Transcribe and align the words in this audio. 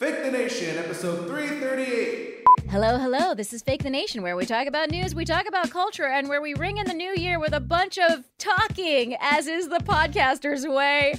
Fake 0.00 0.22
the 0.22 0.30
Nation, 0.30 0.78
episode 0.78 1.26
338. 1.28 2.29
Hello, 2.70 2.98
hello. 2.98 3.34
This 3.34 3.52
is 3.52 3.62
Fake 3.62 3.82
the 3.82 3.90
Nation, 3.90 4.22
where 4.22 4.36
we 4.36 4.46
talk 4.46 4.68
about 4.68 4.90
news, 4.90 5.12
we 5.12 5.24
talk 5.24 5.48
about 5.48 5.70
culture, 5.70 6.06
and 6.06 6.28
where 6.28 6.40
we 6.40 6.54
ring 6.54 6.78
in 6.78 6.86
the 6.86 6.94
new 6.94 7.12
year 7.16 7.40
with 7.40 7.52
a 7.52 7.58
bunch 7.58 7.98
of 7.98 8.22
talking, 8.38 9.16
as 9.20 9.48
is 9.48 9.68
the 9.68 9.78
podcaster's 9.78 10.64
way. 10.64 11.14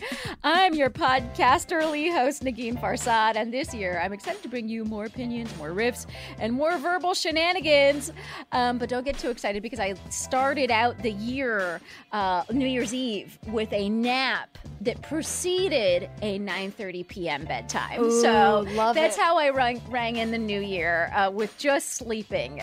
I'm 0.45 0.73
your 0.73 0.89
podcasterly 0.89 2.09
host, 2.09 2.45
Negin 2.45 2.79
Farsad, 2.79 3.35
and 3.35 3.53
this 3.53 3.73
year 3.73 3.99
I'm 4.01 4.13
excited 4.13 4.41
to 4.43 4.47
bring 4.47 4.69
you 4.69 4.85
more 4.85 5.03
opinions, 5.03 5.53
more 5.57 5.71
riffs, 5.71 6.05
and 6.39 6.53
more 6.53 6.77
verbal 6.77 7.13
shenanigans. 7.13 8.13
Um, 8.53 8.77
but 8.77 8.87
don't 8.87 9.03
get 9.03 9.17
too 9.17 9.29
excited 9.29 9.61
because 9.61 9.81
I 9.81 9.95
started 10.09 10.71
out 10.71 10.99
the 10.99 11.11
year, 11.11 11.81
uh, 12.13 12.45
New 12.49 12.65
Year's 12.65 12.93
Eve, 12.93 13.37
with 13.47 13.73
a 13.73 13.89
nap 13.89 14.57
that 14.79 15.01
preceded 15.01 16.09
a 16.21 16.39
9:30 16.39 17.07
p.m. 17.07 17.43
bedtime. 17.43 18.01
Ooh, 18.01 18.21
so 18.21 18.65
love 18.73 18.95
that's 18.95 19.17
it. 19.17 19.21
how 19.21 19.37
I 19.37 19.49
rang, 19.49 19.81
rang 19.89 20.15
in 20.15 20.31
the 20.31 20.37
new 20.37 20.61
year 20.61 21.11
uh, 21.13 21.29
with 21.41 21.57
just 21.57 21.93
sleeping. 21.93 22.61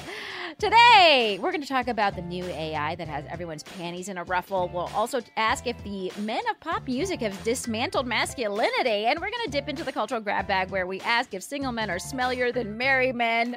Today, 0.60 1.36
we're 1.42 1.50
going 1.50 1.62
to 1.62 1.66
talk 1.66 1.88
about 1.88 2.14
the 2.14 2.22
new 2.22 2.44
AI 2.44 2.94
that 2.94 3.08
has 3.08 3.24
everyone's 3.28 3.64
panties 3.64 4.08
in 4.08 4.18
a 4.18 4.22
ruffle. 4.22 4.70
We'll 4.72 4.88
also 4.94 5.20
ask 5.36 5.66
if 5.66 5.82
the 5.82 6.12
men 6.20 6.42
of 6.48 6.60
pop 6.60 6.86
music 6.86 7.18
have 7.22 7.42
dismantled 7.42 8.06
masculinity. 8.06 9.06
And 9.06 9.18
we're 9.18 9.30
going 9.30 9.44
to 9.46 9.50
dip 9.50 9.68
into 9.68 9.82
the 9.82 9.90
cultural 9.90 10.20
grab 10.20 10.46
bag 10.46 10.70
where 10.70 10.86
we 10.86 11.00
ask 11.00 11.34
if 11.34 11.42
single 11.42 11.72
men 11.72 11.90
are 11.90 11.98
smellier 11.98 12.54
than 12.54 12.78
married 12.78 13.16
men, 13.16 13.56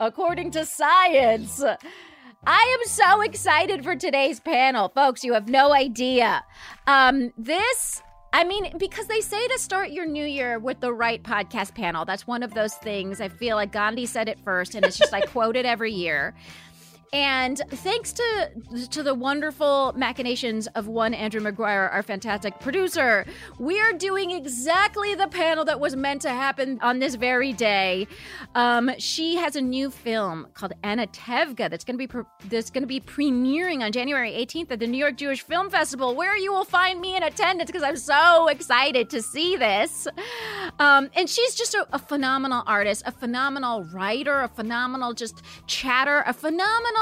according 0.00 0.50
to 0.50 0.66
science. 0.66 1.64
I 2.46 2.78
am 2.78 2.88
so 2.90 3.22
excited 3.22 3.82
for 3.82 3.96
today's 3.96 4.38
panel, 4.38 4.90
folks. 4.90 5.24
You 5.24 5.32
have 5.32 5.48
no 5.48 5.72
idea. 5.72 6.44
Um, 6.86 7.32
this 7.38 8.02
I 8.32 8.44
mean, 8.44 8.76
because 8.76 9.06
they 9.06 9.20
say 9.20 9.48
to 9.48 9.58
start 9.58 9.90
your 9.90 10.04
new 10.04 10.24
year 10.24 10.58
with 10.58 10.80
the 10.80 10.92
right 10.92 11.22
podcast 11.22 11.74
panel. 11.74 12.04
That's 12.04 12.26
one 12.26 12.42
of 12.42 12.52
those 12.52 12.74
things. 12.74 13.20
I 13.22 13.28
feel 13.28 13.56
like 13.56 13.72
Gandhi 13.72 14.04
said 14.04 14.28
it 14.28 14.38
first, 14.40 14.74
and 14.74 14.84
it's 14.84 14.98
just 14.98 15.14
I 15.14 15.22
quote 15.22 15.56
it 15.56 15.64
every 15.64 15.92
year. 15.92 16.34
And 17.12 17.58
thanks 17.70 18.12
to 18.12 18.50
to 18.90 19.02
the 19.02 19.14
wonderful 19.14 19.94
machinations 19.96 20.66
of 20.68 20.88
one 20.88 21.14
Andrew 21.14 21.40
McGuire, 21.40 21.90
our 21.90 22.02
fantastic 22.02 22.60
producer, 22.60 23.24
we 23.58 23.80
are 23.80 23.94
doing 23.94 24.32
exactly 24.32 25.14
the 25.14 25.26
panel 25.28 25.64
that 25.64 25.80
was 25.80 25.96
meant 25.96 26.20
to 26.22 26.30
happen 26.30 26.78
on 26.82 26.98
this 26.98 27.14
very 27.14 27.54
day. 27.54 28.06
Um, 28.54 28.90
she 28.98 29.36
has 29.36 29.56
a 29.56 29.60
new 29.62 29.90
film 29.90 30.48
called 30.52 30.74
Anna 30.82 31.06
Tevga 31.06 31.70
that's 31.70 31.84
going 31.84 31.94
to 31.94 31.98
be 31.98 32.06
pre- 32.06 32.24
that's 32.50 32.70
going 32.70 32.82
to 32.82 32.86
be 32.86 33.00
premiering 33.00 33.82
on 33.82 33.90
January 33.90 34.32
18th 34.32 34.72
at 34.72 34.78
the 34.78 34.86
New 34.86 34.98
York 34.98 35.16
Jewish 35.16 35.40
Film 35.40 35.70
Festival, 35.70 36.14
where 36.14 36.36
you 36.36 36.52
will 36.52 36.64
find 36.64 37.00
me 37.00 37.16
in 37.16 37.22
attendance 37.22 37.70
because 37.70 37.82
I'm 37.82 37.96
so 37.96 38.48
excited 38.48 39.08
to 39.10 39.22
see 39.22 39.56
this. 39.56 40.06
Um, 40.78 41.08
and 41.14 41.28
she's 41.28 41.54
just 41.54 41.74
a, 41.74 41.86
a 41.92 41.98
phenomenal 41.98 42.62
artist, 42.66 43.02
a 43.06 43.12
phenomenal 43.12 43.84
writer, 43.84 44.42
a 44.42 44.48
phenomenal 44.48 45.14
just 45.14 45.42
chatter, 45.66 46.22
a 46.26 46.34
phenomenal 46.34 46.97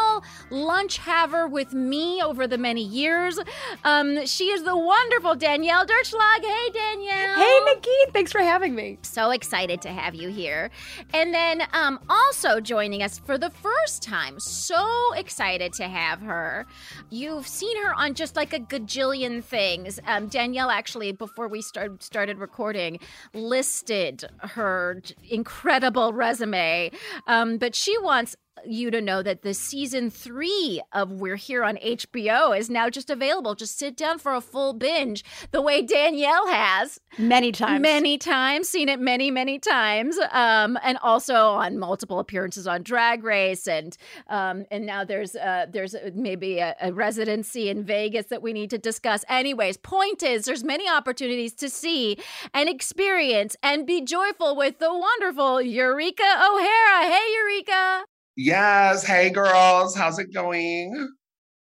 lunch 0.51 0.99
haver 0.99 1.47
with 1.47 1.73
me 1.73 2.23
over 2.23 2.47
the 2.47 2.59
many 2.59 2.83
years. 2.83 3.39
Um, 3.85 4.27
she 4.27 4.47
is 4.47 4.63
the 4.63 4.77
wonderful 4.77 5.35
Danielle 5.35 5.87
Durchslag. 5.87 6.45
Hey, 6.45 6.71
Danielle. 6.73 7.35
Hey, 7.37 7.61
Nikki, 7.65 7.91
thanks 8.13 8.33
for 8.33 8.41
having 8.41 8.75
me. 8.75 8.99
So 9.03 9.31
excited 9.31 9.83
to 9.83 9.89
have 9.89 10.15
you 10.15 10.29
here. 10.29 10.71
And 11.13 11.33
then 11.35 11.63
um, 11.73 11.99
also 12.09 12.61
joining 12.61 13.03
us 13.03 13.19
for 13.19 13.39
the 13.39 13.51
first 13.51 14.03
time, 14.03 14.39
so 14.41 15.13
excited 15.15 15.73
to 15.75 15.85
have 15.85 16.21
her. 16.21 16.67
You've 17.11 17.47
seen 17.47 17.77
her 17.85 17.95
on 17.95 18.15
just 18.15 18.37
like 18.37 18.53
a 18.53 18.61
gajillion 18.61 19.43
things. 19.43 20.01
Um, 20.07 20.29
Danielle 20.29 20.71
actually, 20.71 21.13
before 21.13 21.49
we 21.49 21.63
start, 21.63 22.03
started 22.03 22.39
recording, 22.39 22.99
listed 23.35 24.25
her 24.41 25.03
incredible 25.29 26.13
resume. 26.13 26.91
Um, 27.27 27.59
but 27.59 27.75
she 27.75 27.97
wants 27.99 28.37
you 28.65 28.91
to 28.91 29.01
know 29.01 29.23
that 29.23 29.43
the 29.43 29.55
season 29.55 30.11
three 30.11 30.81
of 30.93 31.11
We're 31.11 31.37
Here 31.37 31.65
on 31.65 31.77
HBO 31.77 32.59
is 32.59 32.71
now 32.71 32.89
just 32.89 33.11
available. 33.11 33.55
Just 33.55 33.79
sit 33.79 33.97
down 33.97 34.19
for 34.19 34.35
a 34.35 34.41
full 34.41 34.73
binge, 34.73 35.25
the 35.51 35.61
way 35.61 35.83
Danielle 35.83 36.49
has 36.49 37.01
Many 37.19 37.53
times. 37.53 37.83
many 37.83 38.19
times, 38.19 38.69
seen 38.69 38.89
it 38.89 39.01
many, 39.01 39.31
many 39.31 39.59
times, 39.59 40.19
um, 40.33 40.79
and 40.83 40.99
also 41.03 41.35
on 41.35 41.79
multiple 41.79 42.19
appearances 42.19 42.67
on 42.67 42.83
Drag 42.83 43.25
Race, 43.25 43.67
and 43.67 43.97
um, 44.29 44.65
and 44.71 44.87
now 44.87 45.05
there's 45.05 45.37
uh, 45.37 45.67
there's 45.71 45.95
maybe 46.15 46.59
a, 46.59 46.75
a 46.81 46.93
residency 46.93 47.69
in 47.69 47.85
Vegas 47.85 48.27
that 48.27 48.43
we 48.43 48.53
need 48.53 48.71
to 48.71 48.79
discuss. 48.79 49.25
Anyways, 49.29 49.77
point 49.77 50.23
is, 50.23 50.45
there's 50.45 50.65
many 50.65 50.89
opportunities 50.89 51.53
to 51.55 51.69
see 51.69 52.19
and 52.55 52.69
experience 52.69 53.57
and 53.63 53.87
be 53.87 54.03
joyful 54.03 54.57
with 54.57 54.79
the 54.79 54.93
wonderful 54.93 55.61
Eureka 55.61 56.23
O'Hara. 56.23 57.05
Hey, 57.05 57.33
Eureka. 57.35 58.05
Yes. 58.37 59.03
Hey, 59.05 59.31
girls. 59.31 59.97
How's 59.97 60.19
it 60.19 60.33
going? 60.33 61.15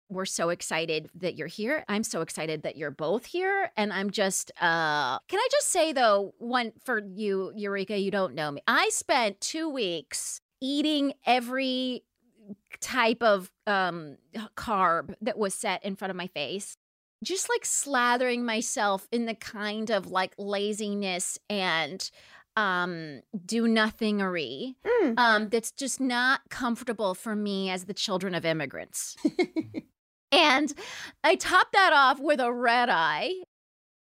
We're 0.09 0.25
so 0.25 0.49
excited 0.49 1.11
that 1.17 1.37
you're 1.37 1.49
here. 1.49 1.85
I'm 1.89 2.05
so 2.05 2.23
excited 2.23 2.63
that 2.63 2.77
you're 2.77 2.91
both 2.91 3.27
here. 3.27 3.71
And 3.77 3.93
I'm 3.93 4.11
just, 4.11 4.53
uh, 4.61 5.19
can 5.29 5.39
I 5.39 5.49
just 5.51 5.69
say 5.69 5.93
though, 5.93 6.33
one 6.39 6.73
for 6.85 7.03
you, 7.05 7.53
Eureka, 7.55 7.99
you 7.99 8.11
don't 8.11 8.35
know 8.35 8.51
me. 8.51 8.63
I 8.67 8.89
spent 8.91 9.41
two 9.41 9.69
weeks 9.69 10.41
eating 10.63 11.13
every 11.27 12.05
type 12.81 13.23
of 13.23 13.51
um 13.67 14.17
carb 14.57 15.15
that 15.21 15.37
was 15.37 15.53
set 15.53 15.85
in 15.85 15.97
front 15.97 16.11
of 16.11 16.17
my 16.17 16.29
face 16.29 16.77
just 17.25 17.49
like 17.49 17.63
slathering 17.63 18.43
myself 18.43 19.09
in 19.11 19.27
the 19.27 19.35
kind 19.35 19.91
of 19.91 20.11
like 20.11 20.35
laziness 20.39 21.39
and 21.49 22.11
um 22.57 23.21
do 23.45 23.67
nothingery 23.69 24.77
Mm. 24.85 25.15
um 25.19 25.49
that's 25.51 25.71
just 25.73 26.01
not 26.01 26.41
comfortable 26.49 27.15
for 27.15 27.37
me 27.37 27.69
as 27.71 27.85
the 27.85 27.95
children 27.95 28.35
of 28.35 28.45
immigrants. 28.45 29.17
And 30.33 30.73
i 31.23 31.35
topped 31.37 31.73
that 31.73 31.93
off 31.93 32.19
with 32.21 32.41
a 32.41 32.53
red 32.53 32.89
eye 32.91 33.33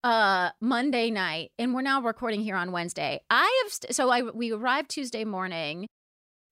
uh 0.05 0.50
monday 0.61 1.11
night 1.11 1.50
and 1.58 1.75
we're 1.75 1.82
now 1.82 2.00
recording 2.02 2.41
here 2.43 2.56
on 2.56 2.73
wednesday. 2.73 3.20
I 3.31 3.62
have 3.64 3.73
st- 3.73 3.94
so 3.94 4.11
i 4.11 4.23
we 4.23 4.52
arrived 4.52 4.91
tuesday 4.91 5.25
morning 5.25 5.87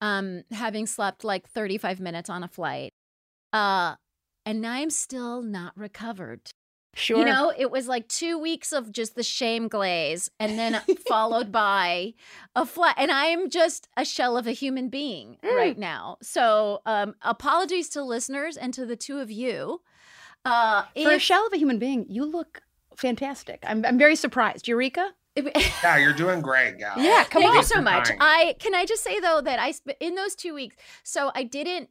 um 0.01 0.43
having 0.51 0.87
slept 0.87 1.23
like 1.25 1.49
35 1.49 2.01
minutes 2.01 2.31
on 2.31 2.43
a 2.43 2.49
flight 2.49 2.93
uh 3.53 3.95
and 4.47 4.67
i'm 4.67 4.91
still 4.91 5.43
not 5.43 5.77
recovered 5.77 6.41
Sure. 6.95 7.19
you 7.19 7.25
know, 7.25 7.53
it 7.57 7.71
was 7.71 7.87
like 7.87 8.09
two 8.09 8.39
weeks 8.39 8.73
of 8.73 8.91
just 8.91 9.15
the 9.15 9.23
shame 9.23 9.69
glaze 9.69 10.31
and 10.41 10.59
then 10.59 10.81
followed 11.09 11.53
by 11.53 12.15
a 12.57 12.67
flat. 12.67 12.97
And 12.99 13.13
I 13.13 13.27
am 13.27 13.51
just 13.51 13.89
a 13.97 14.05
shell 14.05 14.37
of 14.37 14.47
a 14.49 14.53
human 14.53 14.89
being 14.89 15.37
Mm. 15.45 15.55
right 15.57 15.79
now. 15.79 16.17
So, 16.23 16.81
um, 16.87 17.15
apologies 17.23 17.89
to 17.91 18.03
listeners 18.03 18.57
and 18.57 18.75
to 18.75 18.85
the 18.85 18.97
two 18.97 19.19
of 19.21 19.31
you. 19.31 19.81
Uh, 20.45 20.85
For 21.03 21.13
a 21.13 21.19
shell 21.19 21.47
of 21.47 21.53
a 21.53 21.57
human 21.59 21.79
being, 21.79 22.07
you 22.09 22.25
look 22.25 22.63
fantastic. 22.97 23.61
I'm, 23.67 23.85
I'm 23.85 23.99
very 23.99 24.17
surprised. 24.17 24.67
Eureka? 24.67 25.13
Yeah, 25.85 25.99
you're 25.99 26.13
doing 26.15 26.41
great, 26.41 26.79
gal. 26.79 26.95
Yeah, 26.99 27.23
come 27.25 27.43
Thank 27.43 27.53
on. 27.53 27.57
you 27.59 27.63
so 27.63 27.81
much. 27.81 28.09
I 28.19 28.57
can 28.59 28.75
I 28.75 28.85
just 28.85 29.05
say 29.05 29.21
though 29.21 29.41
that 29.41 29.61
I 29.61 29.71
sp- 29.71 29.95
in 30.01 30.17
those 30.17 30.35
two 30.35 30.53
weeks, 30.53 30.75
so 31.05 31.31
I 31.33 31.45
didn't. 31.45 31.91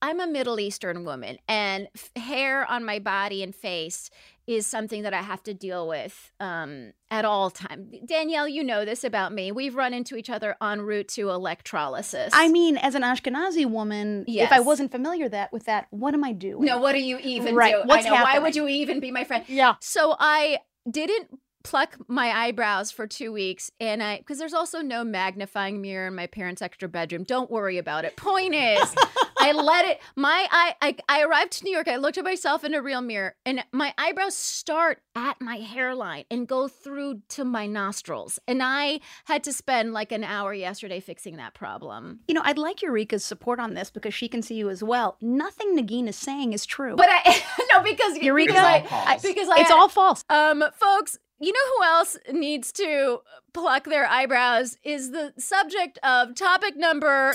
I'm 0.00 0.18
a 0.20 0.26
Middle 0.26 0.58
Eastern 0.60 1.04
woman, 1.04 1.36
and 1.48 1.88
f- 1.94 2.10
hair 2.22 2.64
on 2.70 2.84
my 2.86 2.98
body 2.98 3.42
and 3.42 3.54
face 3.54 4.08
is 4.46 4.66
something 4.66 5.02
that 5.02 5.12
I 5.12 5.22
have 5.22 5.42
to 5.44 5.54
deal 5.54 5.88
with 5.88 6.30
um, 6.38 6.92
at 7.10 7.24
all 7.24 7.50
time. 7.50 7.90
Danielle, 8.06 8.46
you 8.48 8.62
know 8.62 8.84
this 8.84 9.02
about 9.04 9.32
me. 9.32 9.50
We've 9.50 9.74
run 9.74 9.92
into 9.92 10.16
each 10.16 10.30
other 10.30 10.56
en 10.62 10.82
route 10.82 11.08
to 11.08 11.30
electrolysis. 11.30 12.30
I 12.32 12.48
mean, 12.48 12.76
as 12.76 12.94
an 12.94 13.02
Ashkenazi 13.02 13.66
woman, 13.66 14.24
if 14.28 14.52
I 14.52 14.60
wasn't 14.60 14.92
familiar 14.92 15.28
that 15.28 15.52
with 15.52 15.64
that, 15.64 15.86
what 15.90 16.14
am 16.14 16.22
I 16.24 16.32
doing? 16.32 16.64
no. 16.64 16.78
What 16.78 16.94
are 16.94 16.98
you 16.98 17.18
even 17.22 17.54
Right, 17.56 17.74
do? 17.74 17.82
what's 17.88 18.06
I 18.06 18.10
know. 18.10 18.14
Why 18.22 18.38
would 18.38 18.54
you 18.54 18.68
even 18.68 19.00
be 19.00 19.10
my 19.10 19.24
friend? 19.24 19.44
Yeah. 19.48 19.74
So 19.80 20.14
I 20.18 20.58
didn't 20.88 21.28
pluck 21.64 21.96
my 22.06 22.28
eyebrows 22.30 22.92
for 22.92 23.08
two 23.08 23.32
weeks 23.32 23.72
and 23.80 24.00
I 24.00 24.18
because 24.18 24.38
there's 24.38 24.54
also 24.54 24.82
no 24.82 25.02
magnifying 25.02 25.82
mirror 25.82 26.06
in 26.06 26.14
my 26.14 26.28
parents' 26.28 26.62
extra 26.62 26.88
bedroom. 26.88 27.24
Don't 27.24 27.50
worry 27.50 27.76
about 27.78 28.04
it. 28.04 28.14
Point 28.16 28.54
is 28.54 28.94
I 29.48 29.52
let 29.52 29.84
it 29.86 30.00
my 30.16 30.46
I, 30.50 30.74
I 30.82 30.96
I 31.08 31.22
arrived 31.22 31.52
to 31.52 31.64
New 31.64 31.72
York. 31.72 31.88
I 31.88 31.96
looked 31.96 32.18
at 32.18 32.24
myself 32.24 32.64
in 32.64 32.74
a 32.74 32.82
real 32.82 33.00
mirror 33.00 33.34
and 33.44 33.64
my 33.72 33.94
eyebrows 33.98 34.36
start 34.36 35.00
at 35.14 35.40
my 35.40 35.56
hairline 35.56 36.24
and 36.30 36.46
go 36.46 36.68
through 36.68 37.22
to 37.30 37.44
my 37.44 37.66
nostrils. 37.66 38.38
And 38.46 38.62
I 38.62 39.00
had 39.26 39.44
to 39.44 39.52
spend 39.52 39.92
like 39.92 40.12
an 40.12 40.24
hour 40.24 40.52
yesterday 40.52 41.00
fixing 41.00 41.36
that 41.36 41.54
problem. 41.54 42.20
You 42.28 42.34
know, 42.34 42.42
I'd 42.44 42.58
like 42.58 42.82
Eureka's 42.82 43.24
support 43.24 43.60
on 43.60 43.74
this 43.74 43.90
because 43.90 44.14
she 44.14 44.28
can 44.28 44.42
see 44.42 44.54
you 44.56 44.68
as 44.70 44.82
well. 44.82 45.16
Nothing 45.20 45.76
Negin 45.76 46.08
is 46.08 46.16
saying 46.16 46.52
is 46.52 46.66
true. 46.66 46.96
But 46.96 47.08
I 47.10 47.42
no 47.72 47.82
because 47.82 48.16
Eureka, 48.18 48.52
because 48.52 48.64
I, 48.64 48.86
I- 48.90 49.18
because 49.22 49.48
I 49.48 49.60
it's 49.60 49.70
all 49.70 49.88
false. 49.88 50.22
Um, 50.28 50.64
folks, 50.74 51.18
you 51.38 51.52
know 51.52 51.58
who 51.76 51.84
else 51.84 52.16
needs 52.32 52.72
to 52.72 53.20
pluck 53.52 53.84
their 53.84 54.06
eyebrows 54.06 54.76
is 54.84 55.10
the 55.10 55.32
subject 55.38 55.98
of 56.02 56.34
topic 56.34 56.76
number 56.76 57.34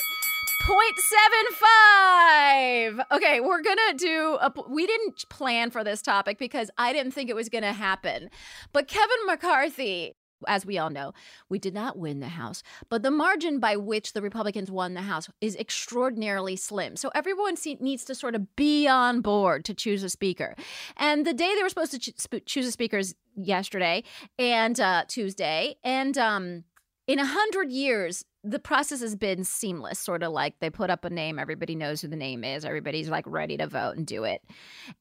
0.75. 0.61 3.03
Okay, 3.11 3.39
we're 3.39 3.63
gonna 3.63 3.95
do 3.95 4.37
a. 4.39 4.53
We 4.69 4.85
didn't 4.85 5.27
plan 5.29 5.71
for 5.71 5.83
this 5.83 6.03
topic 6.03 6.37
because 6.37 6.69
I 6.77 6.93
didn't 6.93 7.13
think 7.13 7.31
it 7.31 7.35
was 7.35 7.49
gonna 7.49 7.73
happen. 7.73 8.29
But 8.71 8.87
Kevin 8.87 9.25
McCarthy, 9.25 10.13
as 10.47 10.63
we 10.63 10.77
all 10.77 10.91
know, 10.91 11.13
we 11.49 11.57
did 11.57 11.73
not 11.73 11.97
win 11.97 12.19
the 12.19 12.27
House, 12.27 12.61
but 12.89 13.01
the 13.01 13.09
margin 13.09 13.59
by 13.59 13.75
which 13.75 14.13
the 14.13 14.21
Republicans 14.21 14.69
won 14.69 14.93
the 14.93 15.01
House 15.01 15.31
is 15.41 15.55
extraordinarily 15.55 16.55
slim. 16.55 16.95
So 16.95 17.09
everyone 17.15 17.57
se- 17.57 17.77
needs 17.79 18.05
to 18.05 18.13
sort 18.13 18.35
of 18.35 18.55
be 18.55 18.87
on 18.87 19.21
board 19.21 19.65
to 19.65 19.73
choose 19.73 20.03
a 20.03 20.09
speaker. 20.09 20.55
And 20.95 21.25
the 21.25 21.33
day 21.33 21.55
they 21.55 21.63
were 21.63 21.69
supposed 21.69 21.99
to 21.99 22.39
choose 22.41 22.67
a 22.67 22.71
speaker 22.71 22.99
is 22.99 23.15
yesterday 23.35 24.03
and 24.37 24.79
uh, 24.79 25.05
Tuesday. 25.07 25.77
And 25.83 26.19
um, 26.19 26.65
in 27.07 27.17
a 27.17 27.25
hundred 27.25 27.71
years, 27.71 28.25
the 28.43 28.59
process 28.59 29.01
has 29.01 29.15
been 29.15 29.43
seamless, 29.43 29.99
sort 29.99 30.23
of 30.23 30.31
like 30.31 30.59
they 30.59 30.69
put 30.69 30.89
up 30.89 31.05
a 31.05 31.09
name, 31.09 31.37
everybody 31.37 31.75
knows 31.75 32.01
who 32.01 32.07
the 32.07 32.15
name 32.15 32.43
is, 32.43 32.65
everybody's 32.65 33.09
like 33.09 33.25
ready 33.27 33.57
to 33.57 33.67
vote 33.67 33.97
and 33.97 34.05
do 34.05 34.23
it. 34.23 34.41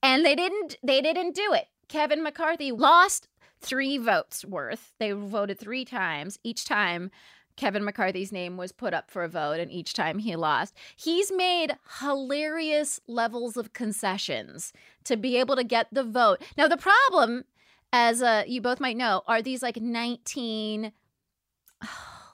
And 0.03 0.25
they 0.25 0.35
didn't. 0.35 0.77
They 0.83 1.01
didn't 1.01 1.35
do 1.35 1.53
it. 1.53 1.67
Kevin 1.89 2.23
McCarthy 2.23 2.71
lost 2.71 3.29
three 3.61 3.99
votes 3.99 4.45
worth. 4.45 4.93
They 4.99 5.13
voted 5.13 5.59
three 5.59 5.85
times. 5.85 6.39
Each 6.45 6.65
time 6.65 7.11
Kevin 7.57 7.85
McCarthy's 7.85 8.33
name 8.33 8.57
was 8.57 8.73
put 8.73 8.95
up 8.95 9.11
for 9.11 9.23
a 9.23 9.29
vote, 9.29 9.61
and 9.61 9.71
each 9.71 9.93
time 9.93 10.19
he 10.19 10.37
lost. 10.37 10.75
He's 10.97 11.31
made 11.33 11.77
hilarious 12.01 13.01
levels 13.07 13.57
of 13.57 13.73
concessions 13.73 14.73
to 15.05 15.17
be 15.17 15.37
able 15.37 15.57
to 15.57 15.65
get 15.65 15.89
the 15.93 16.05
vote. 16.05 16.43
Now, 16.57 16.69
the 16.69 16.77
problem, 16.77 17.45
as 17.93 18.23
uh, 18.23 18.45
you 18.47 18.61
both 18.61 18.81
might 18.81 18.97
know, 18.97 19.23
are 19.27 19.43
these 19.43 19.63
like 19.63 19.77
19, 19.77 20.93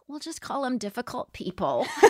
we'll 0.09 0.19
just 0.21 0.41
call 0.41 0.63
them 0.63 0.79
difficult 0.79 1.33
people. 1.33 1.87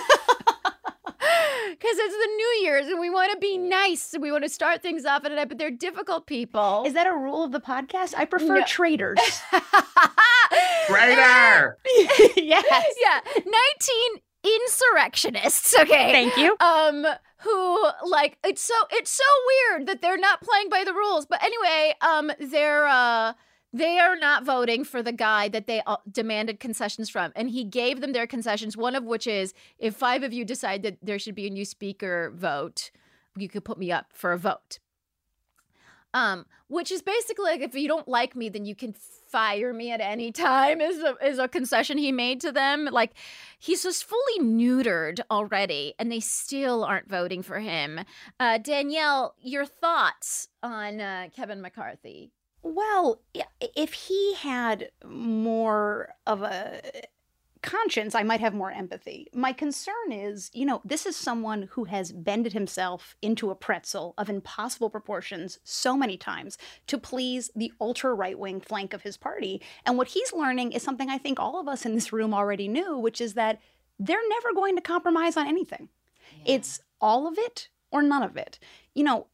Because 1.69 1.99
it's 1.99 2.15
the 2.15 2.31
New 2.37 2.59
Year's 2.63 2.87
and 2.87 2.99
we 3.01 3.11
want 3.11 3.33
to 3.33 3.39
be 3.39 3.59
nice 3.59 4.15
and 4.15 4.23
we 4.23 4.31
want 4.33 4.45
to 4.45 4.49
start 4.49 4.83
things 4.83 5.05
off 5.05 5.25
at 5.27 5.33
a 5.33 5.35
night, 5.35 5.49
but 5.49 5.59
they're 5.59 5.71
difficult 5.71 6.27
people. 6.27 6.85
Is 6.87 6.95
that 6.95 7.07
a 7.07 7.13
rule 7.13 7.43
of 7.45 7.53
the 7.53 7.61
podcast? 7.61 8.15
I 8.17 8.25
prefer 8.25 8.61
No. 8.61 8.65
traitors. 8.65 9.19
Traitor! 10.87 11.77
yes. 12.37 12.95
yeah, 13.03 13.21
19 13.35 14.55
insurrectionists, 14.63 15.77
okay? 15.79 16.13
Thank 16.13 16.37
you. 16.39 16.57
um 16.61 17.05
who 17.41 17.87
like 18.09 18.39
it's 18.45 18.63
so 18.63 18.75
it's 18.93 19.11
so 19.11 19.25
weird 19.77 19.87
that 19.89 20.01
they're 20.01 20.17
not 20.17 20.41
playing 20.41 20.69
by 20.71 20.85
the 20.85 20.95
rules 20.95 21.27
but 21.27 21.43
anyway 21.43 21.95
um 22.01 22.33
they're 22.41 22.87
uh 22.87 23.35
they 23.77 23.99
are 23.99 24.17
not 24.17 24.45
voting 24.45 24.85
for 24.85 25.03
the 25.03 25.13
guy 25.13 25.49
that 25.49 25.67
they 25.67 25.83
uh, 25.87 25.97
demanded 26.11 26.61
concessions 26.61 27.09
from 27.11 27.33
and 27.37 27.51
he 27.51 27.65
gave 27.65 28.01
them 28.01 28.13
their 28.13 28.27
concessions 28.27 28.77
one 28.77 28.95
of 28.95 29.05
which 29.05 29.27
is 29.27 29.53
if 29.79 29.95
five 29.95 30.23
of 30.23 30.33
you 30.33 30.45
decide 30.45 30.83
that 30.83 30.97
there 31.03 31.19
should 31.19 31.35
be 31.35 31.47
a 31.47 31.51
new 31.51 31.65
speaker 31.65 32.33
vote 32.35 32.91
you 33.37 33.49
could 33.49 33.65
put 33.65 33.79
me 33.79 33.93
up 33.93 34.07
for 34.15 34.33
a 34.33 34.39
vote. 34.39 34.79
Um 36.15 36.47
which 36.69 36.91
is 36.91 37.03
basically 37.03 37.45
like 37.45 37.61
if 37.61 37.75
you 37.75 37.87
don't 37.87 38.09
like 38.09 38.35
me 38.35 38.49
then 38.49 38.65
you 38.65 38.75
can 38.75 38.95
fire 39.29 39.73
me 39.73 39.91
at 39.91 40.01
any 40.01 40.33
time 40.33 40.81
is 40.81 40.99
a, 40.99 41.15
is 41.23 41.39
a 41.39 41.49
concession 41.49 41.99
he 41.99 42.13
made 42.13 42.41
to 42.41 42.53
them. 42.53 42.89
Like 42.91 43.13
he's 43.59 43.83
just 43.83 44.05
fully 44.05 44.41
neutered 44.41 45.21
already 45.31 45.95
and 45.99 46.11
they 46.11 46.21
still 46.21 46.85
aren't 46.85 47.11
voting 47.11 47.43
for 47.43 47.61
him. 47.61 48.01
Uh, 48.41 48.59
danielle 48.59 49.35
your 49.43 49.67
thoughts 49.67 50.49
on 50.63 51.01
uh, 51.01 51.29
kevin 51.35 51.61
mccarthy 51.61 52.33
Well, 52.69 53.21
if 53.61 53.93
he 53.93 54.35
had 54.35 54.91
more 55.05 56.15
of 56.27 56.43
a 56.43 56.83
conscience, 57.63 58.15
I 58.15 58.25
might 58.25 58.41
have 58.41 58.55
more 58.55 58.73
empathy. 58.73 59.29
My 59.33 59.53
concern 59.53 60.11
is, 60.11 60.51
you 60.53 60.67
know, 60.67 60.81
this 60.85 61.07
is 61.07 61.17
someone 61.17 61.69
who 61.73 61.85
has 61.85 62.13
bended 62.13 62.53
himself 62.53 63.17
into 63.23 63.51
a 63.51 63.55
pretzel 63.55 64.15
of 64.19 64.29
impossible 64.29 64.91
proportions 64.91 65.61
so 65.63 65.97
many 65.97 66.17
times 66.17 66.59
to 66.89 66.99
please 66.99 67.51
the 67.55 67.73
ultra 67.81 68.13
right 68.13 68.39
wing 68.39 68.61
flank 68.61 68.93
of 68.93 69.03
his 69.03 69.17
party. 69.17 69.63
And 69.85 69.97
what 69.97 70.09
he's 70.09 70.33
learning 70.33 70.73
is 70.73 70.83
something 70.83 71.09
I 71.09 71.19
think 71.19 71.39
all 71.39 71.61
of 71.61 71.69
us 71.69 71.87
in 71.87 71.95
this 71.95 72.13
room 72.13 72.35
already 72.35 72.67
knew, 72.67 72.99
which 72.99 73.21
is 73.21 73.35
that 73.35 73.61
they're 73.99 74.29
never 74.29 74.53
going 74.55 74.75
to 74.75 74.83
compromise 74.83 75.37
on 75.37 75.47
anything. 75.47 75.89
It's 76.45 76.81
all 77.01 77.29
of 77.29 77.39
it 77.39 77.69
or 77.93 78.03
none 78.03 78.25
of 78.25 78.37
it. 78.37 78.59
You 78.93 79.05
know, 79.05 79.29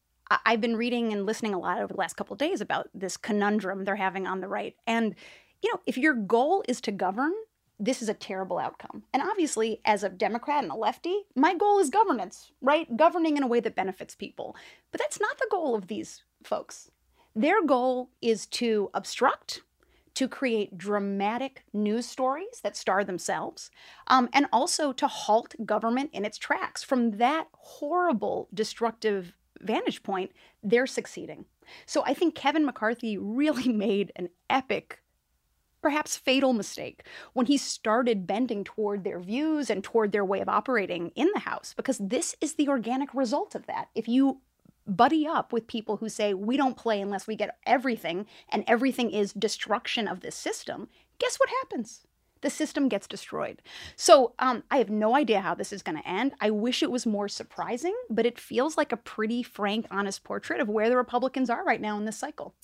I've 0.45 0.61
been 0.61 0.77
reading 0.77 1.12
and 1.12 1.27
listening 1.27 1.55
a 1.55 1.59
lot 1.59 1.79
over 1.79 1.93
the 1.93 1.99
last 1.99 2.17
couple 2.17 2.35
of 2.35 2.39
days 2.39 2.61
about 2.61 2.89
this 2.95 3.17
conundrum 3.17 3.85
they're 3.85 3.97
having 3.97 4.27
on 4.27 4.41
the 4.41 4.49
right. 4.49 4.77
And, 4.87 5.15
you 5.62 5.73
know, 5.73 5.81
if 5.87 5.97
your 5.97 6.15
goal 6.15 6.65
is 6.69 6.81
to 6.83 6.93
govern, 6.93 7.33
this 7.79 8.01
is 8.01 8.09
a 8.09 8.15
terrible 8.15 8.59
outcome. 8.59 9.03
And 9.12 9.23
obviously, 9.23 9.81
as 9.85 10.05
a 10.05 10.09
Democrat 10.09 10.62
and 10.62 10.73
a 10.73 10.77
lefty, 10.77 11.23
my 11.35 11.55
goal 11.55 11.81
is 11.81 11.91
governance, 11.91 12.53
right? 12.61 12.97
Governing 12.97 13.37
in 13.37 13.43
a 13.43 13.49
way 13.49 13.61
that 13.61 13.75
benefits 13.75 14.15
people. 14.15 14.55
But 14.93 15.01
that's 15.01 15.21
not 15.21 15.39
the 15.39 15.49
goal 15.51 15.75
of 15.75 15.89
these 15.89 16.23
folks. 16.45 16.91
Their 17.35 17.65
goal 17.65 18.11
is 18.21 18.47
to 18.47 18.91
obstruct, 18.95 19.62
to 20.15 20.29
create 20.29 20.77
dramatic 20.77 21.65
news 21.73 22.07
stories 22.07 22.61
that 22.62 22.77
star 22.77 23.03
themselves, 23.03 23.71
um, 24.07 24.29
and 24.33 24.47
also 24.53 24.93
to 24.93 25.09
halt 25.09 25.55
government 25.65 26.11
in 26.12 26.25
its 26.25 26.39
tracks. 26.39 26.83
From 26.83 27.12
that 27.12 27.49
horrible, 27.53 28.49
destructive 28.55 29.35
vantage 29.62 30.02
point, 30.02 30.33
they're 30.62 30.87
succeeding. 30.87 31.47
So 31.87 32.02
I 32.04 32.14
think 32.14 32.35
Kevin 32.35 32.64
McCarthy 32.64 33.16
really 33.16 33.69
made 33.73 34.12
an 34.16 34.28
epic 34.50 35.02
perhaps 35.83 36.16
fatal 36.16 36.52
mistake 36.52 37.02
when 37.33 37.47
he 37.47 37.57
started 37.57 38.26
bending 38.26 38.62
toward 38.62 39.02
their 39.02 39.19
views 39.19 39.69
and 39.69 39.83
toward 39.83 40.12
their 40.12 40.25
way 40.25 40.40
of 40.40 40.49
operating 40.49 41.09
in 41.16 41.28
the 41.35 41.40
House, 41.40 41.75
because 41.76 41.99
this 41.99 42.37
is 42.40 42.54
the 42.54 42.69
organic 42.69 43.12
result 43.12 43.54
of 43.54 43.66
that. 43.66 43.88
If 43.95 44.07
you 44.09 44.40
buddy 44.87 45.26
up 45.26 45.52
with 45.52 45.66
people 45.66 45.97
who 45.97 46.09
say, 46.09 46.35
we 46.35 46.57
don't 46.57 46.76
play 46.76 47.00
unless 47.00 47.26
we 47.26 47.37
get 47.37 47.59
everything, 47.66 48.26
and 48.49 48.64
everything 48.66 49.11
is 49.11 49.33
destruction 49.33 50.09
of 50.09 50.21
this 50.21 50.37
system, 50.37 50.88
guess 51.19 51.37
what 51.37 51.50
happens? 51.61 52.07
The 52.43 52.51
system 52.51 52.89
gets 52.89 53.07
destroyed. 53.07 53.63
So 53.97 54.35
um, 54.39 54.63
I 54.71 54.79
have 54.79 54.91
no 54.91 55.17
idea 55.17 55.41
how 55.41 55.55
this 55.55 55.73
is 55.73 55.83
going 55.83 55.97
to 56.01 56.09
end. 56.09 56.33
I 56.41 56.51
wish 56.51 56.83
it 56.83 56.91
was 56.91 57.07
more 57.07 57.29
surprising, 57.29 57.95
but 58.11 58.27
it 58.27 58.39
feels 58.39 58.77
like 58.77 58.93
a 58.93 58.97
pretty 58.97 59.43
frank, 59.43 59.87
honest 59.91 60.23
portrait 60.25 60.61
of 60.61 60.69
where 60.69 60.89
the 60.89 60.97
Republicans 60.97 61.49
are 61.51 61.65
right 61.65 61.81
now 61.81 61.97
in 61.97 62.05
this 62.05 62.19
cycle. 62.19 62.55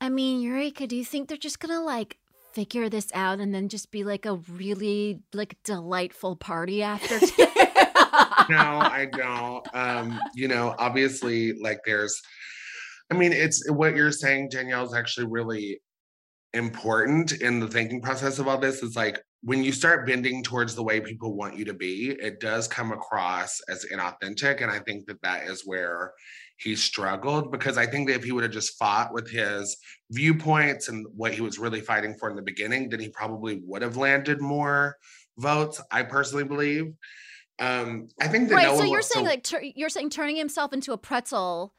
I 0.00 0.08
mean, 0.08 0.42
Eureka, 0.42 0.86
do 0.86 0.96
you 0.96 1.04
think 1.04 1.28
they're 1.28 1.38
just 1.38 1.60
going 1.60 1.74
to 1.74 1.80
like 1.80 2.18
figure 2.52 2.88
this 2.88 3.10
out 3.14 3.40
and 3.40 3.54
then 3.54 3.68
just 3.68 3.90
be 3.90 4.04
like 4.04 4.26
a 4.26 4.34
really 4.34 5.20
like 5.32 5.56
delightful 5.64 6.36
party 6.36 6.82
after 6.82 7.18
no 8.50 8.58
i 8.58 9.08
don't 9.10 9.66
um 9.74 10.20
you 10.34 10.48
know 10.48 10.74
obviously 10.78 11.54
like 11.60 11.78
there's 11.86 12.20
i 13.10 13.14
mean 13.14 13.32
it's 13.32 13.68
what 13.70 13.96
you're 13.96 14.12
saying 14.12 14.48
danielle 14.50 14.84
is 14.84 14.94
actually 14.94 15.26
really 15.26 15.80
important 16.54 17.32
in 17.32 17.60
the 17.60 17.68
thinking 17.68 18.00
process 18.00 18.38
of 18.38 18.46
all 18.46 18.58
this 18.58 18.82
is 18.82 18.94
like 18.94 19.22
when 19.42 19.64
you 19.64 19.72
start 19.72 20.06
bending 20.06 20.42
towards 20.42 20.74
the 20.74 20.82
way 20.82 21.00
people 21.00 21.34
want 21.34 21.56
you 21.56 21.64
to 21.64 21.72
be 21.72 22.10
it 22.20 22.40
does 22.40 22.68
come 22.68 22.92
across 22.92 23.60
as 23.70 23.86
inauthentic 23.90 24.60
and 24.60 24.70
i 24.70 24.78
think 24.78 25.06
that 25.06 25.20
that 25.22 25.44
is 25.44 25.62
where 25.64 26.12
he 26.62 26.76
struggled 26.76 27.50
because 27.50 27.76
I 27.76 27.86
think 27.86 28.08
that 28.08 28.14
if 28.14 28.24
he 28.24 28.32
would 28.32 28.44
have 28.44 28.52
just 28.52 28.78
fought 28.78 29.12
with 29.12 29.28
his 29.28 29.76
viewpoints 30.10 30.88
and 30.88 31.06
what 31.16 31.34
he 31.34 31.40
was 31.40 31.58
really 31.58 31.80
fighting 31.80 32.14
for 32.18 32.30
in 32.30 32.36
the 32.36 32.42
beginning, 32.42 32.88
then 32.88 33.00
he 33.00 33.08
probably 33.08 33.60
would 33.64 33.82
have 33.82 33.96
landed 33.96 34.40
more 34.40 34.96
votes. 35.38 35.80
I 35.90 36.04
personally 36.04 36.44
believe. 36.44 36.92
Um, 37.58 38.08
I 38.20 38.28
think 38.28 38.48
that 38.48 38.54
right. 38.54 38.66
No 38.68 38.78
so 38.78 38.84
you're 38.84 39.02
saying 39.02 39.26
so, 39.26 39.30
like 39.30 39.42
tur- 39.42 39.62
you're 39.62 39.88
saying 39.88 40.10
turning 40.10 40.36
himself 40.36 40.72
into 40.72 40.92
a 40.92 40.98
pretzel 40.98 41.74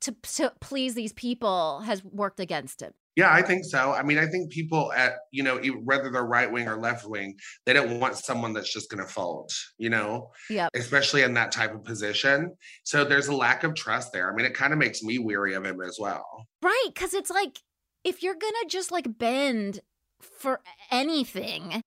to 0.00 0.14
to 0.34 0.52
please 0.60 0.94
these 0.94 1.12
people 1.12 1.80
has 1.80 2.02
worked 2.02 2.40
against 2.40 2.80
him. 2.80 2.92
Yeah, 3.14 3.32
I 3.32 3.42
think 3.42 3.64
so. 3.64 3.92
I 3.92 4.02
mean, 4.02 4.18
I 4.18 4.26
think 4.26 4.50
people 4.50 4.92
at, 4.92 5.14
you 5.30 5.42
know, 5.42 5.58
whether 5.84 6.10
they're 6.10 6.24
right 6.24 6.50
wing 6.50 6.66
or 6.66 6.76
left 6.76 7.06
wing, 7.06 7.34
they 7.66 7.74
don't 7.74 8.00
want 8.00 8.16
someone 8.16 8.54
that's 8.54 8.72
just 8.72 8.90
going 8.90 9.04
to 9.04 9.12
fold, 9.12 9.50
you 9.76 9.90
know? 9.90 10.30
Yeah. 10.48 10.68
Especially 10.74 11.22
in 11.22 11.34
that 11.34 11.52
type 11.52 11.74
of 11.74 11.84
position. 11.84 12.54
So 12.84 13.04
there's 13.04 13.28
a 13.28 13.34
lack 13.34 13.64
of 13.64 13.74
trust 13.74 14.12
there. 14.12 14.32
I 14.32 14.34
mean, 14.34 14.46
it 14.46 14.54
kind 14.54 14.72
of 14.72 14.78
makes 14.78 15.02
me 15.02 15.18
weary 15.18 15.54
of 15.54 15.66
him 15.66 15.80
as 15.82 15.98
well. 16.00 16.46
Right. 16.62 16.90
Cause 16.94 17.12
it's 17.12 17.30
like, 17.30 17.58
if 18.02 18.22
you're 18.22 18.34
going 18.34 18.54
to 18.62 18.68
just 18.68 18.90
like 18.90 19.18
bend 19.18 19.80
for 20.20 20.60
anything, 20.90 21.82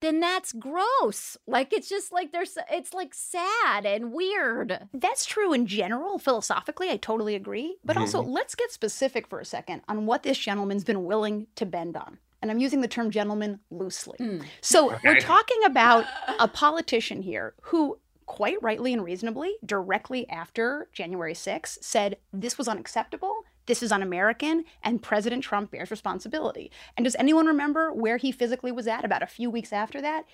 then 0.00 0.20
that's 0.20 0.52
gross. 0.52 1.36
Like 1.46 1.72
it's 1.72 1.88
just 1.88 2.12
like 2.12 2.32
there's 2.32 2.56
it's 2.70 2.92
like 2.94 3.14
sad 3.14 3.86
and 3.86 4.12
weird. 4.12 4.88
That's 4.92 5.24
true 5.24 5.52
in 5.52 5.66
general, 5.66 6.18
philosophically, 6.18 6.90
I 6.90 6.96
totally 6.96 7.34
agree. 7.34 7.76
But 7.84 7.94
mm-hmm. 7.94 8.02
also, 8.02 8.22
let's 8.22 8.54
get 8.54 8.72
specific 8.72 9.28
for 9.28 9.40
a 9.40 9.44
second 9.44 9.82
on 9.88 10.06
what 10.06 10.22
this 10.22 10.38
gentleman's 10.38 10.84
been 10.84 11.04
willing 11.04 11.46
to 11.56 11.66
bend 11.66 11.96
on. 11.96 12.18
And 12.42 12.50
I'm 12.50 12.58
using 12.58 12.80
the 12.80 12.88
term 12.88 13.10
gentleman 13.10 13.60
loosely. 13.70 14.16
Mm. 14.18 14.44
So 14.62 14.92
okay. 14.92 14.98
we're 15.04 15.20
talking 15.20 15.62
about 15.64 16.06
a 16.38 16.48
politician 16.52 17.20
here 17.20 17.54
who 17.62 17.98
quite 18.30 18.62
rightly 18.62 18.92
and 18.92 19.04
reasonably, 19.04 19.56
directly 19.66 20.28
after 20.30 20.88
January 20.92 21.34
6th, 21.34 21.82
said 21.82 22.16
this 22.32 22.56
was 22.56 22.68
unacceptable 22.68 23.42
this 23.70 23.84
is 23.84 23.92
un 23.92 24.02
American, 24.02 24.64
and 24.82 25.00
President 25.00 25.44
Trump 25.44 25.70
bears 25.70 25.92
responsibility. 25.92 26.72
And 26.96 27.04
does 27.04 27.14
anyone 27.20 27.46
remember 27.46 27.92
where 27.92 28.16
he 28.16 28.32
physically 28.32 28.72
was 28.72 28.88
at 28.88 29.04
about 29.04 29.22
a 29.22 29.28
few 29.28 29.48
weeks 29.48 29.72
after 29.72 30.00
that? 30.00 30.24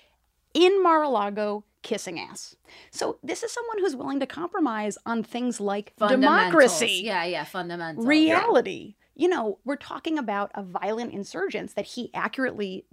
In 0.55 0.81
Mar 0.81 1.03
a 1.03 1.09
Lago, 1.09 1.63
kissing 1.83 2.19
ass. 2.19 2.55
So 2.89 3.19
this 3.21 3.43
is 3.43 3.51
someone 3.51 3.77
who's 3.77 3.95
willing 3.95 4.19
to 4.21 4.25
compromise 4.25 4.97
on 5.05 5.21
things 5.21 5.59
like 5.59 5.93
democracy. 5.99 7.01
Yeah, 7.03 7.25
yeah, 7.25 7.43
fundamental. 7.43 8.05
Reality. 8.05 8.95
Yeah. 9.15 9.23
You 9.23 9.29
know, 9.29 9.59
we're 9.65 9.75
talking 9.75 10.17
about 10.17 10.49
a 10.55 10.63
violent 10.63 11.13
insurgence 11.13 11.73
that 11.73 11.85
he 11.85 12.09
accurately 12.15 12.85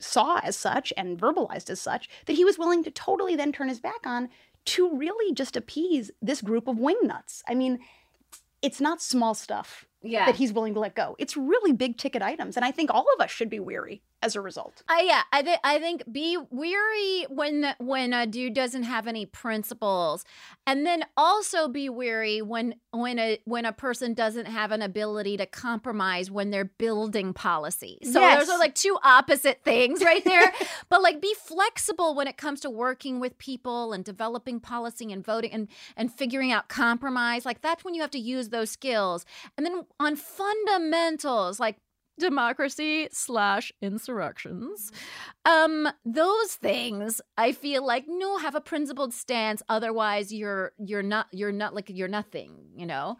saw 0.00 0.40
as 0.42 0.56
such 0.56 0.92
and 0.96 1.16
verbalized 1.16 1.70
as 1.70 1.80
such 1.80 2.08
that 2.26 2.32
he 2.34 2.44
was 2.44 2.58
willing 2.58 2.82
to 2.82 2.90
totally 2.90 3.36
then 3.36 3.52
turn 3.52 3.68
his 3.68 3.78
back 3.78 4.04
on 4.04 4.28
to 4.64 4.96
really 4.96 5.32
just 5.32 5.54
appease 5.54 6.10
this 6.20 6.42
group 6.42 6.66
of 6.66 6.78
wingnuts. 6.78 7.42
I 7.46 7.54
mean, 7.54 7.78
it's 8.64 8.80
not 8.80 9.02
small 9.02 9.34
stuff 9.34 9.84
yeah. 10.02 10.26
that 10.26 10.36
he's 10.36 10.52
willing 10.52 10.74
to 10.74 10.80
let 10.80 10.94
go. 10.94 11.14
It's 11.18 11.36
really 11.36 11.72
big 11.72 11.98
ticket 11.98 12.22
items. 12.22 12.56
And 12.56 12.64
I 12.64 12.70
think 12.70 12.90
all 12.90 13.06
of 13.14 13.22
us 13.22 13.30
should 13.30 13.50
be 13.50 13.60
weary 13.60 14.02
as 14.24 14.34
a 14.34 14.40
result. 14.40 14.82
Uh, 14.88 15.02
yeah, 15.02 15.22
I 15.32 15.42
think 15.42 15.60
I 15.62 15.78
think 15.78 16.02
be 16.10 16.38
weary 16.50 17.26
when 17.28 17.74
when 17.78 18.12
a 18.12 18.26
dude 18.26 18.54
doesn't 18.54 18.84
have 18.84 19.06
any 19.06 19.26
principles, 19.26 20.24
and 20.66 20.86
then 20.86 21.04
also 21.16 21.68
be 21.68 21.88
weary 21.88 22.40
when 22.40 22.76
when 22.92 23.18
a 23.18 23.38
when 23.44 23.66
a 23.66 23.72
person 23.72 24.14
doesn't 24.14 24.46
have 24.46 24.72
an 24.72 24.80
ability 24.80 25.36
to 25.36 25.46
compromise 25.46 26.30
when 26.30 26.50
they're 26.50 26.64
building 26.64 27.34
policy. 27.34 27.98
So 28.02 28.20
yes. 28.20 28.40
those 28.40 28.50
are 28.54 28.58
like 28.58 28.74
two 28.74 28.96
opposite 29.04 29.62
things 29.62 30.02
right 30.02 30.24
there. 30.24 30.52
but 30.88 31.02
like 31.02 31.20
be 31.20 31.34
flexible 31.34 32.14
when 32.14 32.26
it 32.26 32.36
comes 32.36 32.60
to 32.60 32.70
working 32.70 33.20
with 33.20 33.36
people 33.38 33.92
and 33.92 34.04
developing 34.04 34.58
policy 34.58 35.12
and 35.12 35.24
voting 35.24 35.52
and 35.52 35.68
and 35.96 36.12
figuring 36.12 36.50
out 36.50 36.68
compromise. 36.68 37.44
Like 37.44 37.60
that's 37.60 37.84
when 37.84 37.94
you 37.94 38.00
have 38.00 38.10
to 38.12 38.18
use 38.18 38.48
those 38.48 38.70
skills. 38.70 39.26
And 39.56 39.66
then 39.66 39.84
on 40.00 40.16
fundamentals 40.16 41.60
like 41.60 41.76
democracy 42.18 43.08
slash 43.12 43.72
insurrections. 43.80 44.92
Um, 45.44 45.88
those 46.04 46.54
things 46.54 47.20
I 47.36 47.52
feel 47.52 47.86
like 47.86 48.04
no 48.06 48.38
have 48.38 48.54
a 48.54 48.60
principled 48.60 49.12
stance. 49.12 49.62
Otherwise, 49.68 50.32
you're 50.32 50.72
you're 50.78 51.02
not 51.02 51.26
you're 51.32 51.52
not 51.52 51.74
like 51.74 51.90
you're 51.90 52.08
nothing. 52.08 52.56
You 52.76 52.86
know. 52.86 53.16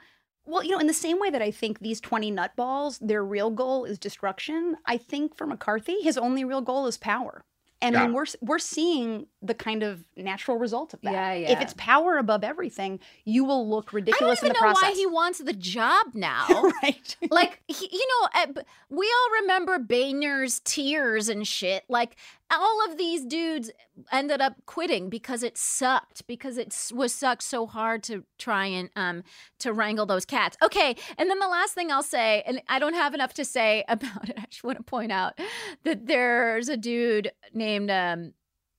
Well, 0.46 0.62
you 0.62 0.72
know, 0.72 0.78
in 0.78 0.86
the 0.86 0.92
same 0.92 1.18
way 1.18 1.30
that 1.30 1.40
I 1.40 1.50
think 1.50 1.78
these 1.78 2.02
20 2.02 2.30
nutballs, 2.30 2.98
their 3.00 3.24
real 3.24 3.48
goal 3.50 3.86
is 3.86 3.98
destruction, 3.98 4.76
I 4.84 4.98
think 4.98 5.34
for 5.34 5.46
McCarthy, 5.46 6.02
his 6.02 6.18
only 6.18 6.44
real 6.44 6.60
goal 6.60 6.86
is 6.86 6.98
power. 6.98 7.46
And 7.84 7.94
yeah. 7.94 8.08
we're 8.08 8.24
we're 8.40 8.58
seeing 8.58 9.26
the 9.42 9.52
kind 9.52 9.82
of 9.82 10.04
natural 10.16 10.56
result 10.56 10.94
of 10.94 11.02
that. 11.02 11.12
Yeah, 11.12 11.32
yeah. 11.34 11.52
If 11.52 11.60
it's 11.60 11.74
power 11.76 12.16
above 12.16 12.42
everything, 12.42 12.98
you 13.26 13.44
will 13.44 13.68
look 13.68 13.92
ridiculous 13.92 14.42
in 14.42 14.48
the 14.48 14.54
process. 14.54 14.82
I 14.82 14.86
don't 14.86 14.92
even 14.92 15.02
know 15.02 15.10
why 15.10 15.10
he 15.10 15.14
wants 15.14 15.38
the 15.40 15.52
job 15.52 16.06
now. 16.14 16.46
right. 16.82 17.16
like 17.30 17.60
he, 17.68 17.88
you 17.92 18.08
know, 18.08 18.28
eh, 18.40 18.62
we 18.88 19.06
all 19.06 19.42
remember 19.42 19.78
Boehner's 19.78 20.60
tears 20.64 21.28
and 21.28 21.46
shit. 21.46 21.84
Like 21.88 22.16
all 22.50 22.84
of 22.90 22.98
these 22.98 23.24
dudes 23.24 23.70
ended 24.12 24.40
up 24.40 24.54
quitting 24.66 25.08
because 25.08 25.42
it 25.42 25.56
sucked 25.56 26.26
because 26.26 26.58
it 26.58 26.74
was 26.94 27.12
sucked 27.12 27.42
so 27.42 27.66
hard 27.66 28.02
to 28.02 28.24
try 28.38 28.66
and 28.66 28.90
um 28.96 29.22
to 29.58 29.72
wrangle 29.72 30.06
those 30.06 30.24
cats 30.24 30.56
okay 30.62 30.96
and 31.18 31.30
then 31.30 31.38
the 31.38 31.48
last 31.48 31.74
thing 31.74 31.90
i'll 31.90 32.02
say 32.02 32.42
and 32.46 32.60
i 32.68 32.78
don't 32.78 32.94
have 32.94 33.14
enough 33.14 33.34
to 33.34 33.44
say 33.44 33.84
about 33.88 34.28
it 34.28 34.36
i 34.38 34.44
just 34.50 34.64
want 34.64 34.76
to 34.76 34.84
point 34.84 35.12
out 35.12 35.38
that 35.84 36.06
there's 36.06 36.68
a 36.68 36.76
dude 36.76 37.32
named 37.52 37.90
um 37.90 38.32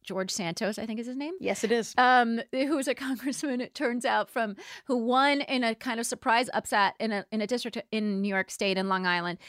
George 0.06 0.30
Santos, 0.30 0.78
I 0.78 0.86
think 0.86 1.00
is 1.00 1.08
his 1.08 1.18
name. 1.18 1.34
Yes, 1.40 1.64
it 1.64 1.72
is. 1.72 1.96
Um, 1.98 2.40
who's 2.52 2.88
a 2.88 2.94
congressman? 2.94 3.60
It 3.60 3.74
turns 3.74 4.06
out 4.06 4.30
from 4.30 4.56
who 4.86 4.98
won 4.98 5.42
in 5.42 5.64
a 5.64 5.74
kind 5.74 6.00
of 6.00 6.06
surprise 6.06 6.48
upset 6.54 6.94
in 7.00 7.12
a 7.12 7.26
in 7.32 7.42
a 7.42 7.48
district 7.48 7.82
in 7.92 8.22
New 8.22 8.30
York 8.30 8.52
State 8.52 8.78
in 8.78 8.88
Long 8.88 9.06
Island, 9.08 9.40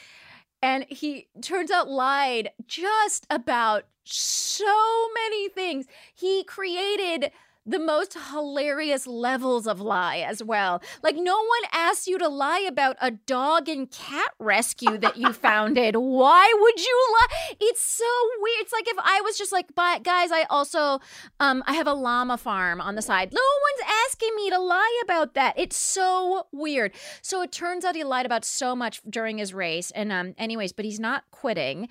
and 0.62 0.84
he 0.88 1.28
turns 1.40 1.70
out 1.70 1.88
lied 1.88 2.50
just 2.66 3.26
about 3.30 3.84
so 4.04 5.08
many 5.14 5.48
things. 5.48 5.86
He 6.14 6.44
created 6.44 7.30
the 7.66 7.78
most 7.80 8.16
hilarious 8.30 9.06
levels 9.06 9.66
of 9.66 9.80
lie 9.80 10.18
as 10.18 10.42
well. 10.42 10.80
Like 11.02 11.16
no 11.16 11.36
one 11.36 11.70
asked 11.72 12.06
you 12.06 12.16
to 12.18 12.28
lie 12.28 12.64
about 12.66 12.96
a 13.00 13.10
dog 13.10 13.68
and 13.68 13.90
cat 13.90 14.32
rescue 14.38 14.96
that 14.98 15.16
you 15.16 15.32
founded. 15.32 15.96
Why 15.96 16.52
would 16.56 16.80
you 16.80 17.06
lie? 17.12 17.56
It's 17.60 17.82
so 17.82 18.04
weird. 18.40 18.60
It's 18.60 18.72
like 18.72 18.86
if 18.86 18.96
I 18.98 19.20
was 19.22 19.36
just 19.36 19.52
like, 19.52 19.66
but 19.74 20.04
guys, 20.04 20.30
I 20.30 20.44
also 20.44 21.00
um 21.40 21.64
I 21.66 21.74
have 21.74 21.88
a 21.88 21.92
llama 21.92 22.38
farm 22.38 22.80
on 22.80 22.94
the 22.94 23.02
side. 23.02 23.32
No 23.32 23.40
one's 23.40 23.92
asking 24.06 24.36
me 24.36 24.50
to 24.50 24.58
lie 24.60 25.02
about 25.04 25.34
that. 25.34 25.54
It's 25.58 25.76
so 25.76 26.46
weird. 26.52 26.92
So 27.20 27.42
it 27.42 27.50
turns 27.50 27.84
out 27.84 27.96
he 27.96 28.04
lied 28.04 28.26
about 28.26 28.44
so 28.44 28.76
much 28.76 29.00
during 29.10 29.38
his 29.38 29.52
race. 29.52 29.90
And 29.90 30.12
um 30.12 30.34
anyways, 30.38 30.72
but 30.72 30.84
he's 30.84 31.00
not 31.00 31.24
quitting. 31.32 31.88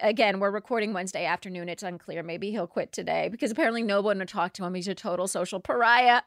Again, 0.00 0.40
we're 0.40 0.50
recording 0.50 0.94
Wednesday 0.94 1.26
afternoon. 1.26 1.68
It's 1.68 1.82
unclear. 1.82 2.22
Maybe 2.22 2.50
he'll 2.50 2.66
quit 2.66 2.92
today 2.92 3.28
because 3.28 3.50
apparently 3.50 3.82
no 3.82 4.00
one 4.00 4.18
would 4.18 4.28
talk 4.28 4.54
to 4.54 4.64
him. 4.64 4.74
He's 4.74 4.88
a 4.88 4.94
total 4.94 5.17
total 5.18 5.26
social 5.26 5.58
pariah. 5.58 6.22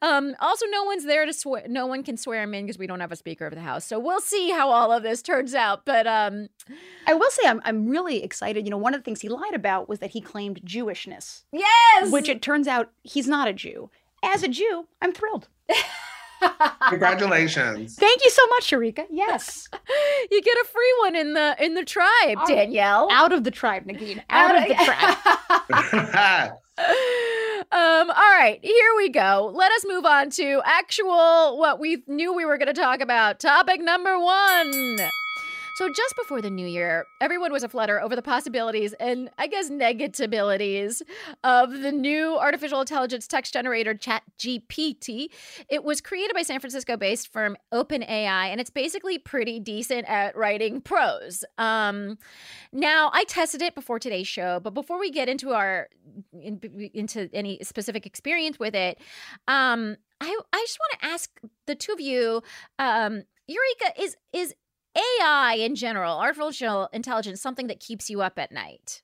Um, 0.00 0.34
also, 0.40 0.66
no 0.70 0.82
one's 0.82 1.04
there 1.04 1.24
to 1.24 1.32
swear. 1.32 1.64
No 1.68 1.86
one 1.86 2.02
can 2.02 2.16
swear 2.16 2.42
him 2.42 2.54
in 2.54 2.66
because 2.66 2.78
we 2.78 2.88
don't 2.88 2.98
have 2.98 3.12
a 3.12 3.16
speaker 3.16 3.46
of 3.46 3.54
the 3.54 3.60
house. 3.60 3.84
So 3.84 4.00
we'll 4.00 4.20
see 4.20 4.50
how 4.50 4.70
all 4.70 4.90
of 4.90 5.04
this 5.04 5.22
turns 5.22 5.54
out. 5.54 5.84
But 5.84 6.08
um, 6.08 6.48
I 7.06 7.14
will 7.14 7.30
say 7.30 7.46
I'm 7.46 7.60
I'm 7.64 7.86
really 7.86 8.24
excited. 8.24 8.64
You 8.64 8.70
know, 8.70 8.78
one 8.78 8.94
of 8.94 9.00
the 9.00 9.04
things 9.04 9.20
he 9.20 9.28
lied 9.28 9.54
about 9.54 9.88
was 9.88 10.00
that 10.00 10.10
he 10.10 10.20
claimed 10.20 10.60
Jewishness, 10.64 11.44
yes, 11.52 12.10
which 12.10 12.28
it 12.28 12.42
turns 12.42 12.66
out 12.66 12.90
he's 13.04 13.28
not 13.28 13.46
a 13.46 13.52
Jew. 13.52 13.90
As 14.24 14.42
a 14.42 14.48
Jew, 14.48 14.88
I'm 15.00 15.12
thrilled. 15.12 15.48
Congratulations. 16.88 17.94
Thank 17.94 18.24
you 18.24 18.30
so 18.30 18.44
much, 18.48 18.70
Sharika. 18.70 19.06
Yes. 19.10 19.68
you 20.30 20.42
get 20.42 20.56
a 20.56 20.66
free 20.66 20.94
one 21.00 21.14
in 21.14 21.34
the 21.34 21.56
in 21.64 21.74
the 21.74 21.84
tribe, 21.84 22.38
Danielle. 22.48 23.08
Out 23.12 23.32
of 23.32 23.44
the 23.44 23.52
tribe, 23.52 23.86
Negin. 23.86 24.20
Out 24.30 24.56
of 24.56 24.68
the 24.68 24.74
tribe. 24.74 26.52
um, 27.70 28.10
all 28.10 28.14
right, 28.14 28.58
here 28.62 28.90
we 28.96 29.08
go. 29.08 29.52
Let 29.54 29.70
us 29.72 29.84
move 29.86 30.04
on 30.04 30.30
to 30.30 30.60
actual 30.64 31.58
what 31.58 31.78
we 31.78 32.02
knew 32.06 32.32
we 32.34 32.44
were 32.44 32.58
going 32.58 32.72
to 32.74 32.80
talk 32.80 33.00
about. 33.00 33.40
Topic 33.40 33.80
number 33.80 34.18
one. 34.18 34.98
So, 35.74 35.88
just 35.88 36.14
before 36.16 36.42
the 36.42 36.50
new 36.50 36.66
year, 36.66 37.06
everyone 37.22 37.50
was 37.50 37.62
aflutter 37.62 37.98
over 38.00 38.14
the 38.14 38.22
possibilities 38.22 38.92
and 38.94 39.30
I 39.38 39.46
guess 39.46 39.70
negatibilities 39.70 41.00
of 41.44 41.70
the 41.70 41.90
new 41.90 42.36
artificial 42.36 42.80
intelligence 42.80 43.26
text 43.26 43.54
generator 43.54 43.94
ChatGPT. 43.94 45.28
It 45.70 45.82
was 45.82 46.02
created 46.02 46.34
by 46.34 46.42
San 46.42 46.60
Francisco 46.60 46.98
based 46.98 47.32
firm 47.32 47.56
OpenAI, 47.72 48.48
and 48.50 48.60
it's 48.60 48.68
basically 48.68 49.18
pretty 49.18 49.60
decent 49.60 50.06
at 50.10 50.36
writing 50.36 50.82
prose. 50.82 51.42
Um, 51.56 52.18
now, 52.72 53.10
I 53.14 53.24
tested 53.24 53.62
it 53.62 53.74
before 53.74 53.98
today's 53.98 54.28
show, 54.28 54.60
but 54.60 54.74
before 54.74 55.00
we 55.00 55.10
get 55.10 55.30
into 55.30 55.52
our 55.52 55.88
in, 56.38 56.60
into 56.92 57.30
any 57.32 57.58
specific 57.62 58.04
experience 58.04 58.58
with 58.58 58.74
it, 58.74 58.98
um, 59.48 59.96
I 60.20 60.38
I 60.52 60.60
just 60.66 60.78
want 60.78 61.00
to 61.00 61.06
ask 61.06 61.30
the 61.66 61.74
two 61.74 61.92
of 61.92 62.00
you, 62.00 62.42
um, 62.78 63.22
Eureka, 63.46 64.00
is 64.00 64.16
is 64.34 64.54
AI 64.96 65.56
in 65.58 65.74
general, 65.74 66.18
artificial 66.18 66.88
intelligence, 66.92 67.40
something 67.40 67.66
that 67.68 67.80
keeps 67.80 68.10
you 68.10 68.22
up 68.22 68.38
at 68.38 68.52
night? 68.52 69.02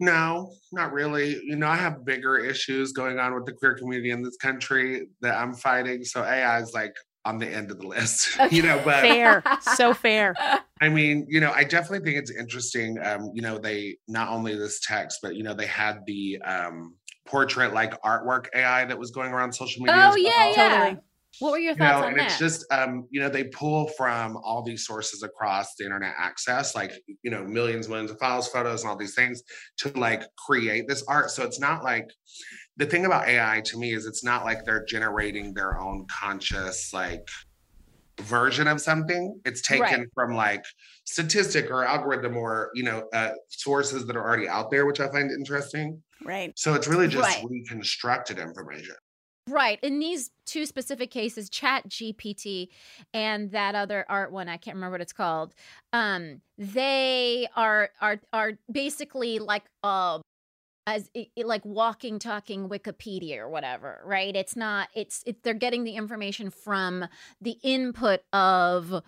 No, 0.00 0.52
not 0.72 0.92
really. 0.92 1.38
You 1.44 1.56
know, 1.56 1.68
I 1.68 1.76
have 1.76 2.04
bigger 2.04 2.38
issues 2.38 2.92
going 2.92 3.18
on 3.18 3.34
with 3.34 3.44
the 3.44 3.52
queer 3.52 3.74
community 3.74 4.10
in 4.10 4.22
this 4.22 4.36
country 4.36 5.08
that 5.20 5.36
I'm 5.36 5.52
fighting. 5.52 6.04
So 6.04 6.24
AI 6.24 6.60
is 6.60 6.72
like 6.72 6.94
on 7.26 7.38
the 7.38 7.46
end 7.46 7.70
of 7.70 7.78
the 7.78 7.86
list, 7.86 8.38
you 8.50 8.62
know, 8.62 8.80
but 8.84 9.02
fair. 9.02 9.42
So 9.76 9.92
fair. 9.92 10.34
I 10.80 10.88
mean, 10.88 11.26
you 11.28 11.40
know, 11.40 11.52
I 11.52 11.64
definitely 11.64 12.04
think 12.04 12.16
it's 12.16 12.30
interesting. 12.30 12.96
Um, 13.04 13.30
you 13.34 13.42
know, 13.42 13.58
they 13.58 13.98
not 14.08 14.30
only 14.30 14.56
this 14.56 14.80
text, 14.80 15.18
but 15.22 15.36
you 15.36 15.42
know, 15.42 15.52
they 15.52 15.66
had 15.66 16.00
the 16.06 16.40
um 16.42 16.96
portrait 17.26 17.74
like 17.74 18.00
artwork 18.02 18.46
AI 18.54 18.86
that 18.86 18.98
was 18.98 19.10
going 19.10 19.32
around 19.32 19.52
social 19.52 19.82
media. 19.82 20.02
Oh 20.02 20.08
as 20.08 20.18
yeah, 20.18 20.28
well. 20.30 20.56
yeah. 20.56 20.78
Totally. 20.78 21.00
What 21.40 21.50
were 21.52 21.58
your 21.58 21.74
you 21.74 21.82
know, 21.82 21.86
thoughts 21.86 22.02
on 22.02 22.12
and 22.12 22.18
that? 22.18 22.26
it's 22.26 22.36
just 22.36 22.64
um, 22.72 23.06
you 23.10 23.20
know, 23.20 23.28
they 23.28 23.44
pull 23.44 23.88
from 23.88 24.36
all 24.38 24.62
these 24.62 24.84
sources 24.86 25.22
across 25.22 25.74
the 25.76 25.84
internet 25.84 26.14
access, 26.18 26.74
like 26.74 26.92
you 27.22 27.30
know, 27.30 27.44
millions, 27.44 27.88
millions 27.88 28.10
of 28.10 28.18
files, 28.18 28.48
photos, 28.48 28.82
and 28.82 28.90
all 28.90 28.96
these 28.96 29.14
things 29.14 29.42
to 29.78 29.90
like 29.98 30.22
create 30.46 30.88
this 30.88 31.04
art. 31.08 31.30
So 31.30 31.44
it's 31.44 31.60
not 31.60 31.84
like 31.84 32.06
the 32.76 32.86
thing 32.86 33.06
about 33.06 33.28
AI 33.28 33.62
to 33.66 33.78
me 33.78 33.92
is 33.94 34.06
it's 34.06 34.24
not 34.24 34.44
like 34.44 34.64
they're 34.64 34.84
generating 34.86 35.54
their 35.54 35.78
own 35.80 36.06
conscious 36.10 36.92
like 36.92 37.22
version 38.20 38.68
of 38.68 38.80
something. 38.80 39.40
It's 39.44 39.62
taken 39.66 40.06
Right. 40.06 40.10
from 40.14 40.34
like 40.34 40.64
statistic 41.06 41.70
or 41.70 41.84
algorithm 41.84 42.36
or 42.36 42.70
you 42.74 42.82
know 42.84 43.08
uh, 43.12 43.32
sources 43.48 44.06
that 44.06 44.16
are 44.16 44.24
already 44.26 44.48
out 44.48 44.70
there, 44.70 44.86
which 44.86 45.00
I 45.00 45.10
find 45.10 45.30
interesting. 45.30 46.02
Right. 46.20 46.56
So 46.56 46.74
it's 46.74 46.88
really 46.88 47.08
just 47.08 47.38
Right. 47.38 47.42
reconstructed 47.42 48.38
information. 48.38 48.96
Right. 49.50 49.78
In 49.82 49.98
these 49.98 50.30
two 50.46 50.64
specific 50.64 51.10
cases, 51.10 51.50
Chat 51.50 51.88
GPT 51.88 52.68
and 53.12 53.50
that 53.50 53.74
other 53.74 54.06
art 54.08 54.30
one, 54.32 54.48
I 54.48 54.56
can't 54.56 54.76
remember 54.76 54.92
what 54.94 55.00
it's 55.00 55.12
called. 55.12 55.54
Um, 55.92 56.40
they 56.56 57.48
are 57.56 57.90
are 58.00 58.20
are 58.32 58.52
basically 58.70 59.38
like 59.40 59.64
uh 59.82 60.20
as 60.86 61.10
i- 61.16 61.28
i- 61.38 61.42
like 61.42 61.64
walking 61.64 62.18
talking 62.18 62.68
wikipedia 62.68 63.38
or 63.38 63.48
whatever 63.50 64.00
right 64.04 64.34
it's 64.34 64.56
not 64.56 64.88
it's 64.94 65.22
it, 65.26 65.42
they're 65.42 65.52
getting 65.54 65.84
the 65.84 65.94
information 65.94 66.50
from 66.50 67.04
the 67.40 67.58
input 67.62 68.20
of 68.32 69.02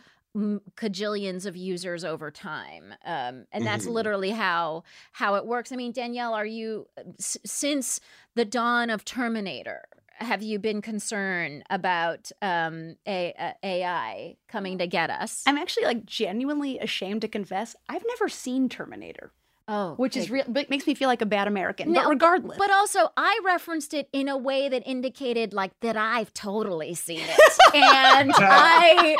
cajillions 0.76 1.46
of 1.46 1.56
users 1.56 2.04
over 2.04 2.30
time 2.30 2.94
um, 3.04 3.46
and 3.52 3.66
that's 3.66 3.86
Mhm. 3.86 3.92
literally 3.92 4.30
how 4.30 4.82
how 5.12 5.34
it 5.34 5.46
works 5.46 5.72
i 5.72 5.76
mean 5.76 5.92
danielle 5.92 6.34
are 6.34 6.46
you 6.46 6.86
uh, 6.98 7.02
s- 7.18 7.38
since 7.44 8.00
the 8.34 8.44
dawn 8.44 8.90
of 8.90 9.04
terminator 9.04 9.82
have 10.22 10.42
you 10.42 10.58
been 10.58 10.80
concerned 10.82 11.62
about 11.70 12.30
um, 12.40 12.96
a, 13.06 13.34
a 13.38 13.54
ai 13.62 14.36
coming 14.48 14.78
to 14.78 14.86
get 14.86 15.10
us 15.10 15.42
I'm 15.46 15.58
actually 15.58 15.84
like 15.84 16.04
genuinely 16.06 16.78
ashamed 16.78 17.22
to 17.22 17.28
confess 17.28 17.74
I've 17.88 18.04
never 18.06 18.28
seen 18.28 18.68
Terminator, 18.68 19.32
oh 19.68 19.94
which 19.94 20.16
is 20.16 20.30
real. 20.30 20.44
But 20.48 20.70
makes 20.70 20.86
me 20.86 20.94
feel 20.94 21.08
like 21.08 21.22
a 21.22 21.26
bad 21.26 21.46
American. 21.48 21.92
No, 21.92 22.02
but 22.02 22.08
regardless, 22.10 22.58
But 22.58 22.70
also, 22.70 23.10
I 23.16 23.40
referenced 23.44 23.94
it 23.94 24.08
in 24.12 24.28
a 24.28 24.36
way 24.36 24.68
that 24.68 24.82
indicated 24.86 25.52
like 25.52 25.72
that 25.80 25.96
I've 25.96 26.32
totally 26.34 26.94
seen 26.94 27.20
it, 27.20 27.74
and 27.74 28.32
I 28.36 29.16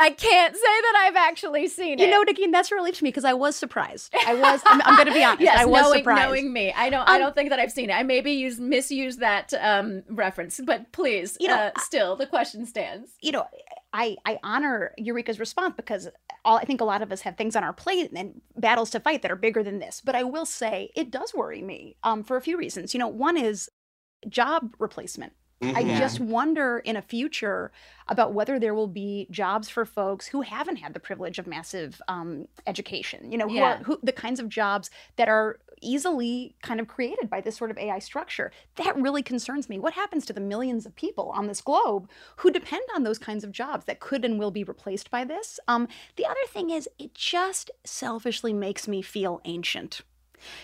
I 0.00 0.10
can't 0.10 0.54
say 0.54 0.60
that 0.62 1.04
I've 1.06 1.16
actually 1.16 1.66
seen 1.68 1.98
it. 1.98 2.04
you 2.04 2.10
know, 2.10 2.22
Nikki, 2.22 2.46
that's 2.48 2.70
a 2.70 2.74
relief 2.76 2.98
to 2.98 3.04
me 3.04 3.10
because 3.10 3.24
I 3.24 3.32
was 3.34 3.56
surprised. 3.56 4.14
I 4.26 4.34
was. 4.44 4.60
I'm, 4.66 4.80
I'm 4.82 4.94
going 4.96 5.08
to 5.08 5.12
be 5.14 5.24
honest. 5.24 5.42
yes, 5.42 5.58
I 5.58 5.64
was 5.64 5.82
knowing, 5.82 5.98
surprised. 6.00 6.22
knowing 6.28 6.52
me, 6.52 6.72
I 6.72 6.88
don't. 6.90 7.08
I 7.08 7.14
Um, 7.16 7.20
don't 7.20 7.34
think 7.34 7.50
that 7.50 7.58
I've 7.58 7.72
seen 7.72 7.90
it. 7.90 7.94
I 7.94 8.02
maybe 8.04 8.32
use 8.32 8.60
misused 8.60 9.20
that 9.20 9.52
um, 9.60 10.02
reference, 10.08 10.60
but 10.64 10.92
please, 10.92 11.36
You 11.40 11.48
know, 11.48 11.54
uh, 11.56 11.70
still 11.78 12.16
the 12.16 12.26
question 12.26 12.64
stands. 12.66 13.10
you 13.20 13.32
know, 13.32 13.46
I 13.92 14.16
I 14.24 14.38
honor 14.42 14.92
Eureka's 14.98 15.40
response 15.40 15.74
because 15.76 16.08
all 16.44 16.58
I 16.58 16.64
think 16.64 16.80
a 16.80 16.84
lot 16.84 17.02
of 17.02 17.10
us 17.10 17.22
have 17.22 17.36
things 17.36 17.56
on 17.56 17.64
our 17.64 17.72
plate 17.72 18.12
and 18.14 18.40
battles 18.56 18.90
to 18.90 19.00
fight 19.00 19.22
that 19.22 19.30
are 19.32 19.36
bigger 19.36 19.62
than 19.62 19.78
this. 19.80 20.00
But 20.04 20.14
I 20.14 20.22
will 20.22 20.46
say 20.46 20.90
it 20.94 21.10
does 21.10 21.34
worry 21.34 21.62
me 21.62 21.96
um, 22.04 22.22
for 22.22 22.36
a 22.36 22.40
few 22.40 22.56
reasons. 22.56 22.94
You 22.94 23.00
know, 23.00 23.08
one 23.08 23.36
is 23.36 23.68
job 24.28 24.74
replacement. 24.78 25.32
I 25.74 25.84
Mhm. 25.84 25.96
just 25.98 26.20
wonder 26.20 26.78
in 26.78 26.96
a 26.96 27.02
future 27.02 27.72
about 28.08 28.32
whether 28.32 28.58
there 28.58 28.74
will 28.74 28.86
be 28.86 29.26
jobs 29.30 29.68
for 29.68 29.84
folks 29.84 30.26
who 30.28 30.40
haven't 30.42 30.76
had 30.76 30.94
the 30.94 31.00
privilege 31.00 31.38
of 31.38 31.46
massive 31.46 32.00
um, 32.08 32.48
education. 32.66 33.30
You 33.30 33.38
know, 33.38 33.48
who 33.48 33.56
Yeah. 33.56 33.64
are 33.64 33.76
who 33.84 33.98
the 34.02 34.12
kinds 34.12 34.40
of 34.40 34.48
jobs 34.48 34.90
that 35.16 35.28
are 35.28 35.58
easily 35.80 36.56
kind 36.62 36.80
of 36.80 36.88
created 36.88 37.30
by 37.30 37.40
this 37.40 37.56
sort 37.56 37.70
of 37.70 37.78
AI 37.78 37.98
structure. 38.00 38.50
That 38.76 38.96
really 38.96 39.22
concerns 39.22 39.68
me. 39.68 39.78
What 39.78 39.92
happens 39.94 40.26
to 40.26 40.32
the 40.32 40.40
millions 40.40 40.86
of 40.86 40.94
people 40.96 41.30
on 41.30 41.46
this 41.46 41.60
globe 41.60 42.08
who 42.36 42.50
depend 42.50 42.82
on 42.94 43.04
those 43.04 43.18
kinds 43.18 43.44
of 43.44 43.52
jobs 43.52 43.84
that 43.84 44.00
could 44.00 44.24
and 44.24 44.38
will 44.38 44.50
be 44.50 44.64
replaced 44.64 45.10
by 45.10 45.24
this? 45.24 45.60
Um, 45.68 45.86
the 46.16 46.26
other 46.26 46.40
thing 46.48 46.70
is, 46.70 46.88
it 46.98 47.14
just 47.14 47.70
selfishly 47.84 48.52
makes 48.52 48.88
me 48.88 49.02
feel 49.02 49.40
ancient. 49.44 50.02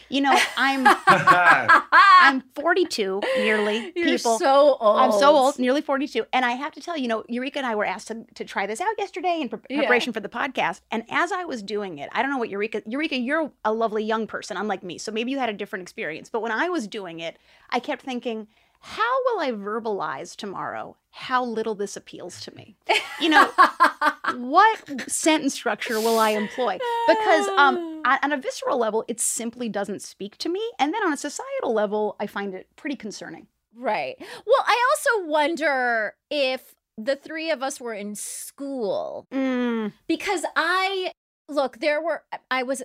You 0.08 0.20
know, 0.22 0.38
I'm 0.56 0.86
I'm 1.06 2.42
42 2.54 3.20
nearly. 3.38 3.92
You're 3.96 4.06
people. 4.06 4.38
so 4.38 4.76
old. 4.80 4.98
I'm 4.98 5.12
so 5.12 5.34
old, 5.34 5.58
nearly 5.58 5.80
42. 5.80 6.24
And 6.32 6.44
I 6.44 6.52
have 6.52 6.72
to 6.72 6.80
tell 6.80 6.96
you, 6.96 7.02
you 7.02 7.08
know, 7.08 7.24
Eureka 7.28 7.58
and 7.58 7.66
I 7.66 7.74
were 7.74 7.84
asked 7.84 8.08
to, 8.08 8.24
to 8.34 8.44
try 8.44 8.66
this 8.66 8.80
out 8.80 8.94
yesterday 8.98 9.38
in 9.40 9.48
pre- 9.48 9.58
Yeah. 9.68 9.78
preparation 9.78 10.12
for 10.12 10.20
the 10.20 10.28
podcast. 10.28 10.80
And 10.90 11.04
as 11.10 11.32
I 11.32 11.44
was 11.44 11.62
doing 11.62 11.98
it, 11.98 12.08
I 12.12 12.22
don't 12.22 12.30
know 12.30 12.38
what 12.38 12.48
Eureka, 12.48 12.82
Eureka, 12.86 13.16
you're 13.16 13.50
a 13.64 13.72
lovely 13.72 14.04
young 14.04 14.26
person, 14.26 14.56
unlike 14.56 14.82
me. 14.82 14.98
So 14.98 15.12
maybe 15.12 15.30
you 15.30 15.38
had 15.38 15.48
a 15.48 15.54
different 15.54 15.82
experience. 15.82 16.28
But 16.30 16.42
when 16.42 16.52
I 16.52 16.68
was 16.68 16.86
doing 16.86 17.20
it, 17.20 17.36
I 17.70 17.80
kept 17.80 18.02
thinking, 18.02 18.48
how 18.86 19.22
will 19.24 19.40
I 19.40 19.50
verbalize 19.50 20.36
tomorrow 20.36 20.96
how 21.10 21.42
little 21.42 21.74
this 21.74 21.96
appeals 21.96 22.38
to 22.42 22.54
me? 22.54 22.76
You 23.18 23.30
know, 23.30 23.50
what 24.36 25.10
sentence 25.10 25.54
structure 25.54 25.98
will 26.00 26.18
I 26.18 26.30
employ? 26.30 26.78
Because 27.08 27.48
um, 27.56 28.02
on, 28.04 28.18
on 28.22 28.32
a 28.32 28.36
visceral 28.36 28.76
level, 28.78 29.02
it 29.08 29.20
simply 29.20 29.70
doesn't 29.70 30.02
speak 30.02 30.36
to 30.38 30.50
me. 30.50 30.60
And 30.78 30.92
then 30.92 31.02
on 31.02 31.14
a 31.14 31.16
societal 31.16 31.72
level, 31.72 32.14
I 32.20 32.26
find 32.26 32.52
it 32.52 32.68
pretty 32.76 32.96
concerning. 32.96 33.46
Right. 33.74 34.16
Well, 34.18 34.64
I 34.66 34.94
also 35.16 35.28
wonder 35.30 36.14
if 36.30 36.74
the 36.98 37.16
three 37.16 37.50
of 37.50 37.62
us 37.62 37.80
were 37.80 37.94
in 37.94 38.14
school 38.14 39.26
Mm. 39.32 39.94
because 40.06 40.44
I 40.56 41.12
look, 41.48 41.78
there 41.80 42.02
were 42.02 42.22
I 42.50 42.64
was 42.64 42.82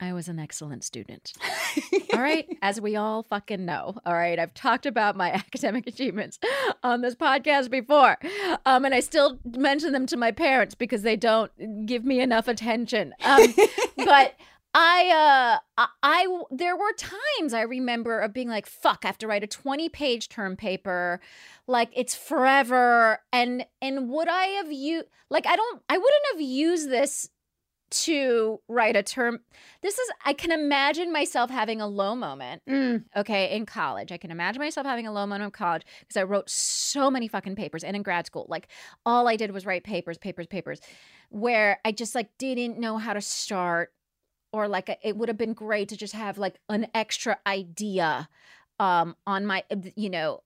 I 0.00 0.12
was 0.12 0.28
an 0.28 0.38
excellent 0.38 0.84
student. 0.84 1.32
All 2.12 2.20
right, 2.20 2.46
as 2.62 2.80
we 2.80 2.96
all 2.96 3.22
fucking 3.22 3.64
know. 3.64 3.96
All 4.04 4.14
right, 4.14 4.38
I've 4.38 4.54
talked 4.54 4.86
about 4.86 5.16
my 5.16 5.32
academic 5.32 5.86
achievements 5.86 6.38
on 6.82 7.00
this 7.00 7.14
podcast 7.14 7.70
before. 7.70 8.18
Um 8.66 8.84
and 8.84 8.94
I 8.94 9.00
still 9.00 9.38
mention 9.44 9.92
them 9.92 10.06
to 10.06 10.16
my 10.16 10.32
parents 10.32 10.74
because 10.74 11.02
they 11.02 11.16
don't 11.16 11.86
give 11.86 12.04
me 12.04 12.20
enough 12.20 12.48
attention. 12.48 13.14
Um 13.24 13.54
but 13.96 14.34
I 14.74 15.58
uh 15.58 15.58
I, 15.78 15.88
I 16.02 16.42
there 16.50 16.76
were 16.76 16.92
times 16.92 17.54
I 17.54 17.62
remember 17.62 18.18
of 18.20 18.32
being 18.32 18.48
like 18.48 18.66
fuck 18.66 19.00
I 19.04 19.08
have 19.08 19.18
to 19.18 19.28
write 19.28 19.44
a 19.44 19.48
20 19.48 19.88
page 19.88 20.28
term 20.28 20.56
paper 20.56 21.20
like 21.68 21.90
it's 21.94 22.14
forever 22.14 23.20
and 23.32 23.64
and 23.80 24.10
would 24.10 24.28
I 24.28 24.46
have 24.46 24.72
you 24.72 25.04
like 25.30 25.46
I 25.46 25.54
don't 25.54 25.82
I 25.88 25.96
wouldn't 25.96 26.24
have 26.32 26.40
used 26.40 26.90
this 26.90 27.30
to 27.90 28.60
write 28.68 28.96
a 28.96 29.02
term. 29.02 29.40
This 29.82 29.98
is, 29.98 30.10
I 30.24 30.32
can 30.32 30.50
imagine 30.50 31.12
myself 31.12 31.50
having 31.50 31.80
a 31.80 31.86
low 31.86 32.14
moment, 32.14 32.62
Mm. 32.68 33.04
okay, 33.16 33.54
in 33.56 33.66
college. 33.66 34.10
I 34.10 34.16
can 34.16 34.30
imagine 34.30 34.60
myself 34.60 34.86
having 34.86 35.06
a 35.06 35.12
low 35.12 35.26
moment 35.26 35.44
in 35.44 35.50
college 35.50 35.84
because 36.00 36.16
I 36.16 36.24
wrote 36.24 36.50
so 36.50 37.10
many 37.10 37.28
fucking 37.28 37.56
papers 37.56 37.84
and 37.84 37.94
in 37.96 38.02
grad 38.02 38.26
school. 38.26 38.46
Like, 38.48 38.68
all 39.06 39.28
I 39.28 39.36
did 39.36 39.50
was 39.52 39.64
write 39.66 39.84
papers, 39.84 40.18
papers, 40.18 40.46
papers, 40.46 40.80
where 41.30 41.78
I 41.84 41.92
just 41.92 42.14
like 42.14 42.30
didn't 42.38 42.78
know 42.78 42.98
how 42.98 43.12
to 43.12 43.20
start. 43.20 43.92
Or 44.52 44.68
like 44.68 44.96
it 45.02 45.16
would 45.16 45.28
have 45.28 45.36
been 45.38 45.52
great 45.52 45.88
to 45.88 45.96
just 45.96 46.14
have 46.14 46.38
like 46.38 46.60
an 46.68 46.86
extra 46.94 47.38
idea 47.44 48.28
um 48.80 49.16
on 49.26 49.46
my 49.46 49.64
you 49.96 50.08
know 50.10 50.42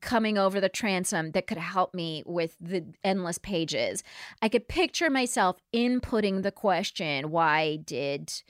coming 0.00 0.38
over 0.38 0.60
the 0.60 0.68
transom 0.68 1.32
that 1.32 1.46
could 1.46 1.58
help 1.58 1.94
me 1.94 2.22
with 2.26 2.56
the 2.60 2.84
endless 3.04 3.38
pages. 3.38 4.02
I 4.42 4.48
could 4.48 4.68
picture 4.68 5.10
myself 5.10 5.56
inputting 5.74 6.42
the 6.42 6.52
question, 6.52 7.30
why 7.30 7.76
did 7.76 8.42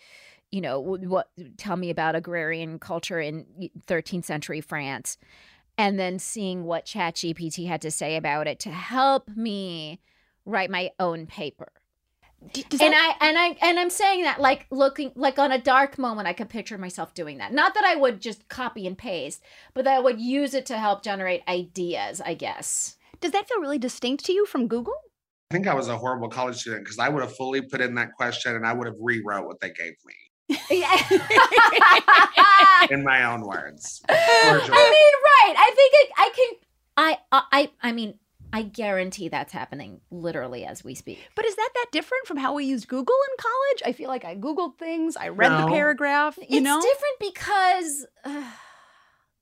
you 0.52 0.60
know 0.60 0.78
what 0.78 1.28
tell 1.56 1.76
me 1.76 1.90
about 1.90 2.14
agrarian 2.14 2.78
culture 2.78 3.20
in 3.20 3.44
13th 3.88 4.24
century 4.24 4.60
France 4.60 5.18
and 5.76 5.98
then 5.98 6.18
seeing 6.18 6.64
what 6.64 6.86
ChatGPT 6.86 7.66
had 7.66 7.82
to 7.82 7.90
say 7.90 8.16
about 8.16 8.46
it 8.46 8.58
to 8.60 8.70
help 8.70 9.28
me 9.36 10.00
write 10.44 10.70
my 10.70 10.90
own 10.98 11.26
paper. 11.26 11.72
D- 12.52 12.64
does 12.68 12.80
And 12.80 12.92
that- 12.92 13.16
I 13.20 13.26
and 13.28 13.38
I 13.38 13.56
and 13.66 13.78
I'm 13.78 13.90
saying 13.90 14.22
that 14.22 14.40
like 14.40 14.66
looking 14.70 15.12
like 15.16 15.38
on 15.38 15.50
a 15.52 15.58
dark 15.60 15.98
moment 15.98 16.28
I 16.28 16.32
could 16.32 16.48
picture 16.48 16.78
myself 16.78 17.14
doing 17.14 17.38
that. 17.38 17.52
Not 17.52 17.74
that 17.74 17.84
I 17.84 17.96
would 17.96 18.20
just 18.20 18.48
copy 18.48 18.86
and 18.86 18.96
paste, 18.96 19.42
but 19.74 19.84
that 19.84 19.94
I 19.94 20.00
would 20.00 20.20
use 20.20 20.54
it 20.54 20.66
to 20.66 20.78
help 20.78 21.02
generate 21.02 21.42
ideas, 21.48 22.20
I 22.20 22.34
guess. 22.34 22.96
does 23.20 23.32
that 23.32 23.48
feel 23.48 23.60
really 23.60 23.78
distinct 23.78 24.24
to 24.26 24.32
you 24.32 24.46
from 24.46 24.68
Google? 24.68 24.94
I 25.50 25.54
think 25.54 25.66
I 25.66 25.74
was 25.74 25.88
a 25.88 25.96
horrible 25.96 26.28
college 26.28 26.56
student 26.56 26.84
because 26.84 26.98
I 26.98 27.08
would 27.08 27.22
have 27.22 27.34
fully 27.36 27.62
put 27.62 27.80
in 27.80 27.94
that 27.94 28.12
question 28.12 28.54
and 28.56 28.66
I 28.66 28.72
would 28.72 28.86
have 28.86 28.96
rewrote 29.00 29.46
what 29.46 29.60
they 29.60 29.70
gave 29.70 29.94
me 30.04 30.14
in 32.90 33.02
my 33.04 33.24
own 33.24 33.42
words. 33.42 34.02
I 34.08 34.12
mean, 34.14 35.12
right. 35.24 35.54
I 35.56 35.72
think 35.74 35.92
it, 35.94 36.10
I 36.16 36.30
can 36.36 36.48
I 36.96 37.18
I 37.32 37.70
I 37.82 37.92
mean, 37.92 38.18
I 38.56 38.62
guarantee 38.62 39.28
that's 39.28 39.52
happening 39.52 40.00
literally 40.10 40.64
as 40.64 40.82
we 40.82 40.94
speak. 40.94 41.18
But 41.34 41.44
is 41.44 41.56
that 41.56 41.68
that 41.74 41.86
different 41.92 42.26
from 42.26 42.38
how 42.38 42.54
we 42.54 42.64
used 42.64 42.88
Google 42.88 43.14
in 43.30 43.36
college? 43.38 43.82
I 43.84 43.92
feel 43.92 44.08
like 44.08 44.24
I 44.24 44.34
Googled 44.34 44.78
things, 44.78 45.14
I 45.14 45.28
read 45.28 45.50
the 45.62 45.66
paragraph, 45.68 46.38
you 46.38 46.46
it's 46.48 46.64
know? 46.64 46.80
different 46.80 47.34
because 47.34 48.06
uh, 48.24 48.50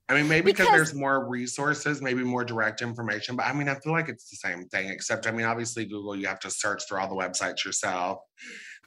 I 0.09 0.15
mean, 0.15 0.27
maybe 0.27 0.47
because 0.47 0.67
Because- 0.67 0.77
there's 0.77 0.95
more 0.95 1.29
resources, 1.29 2.03
maybe 2.03 2.25
more 2.25 2.45
direct 2.45 2.83
information, 2.83 3.37
but 3.37 3.47
I 3.47 3.53
mean, 3.53 3.69
I 3.69 3.77
feel 3.77 3.93
like 3.93 4.09
it's 4.09 4.29
the 4.31 4.37
same 4.37 4.65
thing, 4.65 4.89
except 4.91 5.29
I 5.29 5.31
mean, 5.31 5.47
obviously, 5.47 5.85
Google, 5.85 6.17
you 6.17 6.27
have 6.27 6.41
to 6.41 6.51
search 6.51 6.83
through 6.89 6.99
all 6.99 7.09
the 7.09 7.15
websites 7.15 7.65
yourself. 7.65 8.19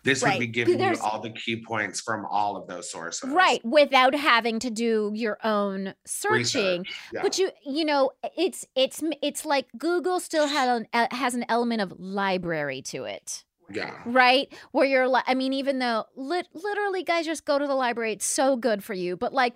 This 0.07 0.23
would 0.23 0.39
be 0.39 0.47
giving 0.47 0.79
you 0.79 0.95
all 1.03 1.19
the 1.19 1.31
key 1.31 1.61
points 1.61 1.99
from 2.01 2.25
all 2.29 2.55
of 2.55 2.67
those 2.67 2.89
sources. 2.89 3.29
right 3.29 3.63
without 3.65 4.15
having 4.15 4.59
to 4.59 4.69
do 4.69 5.11
your 5.13 5.37
own 5.43 5.93
searching. 6.05 6.85
Yeah. 7.11 7.21
But 7.21 7.37
you 7.37 7.51
you 7.65 7.83
know 7.83 8.11
it's 8.37 8.65
it's 8.75 9.03
it's 9.21 9.45
like 9.45 9.67
Google 9.77 10.19
still 10.19 10.47
had 10.47 10.69
an 10.69 10.87
uh, 10.93 11.07
has 11.11 11.33
an 11.35 11.45
element 11.49 11.81
of 11.81 11.93
library 11.99 12.81
to 12.83 13.03
it. 13.03 13.43
Yeah. 13.69 13.93
right? 14.05 14.51
Where 14.71 14.85
you're 14.85 15.07
like 15.07 15.25
i 15.27 15.33
mean 15.33 15.53
even 15.53 15.79
though 15.79 16.05
lit- 16.15 16.47
literally 16.53 17.03
guys 17.03 17.25
just 17.25 17.45
go 17.45 17.59
to 17.59 17.67
the 17.67 17.75
library. 17.75 18.13
It's 18.13 18.25
so 18.25 18.55
good 18.55 18.83
for 18.83 18.93
you. 18.93 19.17
But 19.17 19.33
like 19.33 19.55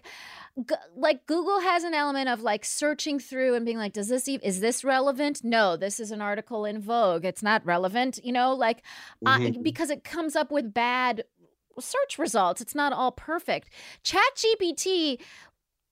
g- 0.58 0.76
like 0.95 1.26
google 1.28 1.60
has 1.62 1.84
an 1.84 1.93
element 1.93 2.28
of 2.30 2.41
like 2.41 2.65
searching 2.65 3.19
through 3.19 3.56
and 3.56 3.65
being 3.65 3.78
like 3.78 3.93
does 3.93 4.10
this 4.10 4.28
even 4.28 4.45
is 4.45 4.60
this 4.60 4.84
relevant? 4.84 5.43
No 5.43 5.78
this 5.78 6.00
is 6.00 6.12
an 6.12 6.21
article 6.21 6.65
in 6.65 6.80
vogue. 6.82 7.24
It's 7.26 7.41
not 7.43 7.65
relevant 7.65 8.19
you 8.24 8.32
know? 8.34 8.54
Like 8.54 8.84
I, 9.26 9.39
Mhm. 9.39 9.63
because 9.63 9.89
it 9.89 10.04
comes 10.04 10.36
up 10.36 10.52
with 10.52 10.74
bad 10.74 11.24
search 11.80 12.19
results. 12.19 12.60
It's 12.62 12.76
not 12.76 12.91
all 12.93 13.12
perfect. 13.12 13.69
Chat 14.04 14.21
gpt 14.36 15.21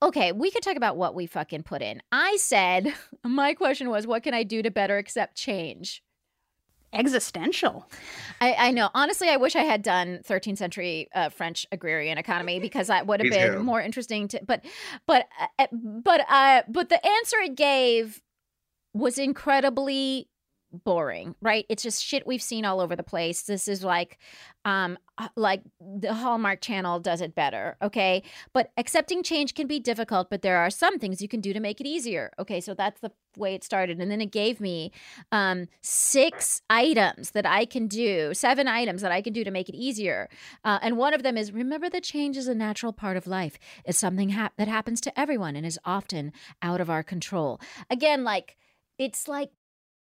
okay 0.02 0.32
we 0.32 0.50
could 0.52 0.64
talk 0.64 0.78
about 0.78 0.96
what 0.98 1.14
we 1.16 1.26
fucking 1.26 1.64
put 1.64 1.82
in. 1.82 2.02
I 2.12 2.38
said 2.38 2.94
my 3.24 3.54
question 3.54 3.90
was 3.90 4.06
what 4.08 4.24
can 4.24 4.34
i 4.34 4.44
do 4.44 4.62
to 4.62 4.72
better 4.72 4.98
accept 4.98 5.36
change 5.36 6.04
Existential. 6.92 7.88
I, 8.42 8.54
I 8.54 8.72
know. 8.72 8.90
Honestly, 8.96 9.30
I 9.30 9.38
wish 9.38 9.56
I 9.56 9.64
had 9.64 9.84
done 9.84 10.22
13th 10.28 10.58
century 10.58 11.08
uh, 11.14 11.30
French 11.30 11.66
agrarian 11.72 12.18
economy 12.18 12.60
because 12.62 12.88
that 12.88 13.06
would 13.06 13.20
have 13.20 13.32
been 13.32 13.54
too. 13.54 13.64
more 13.64 13.82
interesting. 13.82 14.28
To 14.30 14.42
but 14.46 14.66
but 15.06 15.28
uh, 15.60 15.68
but 15.72 16.22
uh, 16.30 16.64
but 16.68 16.90
the 16.90 17.06
answer 17.06 17.38
it 17.38 17.56
gave 17.56 18.22
was 18.94 19.20
incredibly 19.20 20.30
boring. 20.72 21.36
Right? 21.42 21.66
It's 21.70 21.84
just 21.84 22.04
shit 22.04 22.28
we've 22.28 22.42
seen 22.42 22.66
all 22.66 22.80
over 22.80 22.96
the 22.96 23.04
place. 23.04 23.44
This 23.44 23.68
is 23.68 23.84
like 23.84 24.18
um 24.66 24.98
like 25.36 25.62
the 25.80 26.14
Hallmark 26.14 26.62
Channel 26.62 27.00
does 27.00 27.22
it 27.22 27.36
better. 27.36 27.78
Okay, 27.82 28.24
but 28.54 28.72
accepting 28.78 29.24
change 29.24 29.54
can 29.54 29.68
be 29.68 29.80
difficult. 29.80 30.30
But 30.30 30.42
there 30.42 30.58
are 30.58 30.70
some 30.70 31.00
things 31.00 31.22
you 31.22 31.28
can 31.28 31.42
do 31.42 31.54
to 31.54 31.60
make 31.60 31.82
it 31.82 31.88
easier. 31.88 32.32
Okay, 32.40 32.62
so 32.62 32.74
that's 32.74 33.02
the 33.02 33.12
way 33.38 33.54
it 33.54 33.64
started, 33.64 34.00
and 34.00 34.12
then 34.12 34.22
it 34.22 34.32
gave 34.32 34.60
me 34.60 34.92
um, 35.32 35.68
six 35.82 36.62
items 36.70 37.32
that 37.32 37.46
I 37.46 37.66
can 37.66 37.88
do, 37.88 38.34
seven 38.34 38.68
items 38.68 39.02
that 39.02 39.12
I 39.12 39.22
can 39.22 39.34
do 39.34 39.44
to 39.44 39.52
make 39.52 39.70
it 39.70 39.76
easier. 39.76 40.30
Uh, 40.64 40.80
and 40.82 40.98
one 40.98 41.14
of 41.14 41.24
them 41.24 41.38
is 41.38 41.52
remember 41.52 41.90
that 41.90 42.04
change 42.04 42.38
is 42.38 42.48
a 42.48 42.56
natural 42.56 42.94
part 42.94 43.18
of 43.18 43.28
life. 43.28 43.60
It's 43.86 43.98
something 43.98 44.30
that 44.58 44.68
happens 44.68 45.02
to 45.02 45.20
everyone 45.20 45.56
and 45.56 45.66
is 45.66 45.80
often 45.86 46.32
out 46.62 46.82
of 46.82 46.90
our 46.90 47.04
control. 47.04 47.60
Again, 47.90 48.24
like 48.24 48.58
it's 48.98 49.28
like 49.28 49.52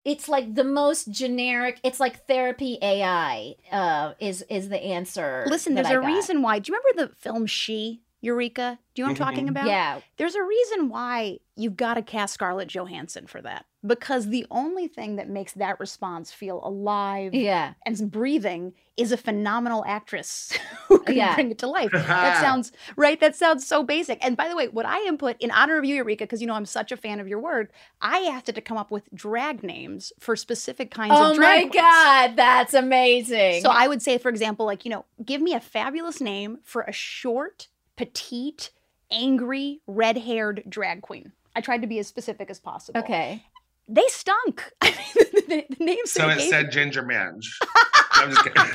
it's 0.08 0.30
like 0.30 0.56
the 0.56 0.64
most 0.64 1.12
generic. 1.12 1.80
It's 1.84 2.00
like 2.00 2.26
therapy 2.28 2.80
AI 2.82 3.56
uh, 3.72 4.14
is 4.20 4.42
is 4.50 4.70
the 4.70 4.82
answer. 4.82 5.46
Listen, 5.50 5.76
there's 5.76 5.88
I 5.88 5.94
a 5.94 6.02
got. 6.02 6.08
reason 6.08 6.42
why. 6.42 6.60
Do 6.60 6.72
you 6.72 6.80
remember 6.80 7.10
the 7.12 7.20
film 7.20 7.46
She, 7.46 8.02
Eureka? 8.22 8.80
Do 8.96 9.02
you 9.02 9.06
know 9.06 9.12
what 9.12 9.20
I'm 9.22 9.28
talking 9.28 9.46
Mhm. 9.48 9.52
about? 9.52 9.68
Yeah, 9.68 10.00
There's 10.16 10.36
a 10.36 10.42
reason 10.44 10.88
why 10.90 11.40
you've 11.58 11.76
got 11.76 11.96
to 11.96 12.02
cast 12.02 12.34
Scarlett 12.36 12.70
Johansson 12.70 13.28
for 13.28 13.42
that. 13.42 13.66
Because 13.86 14.30
the 14.30 14.46
only 14.50 14.88
thing 14.88 15.18
that 15.18 15.30
makes 15.30 15.54
that 15.54 15.80
response 15.80 16.32
feel 16.32 16.60
alive 16.64 17.34
yeah. 17.34 17.74
and 17.86 18.12
breathing 18.12 18.74
is 18.98 19.12
a 19.12 19.18
phenomenal 19.18 19.86
actress 19.88 20.52
who 20.88 21.00
can 21.00 21.16
Yeah. 21.16 21.36
bring 21.36 21.52
it 21.52 21.60
to 21.60 21.68
life. 21.68 21.92
That 21.92 22.38
sounds 22.42 22.72
right. 22.96 23.20
That 23.20 23.36
sounds 23.36 23.68
so 23.68 23.84
basic. 23.84 24.18
And 24.26 24.36
by 24.36 24.50
the 24.50 24.56
way, 24.56 24.68
what 24.68 24.88
I 24.88 25.06
input 25.08 25.36
in 25.40 25.52
honor 25.52 25.78
of 25.78 25.86
you, 25.86 25.96
Eureka, 25.96 26.24
because 26.24 26.42
you 26.42 26.48
know 26.48 26.56
I'm 26.56 26.66
such 26.66 26.92
a 26.92 26.98
fan 26.98 27.20
of 27.20 27.28
your 27.28 27.40
work, 27.40 27.72
I 28.02 28.22
asked 28.24 28.50
it 28.50 28.56
to 28.56 28.62
come 28.62 28.78
up 28.78 28.90
with 28.90 29.08
drag 29.14 29.62
names 29.64 30.12
for 30.20 30.36
specific 30.36 30.90
kinds 30.90 31.14
Oh 31.16 31.30
of 31.32 31.36
drag 31.38 31.50
Oh 31.50 31.66
my 31.66 31.70
queens. 31.70 31.74
god, 31.76 32.36
that's 32.36 32.74
amazing. 32.74 33.62
So 33.62 33.70
I 33.70 33.88
would 33.88 34.02
say, 34.02 34.18
for 34.18 34.30
example, 34.30 34.66
like, 34.66 34.86
you 34.86 34.92
know, 34.92 35.06
give 35.24 35.40
me 35.42 35.54
a 35.54 35.60
fabulous 35.60 36.20
name 36.20 36.58
for 36.64 36.82
a 36.82 36.92
short, 36.92 37.68
petite, 37.96 38.72
angry, 39.12 39.82
red 39.86 40.18
haired 40.18 40.64
drag 40.68 41.04
queen. 41.04 41.32
I 41.56 41.62
tried 41.62 41.82
to 41.82 41.88
be 41.88 42.00
as 42.00 42.08
specific 42.08 42.50
as 42.50 42.60
possible. 42.60 43.00
okay. 43.00 43.44
They 43.88 44.06
stunk. 44.10 44.72
I 44.82 44.90
mean, 44.90 45.32
the, 45.48 45.66
the 45.78 45.84
names 45.84 46.12
So 46.12 46.28
it 46.30 46.42
said 46.42 46.72
Ginger 46.72 47.04
Minge. 47.04 47.58
I'm 48.14 48.32
just 48.32 48.44
kidding. 48.44 48.64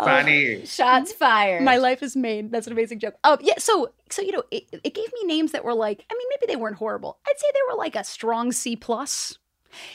Oh, 0.00 0.04
Funny. 0.04 0.64
Shots 0.64 1.12
fired. 1.12 1.62
My 1.64 1.76
life 1.76 2.04
is 2.04 2.14
made. 2.14 2.52
That's 2.52 2.68
an 2.68 2.72
amazing 2.72 3.00
joke. 3.00 3.14
Um, 3.24 3.38
yeah. 3.40 3.54
So, 3.58 3.92
so 4.10 4.22
you 4.22 4.30
know, 4.30 4.44
it, 4.52 4.64
it 4.72 4.94
gave 4.94 5.12
me 5.12 5.24
names 5.24 5.50
that 5.52 5.64
were 5.64 5.74
like. 5.74 6.04
I 6.08 6.14
mean, 6.14 6.28
maybe 6.30 6.52
they 6.52 6.56
weren't 6.56 6.76
horrible. 6.76 7.18
I'd 7.26 7.36
say 7.36 7.46
they 7.52 7.72
were 7.72 7.76
like 7.76 7.96
a 7.96 8.04
strong 8.04 8.52
C 8.52 8.76
plus. 8.76 9.38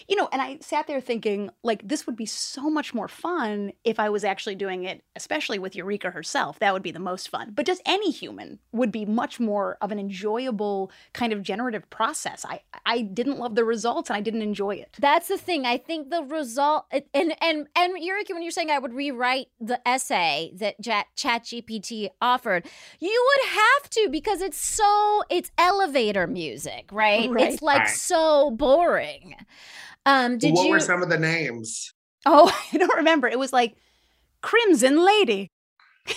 You 0.08 0.16
know, 0.16 0.30
and 0.32 0.42
I 0.42 0.58
sat 0.62 0.88
there 0.88 1.02
thinking, 1.02 1.50
like, 1.64 1.88
this 1.88 2.06
would 2.06 2.16
be 2.16 2.26
so 2.26 2.70
much 2.70 2.94
more 2.94 3.08
fun 3.08 3.72
if 3.84 4.00
I 4.00 4.10
was 4.10 4.24
actually 4.24 4.56
doing 4.56 4.84
it, 4.84 5.04
especially 5.16 5.60
with 5.60 5.76
Eureka 5.76 6.12
herself. 6.12 6.60
That 6.60 6.74
would 6.74 6.84
be 6.84 6.92
the 6.92 7.00
most 7.00 7.30
fun. 7.30 7.52
But 7.56 7.66
just 7.66 7.82
any 7.86 8.12
human 8.12 8.60
would 8.72 8.92
be 8.92 9.06
much 9.06 9.40
more 9.40 9.78
of 9.82 9.92
an 9.92 10.00
enjoyable 10.00 10.92
kind 11.14 11.34
of 11.34 11.42
generative 11.42 11.90
process. 11.90 12.46
I 12.46 12.62
I 12.86 13.02
didn't 13.02 13.40
love 13.40 13.56
the 13.56 13.64
results 13.66 14.10
and 14.10 14.18
I 14.18 14.22
didn't 14.22 14.42
enjoy 14.42 14.76
it. 14.76 14.98
That's 15.00 15.28
the 15.28 15.38
thing. 15.38 15.66
I 15.66 15.78
think 15.78 16.10
the 16.10 16.24
result 16.24 16.86
and 16.92 17.36
and 17.42 17.68
and 17.76 17.94
Eureka, 18.04 18.34
when 18.34 18.42
you're 18.44 18.52
saying 18.52 18.72
I 18.72 18.80
would 18.80 18.94
rewrite 18.94 19.48
the 19.60 19.86
essay 19.88 20.52
that 20.56 20.82
Chat 20.82 21.08
ChatGPT 21.16 22.10
offered, 22.22 22.66
you 23.00 23.28
would 23.28 23.50
have 23.50 23.90
to 23.92 24.10
because 24.12 24.42
it's 24.42 24.60
so 24.60 25.24
it's 25.30 25.52
elevator 25.58 26.28
music, 26.28 26.90
right? 26.92 27.30
Right. 27.30 27.54
It's 27.54 27.62
like 27.62 27.80
Right. 27.84 27.90
so 27.90 28.52
boring. 28.52 29.36
Um, 30.06 30.38
did 30.38 30.54
what 30.54 30.66
you? 30.66 30.72
were 30.72 30.80
some 30.80 31.02
of 31.04 31.10
the 31.10 31.20
names? 31.20 31.94
Oh, 32.26 32.52
I 32.74 32.78
don't 32.78 32.96
remember. 32.96 33.28
It 33.28 33.40
was 33.40 33.54
like 33.54 33.76
Crimson 34.42 35.04
Lady. 35.04 35.50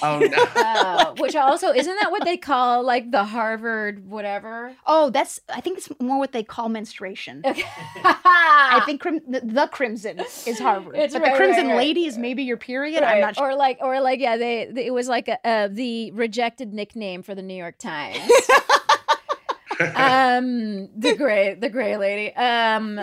Oh 0.03 0.19
no. 0.31 0.37
Oh, 0.57 1.15
which 1.19 1.37
also 1.37 1.71
isn't 1.73 1.97
that 2.01 2.11
what 2.11 2.25
they 2.25 2.37
call 2.51 2.83
like 2.83 3.13
the 3.13 3.23
Harvard 3.23 4.05
whatever? 4.05 4.75
Oh, 4.85 5.11
that's 5.11 5.39
I 5.49 5.61
think 5.61 5.79
it's 5.79 5.89
more 6.01 6.19
what 6.19 6.33
they 6.33 6.43
call 6.43 6.69
menstruation. 6.69 7.43
Okay. 7.45 7.63
I 8.05 8.83
think 8.85 9.01
crim- 9.01 9.21
the, 9.29 9.41
the 9.45 9.69
crimson 9.69 10.19
is 10.45 10.59
Harvard, 10.59 10.97
It's 10.97 11.15
but 11.15 11.23
right, 11.23 11.31
the 11.33 11.37
crimson 11.37 11.67
right, 11.69 11.75
right. 11.75 11.79
lady 11.79 12.07
is 12.07 12.19
maybe 12.19 12.43
your 12.43 12.57
period. 12.57 13.05
I'm 13.05 13.21
not 13.21 13.37
sure. 13.37 13.51
Or 13.51 13.55
like, 13.55 13.79
or 13.81 14.01
like, 14.01 14.19
yeah, 14.19 14.37
they, 14.37 14.69
they- 14.73 14.87
it 14.87 14.93
was 14.93 15.07
like 15.07 15.29
a, 15.29 15.39
uh, 15.47 15.69
the 15.71 16.11
rejected 16.11 16.75
nickname 16.75 17.23
for 17.23 17.37
the 17.37 17.43
New 17.43 17.55
York 17.55 17.79
Times. 17.79 18.19
um, 19.95 20.89
the 20.99 21.15
gray, 21.17 21.55
the 21.55 21.69
gray 21.69 21.97
lady. 21.97 22.35
Um, 22.35 23.01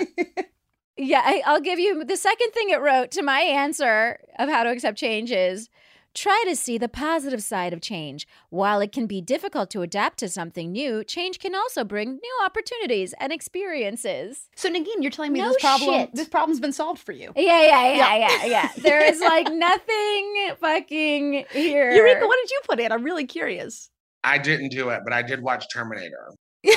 Yeah, 0.98 1.22
I, 1.24 1.42
I'll 1.46 1.62
give 1.62 1.80
you 1.80 2.04
the 2.04 2.18
second 2.18 2.52
thing 2.52 2.70
it 2.70 2.80
wrote 2.82 3.12
to 3.12 3.24
my 3.24 3.42
answer 3.42 4.20
of 4.38 4.50
how 4.50 4.64
to 4.64 4.70
accept 4.70 4.98
change 4.98 5.32
is 5.32 5.70
try 6.14 6.44
to 6.48 6.56
see 6.56 6.78
the 6.78 6.88
positive 6.88 7.42
side 7.42 7.74
of 7.74 7.82
change. 7.82 8.28
While 8.52 8.80
it 8.82 8.92
can 8.92 9.08
be 9.08 9.20
difficult 9.20 9.72
to 9.72 9.82
adapt 9.82 10.20
to 10.20 10.30
something 10.30 10.72
new, 10.72 11.04
change 11.04 11.40
can 11.40 11.56
also 11.56 11.84
bring 11.84 12.12
new 12.22 12.40
opportunities 12.46 13.16
and 13.20 13.34
experiences. 13.34 14.50
So 14.56 14.70
Negin, 14.70 15.02
you're 15.02 15.10
telling 15.10 15.34
me 15.34 15.42
No 15.42 15.48
this 15.50 15.62
problem 15.62 16.02
shit. 16.02 16.14
this 16.14 16.28
problem's 16.28 16.60
been 16.60 16.74
solved 16.74 17.02
for 17.02 17.12
you. 17.14 17.32
Yeah, 17.36 17.64
yeah, 17.66 17.94
yeah, 17.96 18.16
yeah, 18.16 18.46
yeah. 18.46 18.70
There 18.78 19.04
is 19.04 19.20
like 19.20 19.52
nothing 19.52 20.52
fucking 20.60 21.46
here. 21.52 21.92
Eureka, 21.92 22.28
what 22.28 22.38
did 22.44 22.52
you 22.52 22.60
put 22.70 22.80
in? 22.80 22.92
I'm 22.92 23.04
really 23.04 23.26
curious. 23.26 23.90
I 24.24 24.38
didn't 24.38 24.70
do 24.70 24.90
it, 24.90 25.02
but 25.04 25.12
I 25.14 25.24
did 25.24 25.42
watch 25.42 25.66
Terminator. 25.74 26.34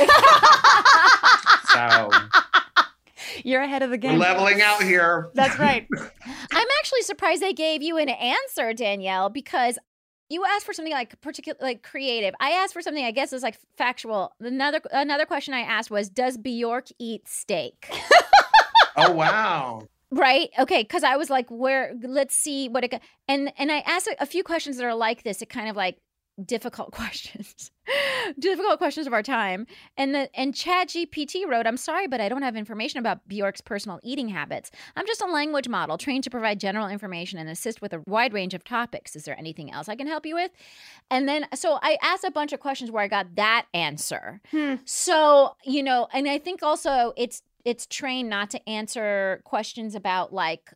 So 1.69 2.09
You're 3.45 3.63
ahead 3.63 3.83
of 3.83 3.91
the 3.91 3.97
we're 3.97 4.11
game. 4.11 4.19
leveling 4.19 4.61
out 4.63 4.83
here. 4.83 5.31
That's 5.35 5.59
right. 5.59 5.87
I'm 6.27 6.67
actually 6.81 7.03
surprised 7.03 7.43
they 7.43 7.53
gave 7.53 7.83
you 7.83 7.97
an 7.99 8.09
answer, 8.09 8.73
Danielle, 8.73 9.29
because 9.31 9.79
you 10.29 10.45
asked 10.45 10.67
for 10.67 10.73
something 10.73 10.93
like 10.93 11.21
particular, 11.21 11.57
like 11.61 11.83
creative. 11.83 12.35
I 12.41 12.51
asked 12.51 12.73
for 12.73 12.83
something 12.83 13.05
I 13.05 13.13
guess 13.13 13.33
is 13.33 13.43
like 13.43 13.59
factual. 13.79 14.33
Another 14.41 14.81
another 14.93 15.25
question 15.27 15.55
I 15.55 15.61
asked 15.61 15.91
was, 15.91 16.09
does 16.09 16.37
Bjork 16.37 16.87
eat 16.99 17.29
steak? 17.29 17.89
Oh 18.99 19.13
wow. 19.13 19.83
right? 20.11 20.49
Okay, 20.59 20.81
because 20.83 21.05
I 21.05 21.17
was 21.17 21.29
like, 21.29 21.51
where? 21.51 21.93
Let's 22.03 22.35
see 22.35 22.69
what 22.71 22.83
it. 22.83 22.93
go- 22.93 23.01
And 23.29 23.53
and 23.59 23.71
I 23.71 23.81
asked 23.81 24.07
a, 24.07 24.17
a 24.23 24.25
few 24.27 24.43
questions 24.43 24.79
that 24.79 24.87
are 24.87 24.95
like 24.95 25.23
this. 25.23 25.43
It 25.43 25.51
kind 25.51 25.69
of 25.69 25.77
like 25.77 25.99
difficult 26.45 26.93
questions, 26.93 27.71
difficult 28.39 28.79
questions 28.79 29.07
of 29.07 29.13
our 29.13 29.23
time. 29.23 29.67
And 29.97 30.15
the 30.15 30.31
and 30.39 30.55
ChatGPT 30.55 31.47
wrote, 31.47 31.67
"I'm 31.67 31.77
sorry, 31.77 32.07
but 32.07 32.21
I 32.21 32.29
don't 32.29 32.43
have 32.43 32.57
information 32.57 32.99
about 32.99 33.27
Bjork's 33.29 33.61
personal 33.61 34.01
eating 34.03 34.29
habits. 34.29 34.71
I'm 34.97 35.07
just 35.07 35.21
a 35.21 35.27
language 35.27 35.69
model 35.69 35.99
trained 35.99 36.25
to 36.25 36.31
provide 36.31 36.61
general 36.61 36.89
information 36.89 37.39
and 37.39 37.49
assist 37.49 37.81
with 37.81 37.93
a 37.93 38.03
wide 38.07 38.33
range 38.33 38.55
of 38.55 38.65
topics. 38.65 39.17
Is 39.17 39.25
there 39.25 39.39
anything 39.39 39.73
else 39.73 39.89
I 39.89 39.97
can 39.97 40.07
help 40.07 40.27
you 40.27 40.35
with?" 40.35 40.51
And 41.11 41.29
then 41.29 41.47
so 41.55 41.79
I 41.83 41.99
asked 42.03 42.25
a 42.25 42.31
bunch 42.31 42.53
of 42.53 42.61
questions 42.61 42.91
where 42.91 43.03
I 43.03 43.09
got 43.09 43.35
that 43.37 43.67
answer. 43.75 44.41
Hmm. 44.51 44.75
So, 44.85 45.57
you 45.65 45.83
know, 45.83 46.09
and 46.13 46.29
I 46.29 46.39
think 46.39 46.63
also 46.63 47.13
it's 47.17 47.43
it's 47.65 47.87
trained 47.87 48.31
not 48.31 48.49
to 48.51 48.69
answer 48.69 49.41
questions 49.45 49.97
about 49.97 50.33
like 50.33 50.73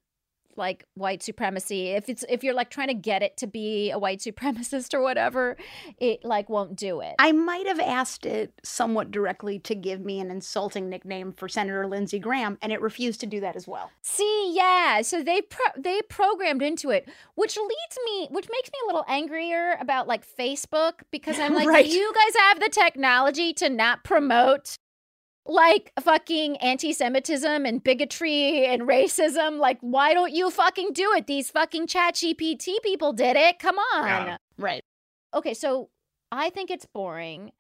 like 0.56 0.84
white 0.94 1.22
supremacy. 1.22 1.88
If 1.88 2.08
it's 2.08 2.24
if 2.28 2.42
you're 2.44 2.54
like 2.54 2.70
trying 2.70 2.88
to 2.88 2.94
get 2.94 3.22
it 3.22 3.36
to 3.38 3.46
be 3.46 3.90
a 3.90 3.98
white 3.98 4.20
supremacist 4.20 4.94
or 4.94 5.00
whatever, 5.02 5.56
it 5.98 6.24
like 6.24 6.48
won't 6.48 6.76
do 6.76 7.00
it. 7.00 7.14
I 7.18 7.32
might 7.32 7.66
have 7.66 7.80
asked 7.80 8.26
it 8.26 8.52
somewhat 8.62 9.10
directly 9.10 9.58
to 9.60 9.74
give 9.74 10.00
me 10.00 10.20
an 10.20 10.30
insulting 10.30 10.88
nickname 10.88 11.32
for 11.32 11.48
Senator 11.48 11.86
Lindsey 11.86 12.18
Graham, 12.18 12.58
and 12.62 12.72
it 12.72 12.80
refused 12.80 13.20
to 13.20 13.26
do 13.26 13.40
that 13.40 13.56
as 13.56 13.66
well. 13.68 13.90
See, 14.02 14.52
yeah. 14.54 15.02
So 15.02 15.22
they 15.22 15.42
pro- 15.42 15.80
they 15.80 16.02
programmed 16.08 16.62
into 16.62 16.90
it, 16.90 17.08
which 17.34 17.56
leads 17.56 17.98
me, 18.06 18.28
which 18.30 18.48
makes 18.50 18.70
me 18.70 18.78
a 18.84 18.86
little 18.86 19.04
angrier 19.08 19.76
about 19.80 20.06
like 20.08 20.24
Facebook 20.26 21.00
because 21.10 21.38
I'm 21.38 21.54
like, 21.60 21.68
Right. 21.68 21.86
you 21.86 22.12
guys 22.14 22.36
have 22.42 22.60
the 22.60 22.68
technology 22.68 23.52
to 23.54 23.68
not 23.68 24.04
promote 24.04 24.76
like 25.50 25.92
fucking 26.00 26.56
anti-Semitism 26.58 27.66
and 27.66 27.82
bigotry 27.82 28.66
and 28.66 28.82
racism. 28.82 29.58
Like, 29.58 29.78
why 29.80 30.14
don't 30.14 30.32
you 30.32 30.50
fucking 30.50 30.92
do 30.92 31.12
it? 31.12 31.26
These 31.26 31.50
fucking 31.50 31.86
chat 31.88 32.14
GPT 32.14 32.80
people 32.82 33.12
did 33.12 33.36
it. 33.36 33.58
Come 33.58 33.76
on. 33.78 34.04
Yeah. 34.06 34.36
Right. 34.58 34.82
Okay, 35.34 35.54
so 35.54 35.90
I 36.30 36.50
think 36.50 36.70
it's 36.70 36.86
boring. 36.86 37.52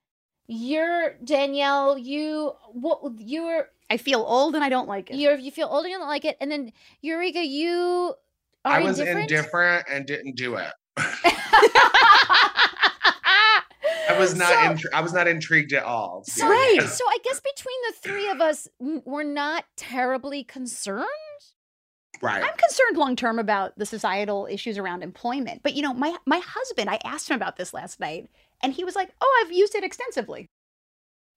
You're 0.46 1.14
Danielle. 1.22 1.96
You 1.98 2.52
what? 2.72 3.00
You're 3.18 3.68
I 3.88 3.96
feel 3.96 4.20
old 4.26 4.54
and 4.54 4.64
I 4.64 4.68
don't 4.68 4.88
like 4.88 5.10
it. 5.10 5.16
you're 5.16 5.36
you 5.36 5.50
feel 5.50 5.68
old 5.68 5.84
and 5.84 5.92
you 5.92 5.98
don't 5.98 6.08
like 6.08 6.24
it, 6.24 6.36
and 6.40 6.50
then 6.50 6.72
Eureka, 7.02 7.44
you 7.44 8.14
are 8.64 8.72
I 8.72 8.82
was 8.82 8.98
indifferent. 8.98 9.30
indifferent 9.30 9.86
and 9.90 10.06
didn't 10.06 10.36
do 10.36 10.56
it. 10.56 10.72
I 14.14 14.18
was 14.18 14.34
not. 14.34 14.48
So- 14.48 14.56
intri- 14.88 14.94
I 14.94 15.00
was 15.00 15.12
not 15.12 15.26
intrigued 15.28 15.72
at 15.72 15.84
all. 15.84 16.22
So, 16.26 16.46
Right. 16.48 16.80
so 16.82 17.04
I 17.08 17.18
guess 17.24 17.40
between 17.40 17.76
the 17.88 17.94
three 18.08 18.28
of 18.30 18.40
us, 18.40 18.68
we're 18.78 19.22
not 19.22 19.64
terribly 19.76 20.44
concerned. 20.44 21.06
Right. 22.22 22.42
I'm 22.44 22.56
concerned 22.56 22.96
long 22.98 23.16
term 23.16 23.38
about 23.38 23.78
the 23.78 23.86
societal 23.86 24.46
issues 24.50 24.76
around 24.76 25.02
employment. 25.02 25.62
But 25.62 25.74
you 25.74 25.82
know, 25.82 25.94
my 25.94 26.16
my 26.26 26.40
husband, 26.44 26.90
I 26.90 26.98
asked 27.04 27.30
him 27.30 27.36
about 27.36 27.56
this 27.56 27.72
last 27.72 27.98
night, 28.00 28.28
and 28.62 28.72
he 28.74 28.84
was 28.84 28.94
like, 28.94 29.10
"Oh, 29.20 29.42
I've 29.44 29.52
used 29.52 29.74
it 29.74 29.84
extensively." 29.84 30.50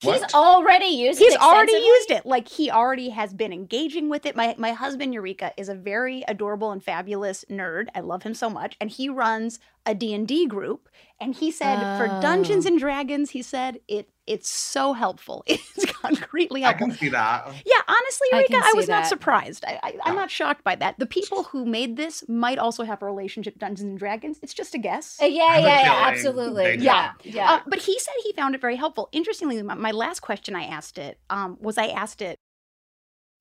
He's 0.01 0.21
already 0.33 0.88
used. 0.88 1.21
It. 1.21 1.25
He's 1.25 1.33
it 1.36 1.41
already 1.41 1.71
used 1.77 2.12
it. 2.12 2.25
Like 2.25 2.49
he 2.49 2.69
already 2.69 3.09
has 3.12 3.33
been 3.33 3.53
engaging 3.53 4.09
with 4.09 4.25
it. 4.25 4.36
My 4.36 4.53
my 4.57 4.73
husband 4.73 5.13
Eureka 5.13 5.53
is 5.55 5.69
a 5.69 5.75
very 5.75 6.25
adorable 6.27 6.71
and 6.71 6.83
fabulous 6.83 7.45
nerd. 7.49 7.88
I 7.95 8.01
love 8.01 8.23
him 8.23 8.33
so 8.33 8.49
much, 8.49 8.75
and 8.81 8.89
he 8.89 9.07
runs 9.07 9.59
a 9.86 9.93
D&D 9.93 10.48
group, 10.48 10.88
and 11.19 11.36
he 11.36 11.52
said 11.52 11.98
for 11.98 12.08
Dungeons 12.22 12.65
Oh. 12.65 12.69
and 12.69 12.80
Dragons, 12.80 13.32
he 13.32 13.41
said 13.41 13.80
it 13.88 14.10
it's 14.26 14.48
so 14.50 14.93
helpful. 14.93 15.43
It's 15.48 15.86
concretely 15.91 16.62
helpful. 16.62 16.86
I 16.86 16.89
can 16.91 16.98
see 16.98 17.10
that. 17.10 17.46
Yeah, 17.65 17.82
honestly, 17.88 18.28
I 18.34 18.46
I, 18.50 18.72
see 18.72 18.78
was 18.78 18.88
not 18.88 19.06
surprised. 19.08 19.65
I, 19.65 19.80
I, 19.84 19.89
I'm 20.06 20.13
Yeah. 20.13 20.22
not 20.22 20.32
shocked 20.32 20.63
by 20.63 20.76
that. 20.76 20.98
The 21.00 21.06
people 21.06 21.43
who 21.43 21.65
made 21.65 21.98
this 21.98 22.24
might 22.30 22.58
also 22.58 22.84
have 22.84 23.02
a 23.02 23.06
relationship 23.06 23.56
with 23.56 23.60
Dungeons 23.62 23.89
and 23.89 24.00
Dragons. 24.00 24.39
It's 24.41 24.54
just 24.54 24.74
a 24.76 24.78
guess. 24.78 25.19
Uh, 25.22 25.26
yeah, 25.26 25.43
I 25.43 25.56
have 25.56 25.63
a 25.63 25.67
yeah, 25.67 25.82
yeah, 25.84 26.08
absolutely. 26.08 26.63
they 26.63 26.78
do. 26.78 26.84
Yeah, 26.84 27.12
yeah. 27.24 27.52
Uh, 27.52 27.60
but 27.67 27.80
he 27.80 28.00
said 28.00 28.13
he 28.24 28.32
found 28.34 28.56
it 28.56 28.62
very 28.62 28.78
helpful. 28.78 29.10
Interestingly, 29.12 29.62
my, 29.62 29.74
my 29.76 29.91
last 29.91 30.22
question 30.22 30.56
I 30.56 30.63
asked 30.63 30.98
it 30.98 31.19
um, 31.30 31.58
was 31.60 31.78
I 31.78 31.88
asked 31.88 32.22
it, 32.22 32.38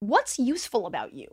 "What's 0.00 0.38
useful 0.38 0.86
about 0.86 1.12
you? 1.12 1.28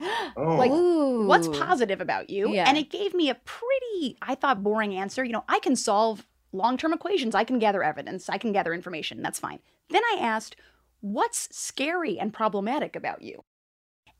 Oh. 0.00 0.56
like, 0.56 0.70
Ooh. 0.70 1.26
What's 1.26 1.48
positive 1.48 2.00
about 2.00 2.30
you?" 2.30 2.50
Yeah. 2.50 2.68
And 2.68 2.76
it 2.78 2.90
gave 2.90 3.14
me 3.14 3.28
a 3.30 3.34
pretty, 3.34 4.16
I 4.22 4.34
thought, 4.34 4.62
boring 4.62 4.94
answer. 4.94 5.24
You 5.24 5.32
know, 5.32 5.44
I 5.48 5.58
can 5.60 5.76
solve 5.76 6.26
long-term 6.52 6.92
equations. 6.92 7.34
I 7.34 7.44
can 7.44 7.58
gather 7.58 7.82
evidence. 7.82 8.28
I 8.28 8.38
can 8.38 8.52
gather 8.52 8.72
information. 8.72 9.22
That's 9.22 9.38
fine. 9.38 9.58
Then 9.90 10.02
I 10.04 10.18
asked, 10.20 10.56
"What's 11.00 11.48
scary 11.56 12.18
and 12.18 12.32
problematic 12.32 12.94
about 12.96 13.22
you?" 13.22 13.44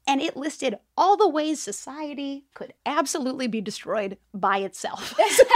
And 0.06 0.20
it 0.22 0.36
listed 0.36 0.78
all 0.96 1.16
the 1.18 1.28
ways 1.28 1.60
society 1.62 2.46
could 2.54 2.72
absolutely 2.86 3.46
be 3.46 3.60
destroyed 3.60 4.16
by 4.32 4.58
itself. 4.58 5.14
So- 5.30 5.44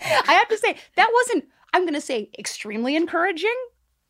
I 0.00 0.32
have 0.34 0.48
to 0.48 0.58
say 0.58 0.76
that 0.96 1.10
wasn't. 1.12 1.44
I'm 1.72 1.82
going 1.82 1.94
to 1.94 2.00
say 2.00 2.30
extremely 2.38 2.96
encouraging 2.96 3.54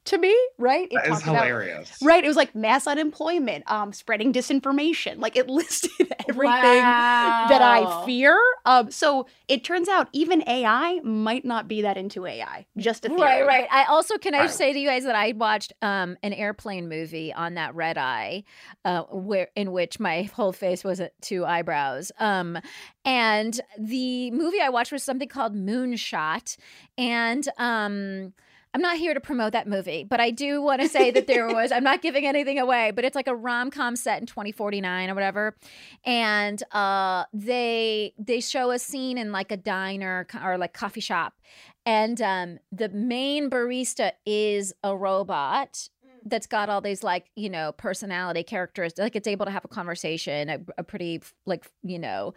to 0.08 0.18
me, 0.18 0.36
right? 0.58 0.88
It 0.90 0.94
That 0.96 1.06
is 1.06 1.20
talked 1.22 1.28
about- 1.28 1.86
right. 2.02 2.24
It 2.24 2.26
was 2.26 2.36
like 2.36 2.54
mass 2.54 2.86
unemployment, 2.86 3.70
um, 3.70 3.92
spreading 3.92 4.32
disinformation. 4.32 5.18
Like 5.20 5.36
it 5.36 5.48
listed 5.48 5.90
everything 6.28 6.82
that 6.82 7.62
I 7.62 8.04
fear. 8.04 8.38
Um, 8.66 8.90
so 8.90 9.26
it 9.48 9.64
turns 9.64 9.88
out 9.88 10.08
even 10.12 10.42
AI 10.48 11.00
might 11.04 11.44
not 11.44 11.68
be 11.68 11.82
that 11.82 11.96
into 11.96 12.26
AI. 12.26 12.66
Just 12.76 13.04
a 13.04 13.08
theory. 13.08 13.20
Right, 13.20 13.46
right. 13.46 13.68
I 13.70 13.84
also 13.84 14.18
can 14.18 14.34
I 14.34 14.40
Right. 14.40 14.50
say 14.50 14.72
to 14.72 14.78
you 14.78 14.88
guys 14.88 15.04
that 15.04 15.14
I 15.14 15.32
watched 15.32 15.72
um 15.82 16.16
an 16.22 16.32
airplane 16.32 16.88
movie 16.88 17.32
on 17.32 17.54
that 17.54 17.74
red 17.74 17.96
eye, 17.98 18.44
uh, 18.84 19.02
where 19.04 19.48
in 19.56 19.72
which 19.72 20.00
my 20.00 20.22
whole 20.34 20.52
face 20.52 20.84
was 20.84 21.00
at 21.00 21.12
two 21.22 21.44
eyebrows. 21.46 22.12
Um, 22.18 22.58
and 23.04 23.60
the 23.78 24.30
movie 24.32 24.60
I 24.60 24.68
watched 24.70 24.92
was 24.92 25.02
something 25.02 25.28
called 25.28 25.54
Moonshot, 25.54 26.56
and 26.96 27.46
um. 27.58 28.32
I'm 28.74 28.80
not 28.80 28.98
here 28.98 29.14
to 29.14 29.20
promote 29.20 29.52
that 29.52 29.66
movie, 29.66 30.04
but 30.04 30.20
I 30.20 30.30
do 30.30 30.60
want 30.60 30.82
to 30.82 30.88
say 30.88 31.10
that 31.10 31.26
there 31.26 31.46
was, 31.54 31.72
I'm 31.72 31.84
not 31.84 32.02
giving 32.02 32.26
anything 32.26 32.58
away, 32.58 32.90
but 32.90 33.04
it's 33.04 33.16
like 33.16 33.28
a 33.28 33.34
rom 33.34 33.70
com 33.70 33.96
set 33.96 34.20
in 34.20 34.26
2049 34.26 35.10
or 35.10 35.14
whatever. 35.14 35.56
And 36.04 36.62
uh, 36.72 37.24
they 37.32 38.14
they 38.18 38.40
show 38.40 38.70
a 38.70 38.78
scene 38.78 39.18
in 39.18 39.32
like 39.32 39.50
a 39.50 39.56
diner 39.56 40.26
or 40.44 40.58
like 40.58 40.74
coffee 40.74 41.00
shop 41.00 41.34
and 41.88 42.20
um, 42.20 42.58
the 42.70 42.90
main 42.90 43.48
barista 43.48 44.12
is 44.26 44.74
a 44.84 44.94
robot 44.94 45.88
that's 46.26 46.46
got 46.46 46.68
all 46.68 46.82
these 46.82 47.02
like 47.02 47.30
you 47.34 47.48
know 47.48 47.72
personality 47.72 48.42
characteristics 48.42 49.02
like 49.02 49.16
it's 49.16 49.26
able 49.26 49.46
to 49.46 49.52
have 49.52 49.64
a 49.64 49.68
conversation 49.68 50.50
a, 50.50 50.58
a 50.76 50.84
pretty 50.84 51.22
like 51.46 51.70
you 51.82 51.98
know 51.98 52.34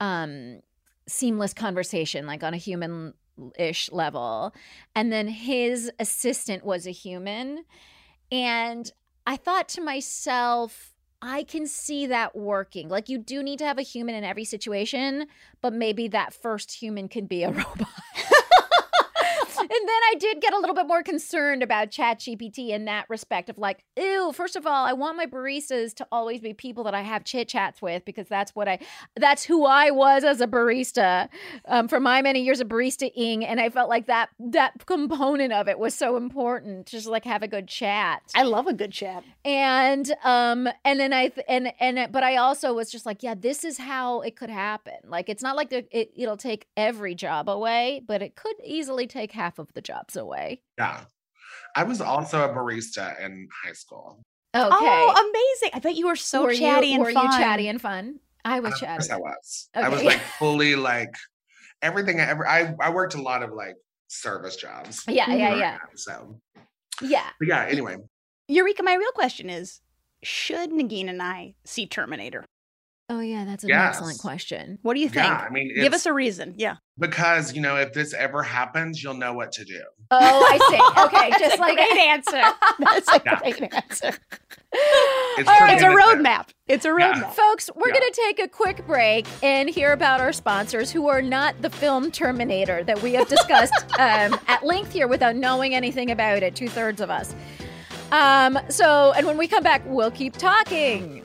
um 0.00 0.60
seamless 1.08 1.54
conversation 1.54 2.26
like 2.26 2.42
on 2.42 2.52
a 2.52 2.58
human 2.58 3.14
ish 3.58 3.90
level 3.90 4.54
and 4.94 5.12
then 5.12 5.28
his 5.28 5.90
assistant 5.98 6.64
was 6.64 6.86
a 6.86 6.90
human 6.90 7.64
and 8.30 8.92
i 9.26 9.36
thought 9.36 9.68
to 9.68 9.80
myself 9.80 10.94
i 11.22 11.42
can 11.42 11.66
see 11.66 12.06
that 12.06 12.36
working 12.36 12.88
like 12.88 13.08
you 13.08 13.18
do 13.18 13.42
need 13.42 13.58
to 13.58 13.64
have 13.64 13.78
a 13.78 13.82
human 13.82 14.14
in 14.14 14.24
every 14.24 14.44
situation 14.44 15.26
but 15.62 15.72
maybe 15.72 16.08
that 16.08 16.34
first 16.34 16.72
human 16.72 17.08
can 17.08 17.26
be 17.26 17.42
a 17.42 17.50
robot. 17.50 17.88
And 19.70 19.88
then 19.88 20.00
I 20.10 20.14
did 20.18 20.40
get 20.40 20.52
a 20.52 20.58
little 20.58 20.74
bit 20.74 20.86
more 20.88 21.02
concerned 21.02 21.62
about 21.62 21.90
ChatGPT 21.90 22.70
in 22.70 22.86
that 22.86 23.06
respect 23.08 23.48
of 23.48 23.56
like, 23.58 23.84
ew, 23.96 24.32
first 24.32 24.56
of 24.56 24.66
all, 24.66 24.84
I 24.84 24.92
want 24.92 25.16
my 25.16 25.26
baristas 25.26 25.94
to 25.94 26.06
always 26.10 26.40
be 26.40 26.52
people 26.54 26.82
that 26.84 26.94
I 26.94 27.02
have 27.02 27.24
chit 27.24 27.48
chats 27.48 27.80
with 27.80 28.04
because 28.04 28.26
that's 28.28 28.54
what 28.54 28.68
I, 28.68 28.80
that's 29.16 29.44
who 29.44 29.64
I 29.64 29.90
was 29.90 30.24
as 30.24 30.40
a 30.40 30.46
barista 30.46 31.28
um, 31.66 31.86
for 31.86 32.00
my 32.00 32.20
many 32.20 32.42
years 32.42 32.60
of 32.60 32.68
baristaing. 32.68 33.44
And 33.44 33.60
I 33.60 33.68
felt 33.70 33.88
like 33.88 34.06
that, 34.06 34.30
that 34.40 34.86
component 34.86 35.52
of 35.52 35.68
it 35.68 35.78
was 35.78 35.94
so 35.94 36.16
important, 36.16 36.86
just 36.86 37.06
like 37.06 37.24
have 37.24 37.42
a 37.42 37.48
good 37.48 37.68
chat. 37.68 38.22
I 38.34 38.42
love 38.42 38.66
a 38.66 38.72
good 38.72 38.92
chat. 38.92 39.22
and 39.44 40.12
um 40.24 40.68
and 40.84 40.98
then 40.98 41.12
i 41.12 41.28
th- 41.28 41.46
and 41.48 41.72
and 41.78 42.10
but 42.12 42.22
i 42.22 42.36
also 42.36 42.72
was 42.74 42.90
just 42.90 43.06
like 43.06 43.22
yeah 43.22 43.34
this 43.34 43.64
is 43.64 43.78
how 43.78 44.20
it 44.20 44.36
could 44.36 44.50
happen 44.50 44.94
like 45.06 45.28
it's 45.28 45.42
not 45.42 45.56
like 45.56 45.70
the, 45.70 45.86
it, 45.96 46.10
it'll 46.16 46.36
take 46.36 46.66
every 46.76 47.14
job 47.14 47.48
away 47.48 48.02
but 48.06 48.20
it 48.22 48.34
could 48.34 48.56
easily 48.64 49.06
take 49.06 49.32
half 49.32 49.58
of 49.60 49.72
the 49.74 49.80
jobs 49.82 50.16
away 50.16 50.62
Yeah. 50.78 51.00
I 51.76 51.84
was 51.84 52.00
also 52.00 52.42
a 52.44 52.48
barista 52.48 53.20
in 53.24 53.48
high 53.64 53.72
school. 53.74 54.22
okay 54.54 54.68
Oh, 54.74 55.30
amazing! 55.30 55.70
I 55.74 55.78
bet 55.78 55.94
you 55.96 56.06
were 56.08 56.16
so 56.16 56.42
were 56.44 56.54
chatty 56.54 56.88
you, 56.88 56.94
and 56.94 57.04
were 57.04 57.12
fun. 57.12 57.26
you 57.26 57.38
chatty 57.38 57.68
and 57.68 57.80
fun 57.80 58.18
i 58.44 58.58
was 58.60 58.72
Of 58.74 58.80
chatty 58.80 59.08
course 59.08 59.10
I 59.10 59.16
was. 59.18 59.68
I 59.74 59.88
was 59.88 60.02
like 60.02 60.20
fully 60.38 60.74
like 60.74 61.14
everything 61.82 62.20
I 62.20 62.24
ever 62.24 62.46
I, 62.48 62.74
I 62.80 62.90
worked 62.90 63.14
a 63.14 63.22
lot 63.22 63.42
of 63.42 63.52
like 63.52 63.76
service 64.08 64.56
jobs. 64.56 65.04
yeah 65.06 65.30
yeah 65.32 65.48
growing 65.50 65.60
yeah 65.60 65.74
up, 65.82 65.90
So 65.94 66.40
yeah 67.02 67.26
but 67.38 67.46
yeah, 67.48 67.64
anyway. 67.68 67.96
Eureka! 68.48 68.82
My 68.82 68.94
real 68.94 69.12
question 69.12 69.48
is: 69.48 69.80
Should 70.24 70.70
Negin 70.72 71.08
and 71.08 71.22
I 71.22 71.54
see 71.64 71.86
Terminator? 71.86 72.44
Oh 73.10 73.20
yeah 73.20 73.44
that's 73.44 73.62
an 73.64 73.68
Yes. 73.68 73.96
excellent 73.96 74.18
question 74.20 74.78
What 74.82 74.94
do 74.94 75.00
you 75.00 75.08
think? 75.10 75.26
Yeah, 75.26 75.44
I 75.46 75.50
mean 75.50 75.72
Give 75.74 75.92
us 75.92 76.06
a 76.06 76.12
reason. 76.12 76.54
Yeah. 76.56 76.76
because 76.98 77.52
you 77.54 77.60
know 77.60 77.76
if 77.76 77.92
this 77.92 78.14
ever 78.14 78.42
happens, 78.42 79.02
you'll 79.02 79.14
know 79.14 79.34
what 79.34 79.52
to 79.52 79.64
do. 79.64 79.82
oh 80.10 80.46
i 80.48 80.56
see 80.70 81.02
okay 81.18 81.30
That's 81.30 81.42
just 81.42 81.58
a 81.58 81.60
like 81.60 81.76
great 81.76 81.98
answer. 82.14 82.42
That's 82.78 83.08
a 83.12 83.22
Yeah. 83.26 83.38
great 83.40 83.74
answer. 83.74 84.12
It's 84.72 85.48
All 85.48 85.58
right, 85.60 85.74
It's 85.74 85.82
a 85.82 85.86
roadmap. 85.86 86.48
It's 86.68 86.84
a 86.84 86.88
Yeah. 86.96 87.12
roadmap. 87.14 87.32
Folks, 87.32 87.68
we're 87.74 87.88
Yeah. 87.88 87.94
going 88.00 88.12
to 88.12 88.20
take 88.26 88.38
a 88.38 88.48
quick 88.48 88.86
break 88.86 89.26
and 89.42 89.68
hear 89.68 89.92
about 89.92 90.20
our 90.20 90.32
sponsors 90.32 90.92
who 90.92 91.08
are 91.08 91.20
not 91.22 91.60
the 91.60 91.70
film 91.70 92.10
Terminator 92.12 92.84
that 92.84 93.02
we 93.02 93.14
have 93.14 93.26
discussed 93.28 93.74
um, 93.98 94.38
at 94.46 94.64
length 94.64 94.92
here 94.92 95.08
without 95.08 95.34
knowing 95.34 95.74
anything 95.74 96.10
about 96.12 96.42
it, 96.44 96.54
two 96.54 96.68
thirds 96.68 97.00
of 97.00 97.10
us. 97.10 97.34
Um, 98.12 98.58
so, 98.68 99.12
and 99.16 99.26
when 99.26 99.36
we 99.38 99.48
come 99.48 99.62
back, 99.64 99.82
we'll 99.86 100.10
keep 100.12 100.36
talking. 100.36 101.24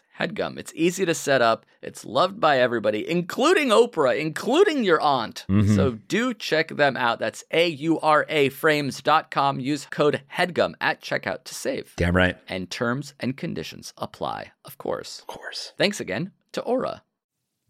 HEADGUM. 0.21 0.57
It's 0.59 0.71
easy 0.75 1.05
to 1.05 1.13
set 1.15 1.41
up. 1.41 1.65
It's 1.81 2.05
loved 2.05 2.39
by 2.39 2.59
everybody, 2.59 3.09
including 3.09 3.69
Oprah, 3.69 4.19
including 4.19 4.83
your 4.83 5.01
aunt. 5.01 5.45
Mhm. 5.49 5.75
So 5.75 5.91
do 6.07 6.33
check 6.33 6.75
them 6.75 6.95
out. 6.95 7.17
That's 7.19 7.43
A 7.51 7.67
U 7.67 7.99
R 7.99 8.25
A 8.29 8.49
frames.com. 8.49 9.59
Use 9.59 9.87
code 9.89 10.21
HEADGUM 10.37 10.75
at 10.79 11.01
checkout 11.01 11.43
to 11.45 11.55
save. 11.55 11.93
Damn 11.97 12.15
right. 12.15 12.37
And 12.47 12.69
terms 12.69 13.13
and 13.19 13.35
conditions 13.35 13.93
apply, 13.97 14.51
of 14.63 14.77
course. 14.77 15.19
Of 15.21 15.27
course. 15.27 15.73
Thanks 15.77 15.99
again 15.99 16.31
to 16.51 16.61
Aura. 16.61 17.01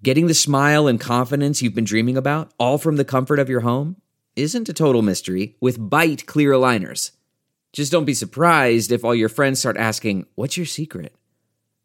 Getting 0.03 0.27
the 0.27 0.33
smile 0.33 0.87
and 0.87 0.99
confidence 0.99 1.61
you've 1.61 1.75
been 1.75 1.85
dreaming 1.85 2.17
about, 2.17 2.51
all 2.59 2.77
from 2.77 2.95
the 2.97 3.05
comfort 3.05 3.39
of 3.39 3.49
your 3.49 3.61
home, 3.61 3.97
isn't 4.35 4.67
a 4.67 4.73
total 4.73 5.01
mystery 5.03 5.55
with 5.61 5.79
Byte 5.79 6.25
clear 6.25 6.51
aligners. 6.51 7.11
Just 7.73 7.91
don't 7.91 8.05
be 8.05 8.13
surprised 8.13 8.91
if 8.91 9.05
all 9.05 9.15
your 9.15 9.29
friends 9.29 9.59
start 9.59 9.77
asking, 9.77 10.25
What's 10.35 10.57
your 10.57 10.65
secret? 10.65 11.15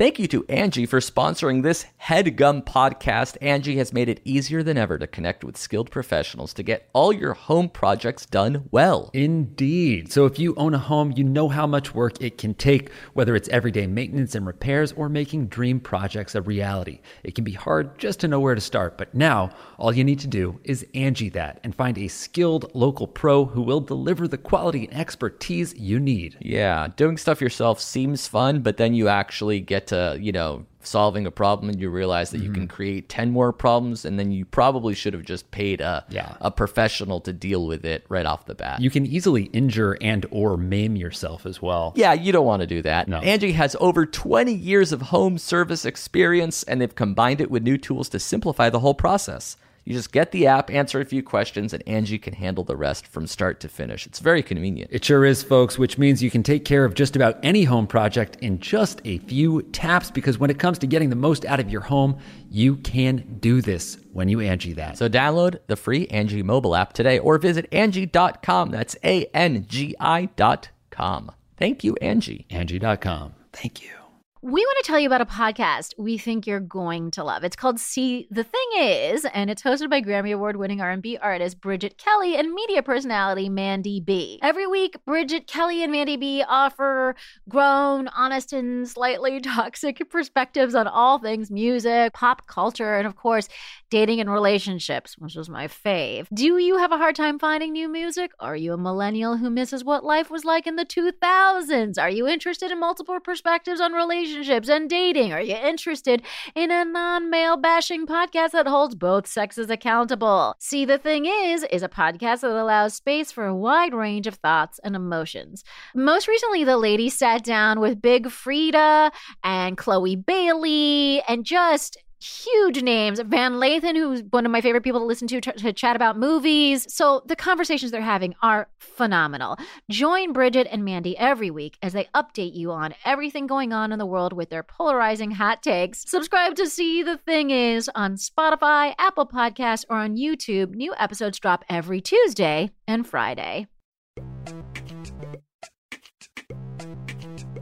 Thank 0.00 0.18
you 0.18 0.26
to 0.28 0.46
Angie 0.48 0.86
for 0.86 0.98
sponsoring 1.00 1.62
this 1.62 1.84
HeadGum 2.04 2.64
podcast. 2.64 3.36
Angie 3.42 3.76
has 3.76 3.92
made 3.92 4.08
it 4.08 4.22
easier 4.24 4.62
than 4.62 4.78
ever 4.78 4.96
to 4.96 5.06
connect 5.06 5.44
with 5.44 5.58
skilled 5.58 5.90
professionals 5.90 6.54
to 6.54 6.62
get 6.62 6.88
all 6.94 7.12
your 7.12 7.34
home 7.34 7.68
projects 7.68 8.24
done 8.24 8.66
well. 8.70 9.10
Indeed. 9.12 10.10
So 10.10 10.24
if 10.24 10.38
you 10.38 10.54
own 10.54 10.72
a 10.72 10.78
home, 10.78 11.12
you 11.14 11.22
know 11.22 11.50
how 11.50 11.66
much 11.66 11.94
work 11.94 12.14
it 12.18 12.38
can 12.38 12.54
take, 12.54 12.90
whether 13.12 13.36
it's 13.36 13.50
everyday 13.50 13.86
maintenance 13.86 14.34
and 14.34 14.46
repairs 14.46 14.92
or 14.92 15.10
making 15.10 15.48
dream 15.48 15.78
projects 15.78 16.34
a 16.34 16.40
reality. 16.40 17.00
It 17.22 17.34
can 17.34 17.44
be 17.44 17.52
hard 17.52 17.98
just 17.98 18.20
to 18.20 18.28
know 18.28 18.40
where 18.40 18.54
to 18.54 18.60
start, 18.62 18.96
but 18.96 19.14
now 19.14 19.50
all 19.76 19.92
you 19.92 20.02
need 20.02 20.20
to 20.20 20.26
do 20.26 20.58
is 20.64 20.86
Angie 20.94 21.28
that 21.28 21.60
and 21.62 21.74
find 21.74 21.98
a 21.98 22.08
skilled 22.08 22.74
local 22.74 23.06
pro 23.06 23.44
who 23.44 23.60
will 23.60 23.80
deliver 23.80 24.26
the 24.26 24.38
quality 24.38 24.86
and 24.86 24.96
expertise 24.96 25.74
you 25.76 26.00
need. 26.00 26.38
Yeah, 26.40 26.88
doing 26.96 27.18
stuff 27.18 27.42
yourself 27.42 27.82
seems 27.82 28.26
fun, 28.26 28.60
but 28.60 28.78
then 28.78 28.94
you 28.94 29.06
actually 29.06 29.60
get 29.60 29.89
to, 29.90 30.16
you 30.20 30.32
know, 30.32 30.64
solving 30.82 31.26
a 31.26 31.30
problem 31.30 31.68
and 31.68 31.80
you 31.80 31.90
realize 31.90 32.30
that 32.30 32.38
you 32.38 32.50
can 32.50 32.62
mm-hmm. 32.62 32.74
create 32.74 33.08
10 33.08 33.30
more 33.30 33.52
problems 33.52 34.04
and 34.04 34.18
then 34.18 34.32
you 34.32 34.44
probably 34.44 34.94
should 34.94 35.12
have 35.12 35.24
just 35.24 35.50
paid 35.50 35.80
a 35.80 36.04
Yeah. 36.08 36.36
a 36.40 36.50
professional 36.50 37.20
to 37.20 37.32
deal 37.32 37.66
with 37.66 37.84
it 37.84 38.04
right 38.08 38.24
off 38.24 38.46
the 38.46 38.54
bat. 38.54 38.80
You 38.80 38.88
can 38.88 39.04
easily 39.04 39.44
injure 39.52 39.98
and 40.00 40.24
or 40.30 40.56
maim 40.56 40.96
yourself 40.96 41.44
as 41.44 41.60
well. 41.60 41.92
Yeah, 41.96 42.14
you 42.14 42.32
don't 42.32 42.46
want 42.46 42.60
to 42.60 42.66
do 42.66 42.80
that. 42.82 43.08
No. 43.08 43.18
Angie 43.18 43.52
has 43.52 43.76
over 43.78 44.06
20 44.06 44.54
years 44.54 44.92
of 44.92 45.02
home 45.02 45.36
service 45.36 45.84
experience 45.84 46.62
and 46.62 46.80
they've 46.80 46.94
combined 46.94 47.40
it 47.40 47.50
with 47.50 47.62
new 47.62 47.76
tools 47.76 48.08
to 48.10 48.18
simplify 48.18 48.70
the 48.70 48.80
whole 48.80 48.94
process. 48.94 49.56
You 49.84 49.94
just 49.94 50.12
get 50.12 50.32
the 50.32 50.46
app, 50.46 50.70
answer 50.70 51.00
a 51.00 51.04
few 51.04 51.22
questions, 51.22 51.72
and 51.72 51.82
Angie 51.86 52.18
can 52.18 52.34
handle 52.34 52.64
the 52.64 52.76
rest 52.76 53.06
from 53.06 53.26
start 53.26 53.60
to 53.60 53.68
finish. 53.68 54.06
It's 54.06 54.18
very 54.18 54.42
convenient. 54.42 54.90
It 54.92 55.04
sure 55.04 55.24
is, 55.24 55.42
folks, 55.42 55.78
which 55.78 55.98
means 55.98 56.22
you 56.22 56.30
can 56.30 56.42
take 56.42 56.64
care 56.64 56.84
of 56.84 56.94
just 56.94 57.16
about 57.16 57.38
any 57.42 57.64
home 57.64 57.86
project 57.86 58.36
in 58.36 58.58
just 58.60 59.00
a 59.04 59.18
few 59.18 59.62
taps 59.62 60.10
because 60.10 60.38
when 60.38 60.50
it 60.50 60.58
comes 60.58 60.78
to 60.80 60.86
getting 60.86 61.10
the 61.10 61.16
most 61.16 61.44
out 61.44 61.60
of 61.60 61.70
your 61.70 61.80
home, 61.80 62.18
you 62.50 62.76
can 62.76 63.38
do 63.40 63.60
this 63.60 63.98
when 64.12 64.28
you 64.28 64.40
Angie 64.40 64.74
that. 64.74 64.98
So 64.98 65.08
download 65.08 65.58
the 65.66 65.76
free 65.76 66.06
Angie 66.08 66.42
mobile 66.42 66.74
app 66.74 66.92
today 66.92 67.18
or 67.18 67.38
visit 67.38 67.66
Angie.com. 67.72 68.70
That's 68.70 68.96
A-N-G-I 69.04 70.28
dot 70.36 70.68
com. 70.90 71.32
Thank 71.56 71.84
you, 71.84 71.96
Angie. 72.00 72.46
Angie.com. 72.50 73.34
Thank 73.52 73.82
you. 73.82 73.99
We 74.42 74.64
want 74.64 74.78
to 74.82 74.90
tell 74.90 74.98
you 74.98 75.06
about 75.06 75.20
a 75.20 75.26
podcast 75.26 75.92
we 75.98 76.16
think 76.16 76.46
you're 76.46 76.60
going 76.60 77.10
to 77.10 77.24
love. 77.24 77.44
It's 77.44 77.56
called 77.56 77.78
See 77.78 78.26
the 78.30 78.42
Thing 78.42 78.70
Is, 78.78 79.26
and 79.26 79.50
it's 79.50 79.60
hosted 79.60 79.90
by 79.90 80.00
Grammy 80.00 80.32
Award 80.32 80.56
winning 80.56 80.80
R&B 80.80 81.18
artist 81.18 81.60
Bridget 81.60 81.98
Kelly 81.98 82.36
and 82.36 82.54
media 82.54 82.82
personality 82.82 83.50
Mandy 83.50 84.00
B. 84.00 84.38
Every 84.42 84.66
week, 84.66 84.96
Bridget 85.04 85.46
Kelly 85.46 85.82
and 85.82 85.92
Mandy 85.92 86.16
B 86.16 86.42
offer 86.48 87.16
grown, 87.50 88.08
honest, 88.08 88.54
and 88.54 88.88
slightly 88.88 89.40
toxic 89.42 90.08
perspectives 90.08 90.74
on 90.74 90.88
all 90.88 91.18
things 91.18 91.50
music, 91.50 92.14
pop 92.14 92.46
culture, 92.46 92.96
and 92.96 93.06
of 93.06 93.16
course, 93.16 93.46
dating 93.90 94.20
and 94.20 94.32
relationships, 94.32 95.18
which 95.18 95.36
is 95.36 95.50
my 95.50 95.68
fave. 95.68 96.28
Do 96.32 96.56
you 96.56 96.78
have 96.78 96.92
a 96.92 96.96
hard 96.96 97.14
time 97.14 97.38
finding 97.38 97.72
new 97.72 97.90
music? 97.90 98.30
Are 98.40 98.56
you 98.56 98.72
a 98.72 98.78
millennial 98.78 99.36
who 99.36 99.50
misses 99.50 99.84
what 99.84 100.02
life 100.02 100.30
was 100.30 100.46
like 100.46 100.66
in 100.66 100.76
the 100.76 100.86
2000s? 100.86 101.98
Are 102.00 102.08
you 102.08 102.26
interested 102.26 102.70
in 102.70 102.80
multiple 102.80 103.20
perspectives 103.20 103.82
on 103.82 103.92
relationships? 103.92 104.29
Relationships 104.30 104.68
and 104.68 104.88
dating? 104.88 105.32
Are 105.32 105.42
you 105.42 105.56
interested 105.56 106.22
in 106.54 106.70
a 106.70 106.84
non 106.84 107.30
male 107.30 107.56
bashing 107.56 108.06
podcast 108.06 108.52
that 108.52 108.68
holds 108.68 108.94
both 108.94 109.26
sexes 109.26 109.70
accountable? 109.70 110.54
See, 110.60 110.84
the 110.84 110.98
thing 110.98 111.26
is, 111.26 111.64
is 111.64 111.82
a 111.82 111.88
podcast 111.88 112.42
that 112.42 112.50
allows 112.50 112.94
space 112.94 113.32
for 113.32 113.46
a 113.46 113.56
wide 113.56 113.92
range 113.92 114.28
of 114.28 114.36
thoughts 114.36 114.78
and 114.84 114.94
emotions. 114.94 115.64
Most 115.96 116.28
recently, 116.28 116.62
the 116.62 116.76
ladies 116.76 117.18
sat 117.18 117.42
down 117.42 117.80
with 117.80 118.00
Big 118.00 118.26
Freedia 118.26 119.10
and 119.42 119.76
Chloe 119.76 120.14
Bailey 120.14 121.22
and 121.26 121.44
just 121.44 121.96
huge 122.20 122.82
names. 122.82 123.20
Van 123.20 123.54
Lathan, 123.54 123.96
who's 123.96 124.22
one 124.30 124.46
of 124.46 124.52
my 124.52 124.60
favorite 124.60 124.82
people 124.82 125.00
to 125.00 125.06
listen 125.06 125.26
to, 125.28 125.40
to, 125.40 125.52
to 125.52 125.72
chat 125.72 125.96
about 125.96 126.18
movies. 126.18 126.92
So 126.92 127.22
the 127.26 127.36
conversations 127.36 127.90
they're 127.90 128.00
having 128.00 128.34
are 128.42 128.68
phenomenal. 128.78 129.56
Join 129.90 130.32
Bridget 130.32 130.68
and 130.70 130.84
Mandy 130.84 131.16
every 131.16 131.50
week 131.50 131.78
as 131.82 131.92
they 131.92 132.08
update 132.14 132.54
you 132.54 132.70
on 132.72 132.94
everything 133.04 133.46
going 133.46 133.72
on 133.72 133.92
in 133.92 133.98
the 133.98 134.06
world 134.06 134.32
with 134.32 134.50
their 134.50 134.62
polarizing 134.62 135.32
hot 135.32 135.62
takes. 135.62 136.08
Subscribe 136.08 136.54
to 136.56 136.68
See 136.68 137.02
the 137.02 137.16
Thing 137.16 137.50
Is 137.50 137.90
on 137.94 138.16
Spotify, 138.16 138.94
Apple 138.98 139.26
Podcasts, 139.26 139.84
or 139.88 139.96
on 139.96 140.16
YouTube. 140.16 140.74
New 140.74 140.94
episodes 140.98 141.38
drop 141.38 141.64
every 141.68 142.00
Tuesday 142.00 142.70
and 142.86 143.06
Friday. 143.06 143.66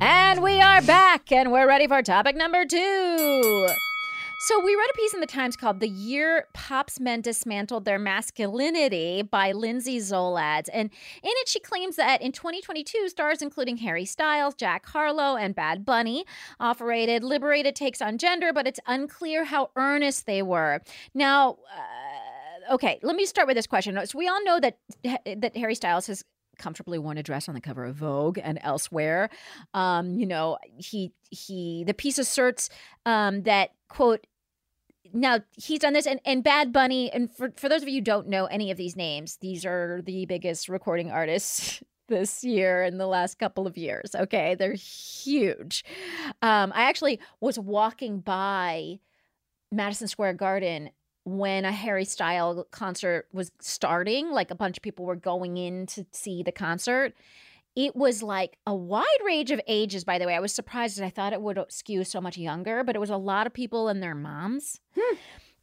And 0.01 0.43
we 0.43 0.61
are 0.61 0.81
back, 0.83 1.33
and 1.33 1.51
we're 1.51 1.67
ready 1.67 1.89
for 1.89 2.03
topic 2.03 2.37
number 2.37 2.65
two. 2.65 3.69
So 4.41 4.61
we 4.61 4.77
read 4.77 4.89
a 4.89 4.97
piece 4.97 5.15
in 5.15 5.19
the 5.21 5.27
Times 5.27 5.57
called 5.57 5.81
"The 5.81 5.89
Year 5.89 6.47
Pop's 6.53 7.01
Men 7.01 7.23
Dismantled 7.23 7.85
Their 7.85 7.99
Masculinity" 7.99 9.21
by 9.23 9.51
Lindsay 9.51 9.99
Zoladz, 9.99 10.69
and 10.73 10.91
in 11.25 11.31
it 11.33 11.49
she 11.49 11.59
claims 11.59 11.97
that 11.97 12.23
in 12.23 12.31
2022, 12.31 13.09
stars 13.09 13.43
including 13.43 13.79
Harry 13.79 14.05
Styles, 14.05 14.55
Jack 14.55 14.87
Harlow, 14.87 15.37
and 15.37 15.57
Bad 15.57 15.85
Bunny 15.85 16.25
operated 16.61 17.25
liberated 17.25 17.75
takes 17.75 18.01
on 18.01 18.17
gender, 18.17 18.53
but 18.53 18.69
it's 18.69 18.79
unclear 18.87 19.43
how 19.43 19.71
earnest 19.75 20.27
they 20.27 20.41
were. 20.43 20.83
Now. 21.15 21.59
Uh, 21.77 22.75
okay, 22.75 23.01
let 23.03 23.17
me 23.17 23.25
start 23.25 23.49
with 23.49 23.57
this 23.57 23.67
question. 23.67 23.99
So 24.07 24.19
we 24.19 24.29
all 24.29 24.45
know 24.45 24.61
that 24.61 24.79
that 25.03 25.57
Harry 25.57 25.75
Styles 25.75 26.07
has 26.07 26.25
comfortably 26.59 26.99
worn 26.99 27.19
a 27.19 27.23
dress 27.23 27.49
on 27.49 27.55
the 27.55 27.61
cover 27.61 27.85
of 27.85 27.97
Vogue 27.97 28.39
and 28.43 28.59
elsewhere. 28.63 29.31
Um, 29.75 30.15
you 30.19 30.27
know, 30.27 30.59
he 30.77 31.13
he 31.31 31.85
the 31.87 31.95
piece 31.95 32.19
asserts 32.19 32.69
um, 33.07 33.43
that 33.43 33.71
quote 33.89 34.27
now 35.13 35.41
he's 35.53 35.81
done 35.81 35.93
this 35.93 36.07
and, 36.07 36.21
and 36.25 36.45
bad 36.45 36.73
bunny 36.73 37.11
and 37.11 37.35
for, 37.35 37.53
for 37.57 37.69
those 37.69 37.83
of 37.83 37.89
you 37.89 37.97
who 37.97 38.01
don't 38.01 38.29
know 38.29 38.47
any 38.47 38.71
of 38.71 38.77
these 38.77 38.97
names 38.97 39.39
these 39.41 39.65
are 39.65 40.03
the 40.05 40.27
biggest 40.27 40.69
recording 40.69 41.11
artists 41.11 41.83
this 42.09 42.43
year 42.43 42.83
in 42.83 42.99
the 42.99 43.07
last 43.07 43.39
couple 43.39 43.67
of 43.67 43.77
years 43.77 44.15
okay 44.15 44.55
they're 44.55 44.75
huge 44.75 45.85
um, 46.43 46.73
i 46.75 46.83
actually 46.83 47.21
was 47.41 47.59
walking 47.59 48.21
by 48.21 48.99
madison 49.71 50.09
square 50.09 50.33
garden 50.33 50.91
when 51.29 51.65
a 51.65 51.73
Harry 51.73 52.05
Style 52.05 52.67
concert 52.71 53.27
was 53.33 53.51
starting, 53.61 54.31
like 54.31 54.51
a 54.51 54.55
bunch 54.55 54.79
of 54.79 54.83
people 54.83 55.05
were 55.05 55.17
going 55.17 55.57
in 55.57 55.87
to 55.87 56.07
see 56.13 56.43
the 56.43 56.53
concert. 56.53 57.15
It 57.77 57.95
was 57.95 58.23
like 58.23 58.59
a 58.67 58.75
wide 58.75 59.07
range 59.25 59.51
of 59.51 59.61
ages, 59.69 60.05
by 60.05 60.19
the 60.19 60.27
way. 60.27 60.35
I 60.35 60.41
was 60.41 60.53
surprised 60.53 61.01
I 61.01 61.11
thought 61.11 61.33
it 61.33 61.41
would 61.41 61.59
skew 61.69 62.03
so 62.05 62.21
much 62.21 62.37
younger, 62.37 62.83
but 62.83 62.97
it 62.97 62.99
was 62.99 63.11
a 63.11 63.17
lot 63.17 63.47
of 63.47 63.53
people 63.53 63.89
and 63.89 64.03
their 64.03 64.15
moms. 64.15 64.81
Hmm. 64.99 65.17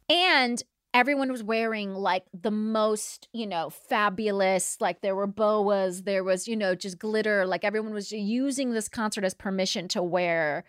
And 0.08 0.62
everyone 0.96 1.30
was 1.30 1.42
wearing 1.42 1.94
like 1.94 2.24
the 2.32 2.50
most, 2.50 3.28
you 3.32 3.46
know, 3.46 3.68
fabulous, 3.68 4.78
like 4.80 5.02
there 5.02 5.14
were 5.14 5.26
boas, 5.26 6.04
there 6.04 6.24
was, 6.24 6.48
you 6.48 6.56
know, 6.56 6.74
just 6.74 6.98
glitter. 6.98 7.44
Like 7.44 7.64
everyone 7.64 7.92
was 7.92 8.12
using 8.12 8.70
this 8.70 8.88
concert 8.88 9.22
as 9.22 9.34
permission 9.34 9.88
to 9.88 10.02
wear 10.02 10.64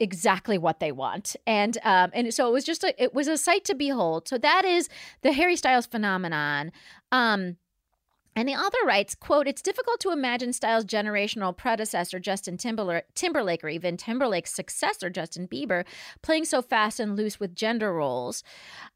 exactly 0.00 0.58
what 0.58 0.80
they 0.80 0.92
want 0.92 1.34
and 1.46 1.78
um 1.84 2.10
and 2.14 2.32
so 2.32 2.48
it 2.48 2.52
was 2.52 2.64
just 2.64 2.84
a 2.84 3.02
it 3.02 3.14
was 3.14 3.28
a 3.28 3.36
sight 3.36 3.64
to 3.64 3.74
behold 3.74 4.28
so 4.28 4.38
that 4.38 4.64
is 4.64 4.88
the 5.22 5.32
harry 5.32 5.56
styles 5.56 5.86
phenomenon 5.86 6.70
um 7.12 7.56
and 8.38 8.48
the 8.48 8.54
author 8.54 8.78
writes, 8.86 9.16
quote, 9.16 9.48
it's 9.48 9.60
difficult 9.60 9.98
to 9.98 10.12
imagine 10.12 10.52
Styles' 10.52 10.84
generational 10.84 11.56
predecessor, 11.56 12.20
Justin 12.20 12.56
Timberlake, 12.56 13.02
Timberlake, 13.16 13.64
or 13.64 13.68
even 13.68 13.96
Timberlake's 13.96 14.54
successor, 14.54 15.10
Justin 15.10 15.48
Bieber, 15.48 15.84
playing 16.22 16.44
so 16.44 16.62
fast 16.62 17.00
and 17.00 17.16
loose 17.16 17.40
with 17.40 17.56
gender 17.56 17.92
roles. 17.92 18.44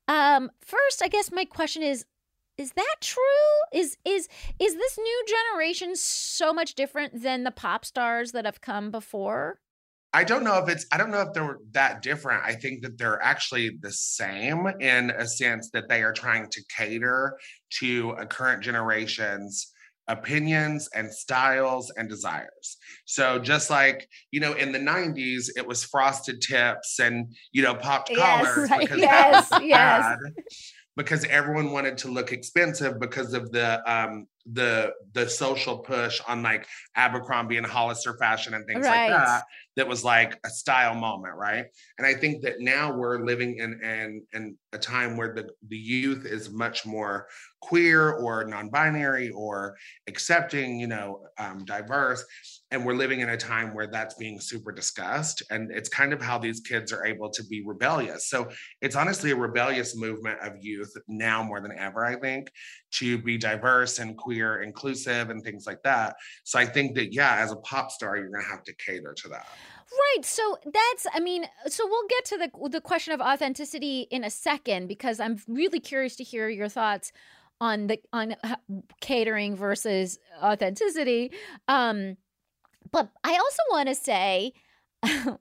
Um, 0.06 0.48
first, 0.60 1.02
I 1.02 1.08
guess 1.08 1.32
my 1.32 1.44
question 1.44 1.82
is, 1.82 2.04
is 2.56 2.72
that 2.74 2.96
true? 3.00 3.22
Is 3.72 3.96
is 4.04 4.28
is 4.60 4.74
this 4.76 4.98
new 4.98 5.24
generation 5.26 5.96
so 5.96 6.52
much 6.52 6.76
different 6.76 7.22
than 7.22 7.42
the 7.42 7.50
pop 7.50 7.84
stars 7.84 8.30
that 8.32 8.44
have 8.44 8.60
come 8.60 8.92
before? 8.92 9.58
I 10.14 10.24
don't 10.24 10.44
know 10.44 10.58
if 10.58 10.68
it's, 10.68 10.86
I 10.92 10.98
don't 10.98 11.10
know 11.10 11.22
if 11.22 11.32
they're 11.32 11.58
that 11.72 12.02
different. 12.02 12.44
I 12.44 12.54
think 12.54 12.82
that 12.82 12.98
they're 12.98 13.22
actually 13.22 13.78
the 13.80 13.92
same 13.92 14.66
in 14.80 15.10
a 15.10 15.26
sense 15.26 15.70
that 15.72 15.88
they 15.88 16.02
are 16.02 16.12
trying 16.12 16.48
to 16.50 16.62
cater 16.76 17.38
to 17.80 18.10
a 18.18 18.26
current 18.26 18.62
generation's 18.62 19.72
opinions 20.08 20.88
and 20.94 21.10
styles 21.10 21.90
and 21.96 22.08
desires. 22.08 22.76
So 23.06 23.38
just 23.38 23.70
like, 23.70 24.06
you 24.30 24.40
know, 24.40 24.52
in 24.52 24.72
the 24.72 24.78
90s, 24.78 25.46
it 25.56 25.66
was 25.66 25.84
frosted 25.84 26.42
tips 26.42 26.98
and, 26.98 27.32
you 27.52 27.62
know, 27.62 27.74
popped 27.74 28.10
yes, 28.10 28.18
collars 28.18 28.70
right. 28.70 28.80
because 28.80 28.98
yes, 28.98 29.48
that 29.48 29.60
was 29.60 29.68
yes. 29.68 30.02
bad 30.02 30.18
because 30.96 31.24
everyone 31.24 31.72
wanted 31.72 31.98
to 31.98 32.08
look 32.08 32.32
expensive 32.32 32.98
because 33.00 33.32
of 33.34 33.50
the 33.52 33.82
um 33.90 34.26
the 34.46 34.92
the 35.12 35.28
social 35.28 35.78
push 35.78 36.20
on 36.26 36.42
like 36.42 36.66
Abercrombie 36.96 37.56
and 37.58 37.66
Hollister 37.66 38.16
fashion 38.18 38.54
and 38.54 38.66
things 38.66 38.86
Right. 38.86 39.08
like 39.08 39.16
that 39.16 39.44
that 39.76 39.88
was 39.88 40.04
like 40.04 40.38
a 40.44 40.50
style 40.50 40.94
moment, 40.94 41.34
right? 41.36 41.66
And 41.96 42.06
I 42.06 42.14
think 42.14 42.42
that 42.42 42.60
now 42.60 42.92
we're 42.92 43.24
living 43.24 43.56
in 43.58 43.80
in, 43.82 44.26
in 44.32 44.58
a 44.72 44.78
time 44.78 45.16
where 45.16 45.32
the, 45.32 45.48
the 45.68 45.76
youth 45.76 46.26
is 46.26 46.50
much 46.50 46.84
more 46.84 47.28
queer 47.60 48.10
or 48.12 48.44
non-binary 48.44 49.30
or 49.30 49.76
accepting, 50.08 50.80
you 50.80 50.88
know, 50.88 51.26
um, 51.38 51.64
diverse. 51.64 52.24
And 52.72 52.84
we're 52.84 52.94
living 52.94 53.20
in 53.20 53.28
a 53.28 53.36
time 53.36 53.74
where 53.74 53.86
that's 53.86 54.14
being 54.14 54.40
super 54.40 54.72
discussed. 54.72 55.42
And 55.50 55.70
it's 55.70 55.88
kind 55.88 56.12
of 56.12 56.20
how 56.20 56.38
these 56.38 56.60
kids 56.60 56.92
are 56.92 57.04
able 57.06 57.30
to 57.30 57.44
be 57.44 57.62
rebellious. 57.64 58.28
So 58.28 58.48
it's 58.80 58.96
honestly 58.96 59.30
a 59.30 59.36
rebellious 59.36 59.96
movement 59.96 60.40
of 60.40 60.54
youth 60.60 60.92
now 61.06 61.42
more 61.42 61.60
than 61.60 61.78
ever, 61.78 62.04
I 62.04 62.16
think, 62.18 62.50
to 62.92 63.18
be 63.18 63.38
diverse 63.38 63.98
and 63.98 64.16
queer, 64.16 64.62
inclusive, 64.62 65.30
and 65.30 65.42
things 65.42 65.66
like 65.66 65.82
that. 65.84 66.16
So 66.44 66.58
I 66.58 66.66
think 66.66 66.96
that, 66.96 67.12
yeah, 67.12 67.36
as 67.36 67.52
a 67.52 67.56
pop 67.56 67.90
star, 67.90 68.16
you're 68.16 68.30
going 68.30 68.42
to 68.42 68.50
have 68.50 68.64
to 68.64 68.74
cater 68.74 69.14
to 69.18 69.28
that. 69.28 69.46
Right. 69.92 70.24
So 70.24 70.56
that's 70.64 71.06
I 71.12 71.20
mean, 71.20 71.44
so 71.66 71.86
we'll 71.86 72.08
get 72.08 72.24
to 72.26 72.38
the 72.38 72.68
the 72.70 72.80
question 72.80 73.12
of 73.12 73.20
authenticity 73.20 74.06
in 74.10 74.24
a 74.24 74.30
second 74.30 74.86
because 74.86 75.20
I'm 75.20 75.38
really 75.46 75.80
curious 75.80 76.16
to 76.16 76.24
hear 76.24 76.48
your 76.48 76.68
thoughts 76.68 77.12
on 77.60 77.88
the 77.88 77.98
on 78.12 78.34
catering 79.00 79.54
versus 79.54 80.18
authenticity. 80.42 81.32
Um 81.68 82.16
but 82.92 83.10
I 83.24 83.32
also 83.32 83.62
want 83.70 83.88
to 83.88 83.94
say 83.94 84.52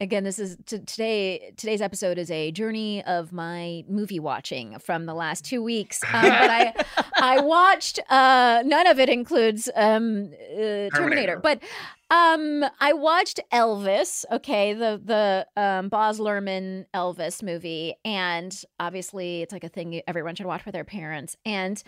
again 0.00 0.24
this 0.24 0.38
is 0.38 0.56
t- 0.66 0.78
today 0.80 1.52
today's 1.56 1.80
episode 1.80 2.18
is 2.18 2.30
a 2.30 2.50
journey 2.52 3.02
of 3.04 3.32
my 3.32 3.84
movie 3.88 4.20
watching 4.20 4.78
from 4.78 5.06
the 5.06 5.14
last 5.14 5.44
2 5.44 5.62
weeks. 5.62 6.02
Um, 6.04 6.22
but 6.22 6.50
I 6.50 6.74
I 7.16 7.40
watched 7.40 7.98
uh 8.10 8.62
none 8.64 8.86
of 8.86 8.98
it 8.98 9.08
includes 9.08 9.68
um 9.74 10.30
uh, 10.32 10.56
Terminator. 10.56 10.90
Terminator. 10.90 11.40
but 11.40 11.62
um, 12.10 12.62
I 12.78 12.92
watched 12.92 13.40
Elvis, 13.50 14.26
okay, 14.30 14.74
the 14.74 15.00
the 15.02 15.46
um 15.56 15.88
Baz 15.88 16.18
Luhrmann 16.20 16.84
Elvis 16.94 17.42
movie, 17.42 17.94
and 18.04 18.54
obviously 18.78 19.40
it's 19.40 19.50
like 19.50 19.64
a 19.64 19.70
thing 19.70 20.02
everyone 20.06 20.34
should 20.34 20.44
watch 20.44 20.66
with 20.66 20.74
their 20.74 20.84
parents. 20.84 21.38
And 21.46 21.82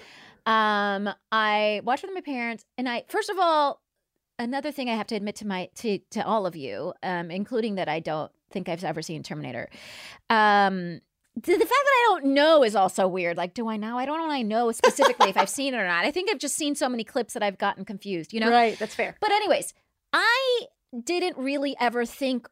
um, 0.46 1.10
I 1.30 1.82
watched 1.84 2.04
with 2.04 2.14
my 2.14 2.22
parents, 2.22 2.64
and 2.78 2.88
I 2.88 3.04
first 3.08 3.28
of 3.28 3.36
all, 3.38 3.82
another 4.38 4.72
thing 4.72 4.88
I 4.90 4.94
have 4.96 5.06
to 5.08 5.14
admit 5.16 5.36
to 5.36 5.46
my 5.46 5.68
to 5.76 5.98
to 6.10 6.24
all 6.26 6.46
of 6.46 6.56
you, 6.56 6.92
um, 7.02 7.30
including 7.30 7.76
that 7.76 7.88
I 7.88 8.00
don't 8.00 8.30
think 8.50 8.68
I've 8.68 8.84
ever 8.84 9.02
seen 9.02 9.22
Terminator. 9.22 9.68
Um, 10.30 11.00
the, 11.36 11.40
the 11.52 11.58
fact 11.58 11.68
that 11.68 11.74
I 11.98 12.04
don't 12.08 12.26
know 12.26 12.62
is 12.62 12.76
also 12.76 13.08
weird. 13.08 13.36
Like, 13.36 13.54
do 13.54 13.68
I 13.68 13.76
know? 13.76 13.98
I 13.98 14.06
don't 14.06 14.18
know. 14.18 14.30
I 14.30 14.42
know 14.42 14.70
specifically 14.72 15.30
if 15.30 15.36
I've 15.36 15.48
seen 15.48 15.74
it 15.74 15.78
or 15.78 15.86
not. 15.86 16.04
I 16.04 16.10
think 16.12 16.30
I've 16.30 16.38
just 16.38 16.54
seen 16.54 16.74
so 16.76 16.88
many 16.88 17.02
clips 17.02 17.34
that 17.34 17.42
I've 17.42 17.58
gotten 17.58 17.84
confused. 17.84 18.32
You 18.32 18.40
know, 18.40 18.50
Right, 18.50 18.78
that's 18.78 18.94
fair. 18.94 19.16
but 19.20 19.32
anyways, 19.32 19.74
I 20.12 20.66
didn't 21.02 21.36
really 21.36 21.74
ever 21.80 22.04
think 22.06 22.48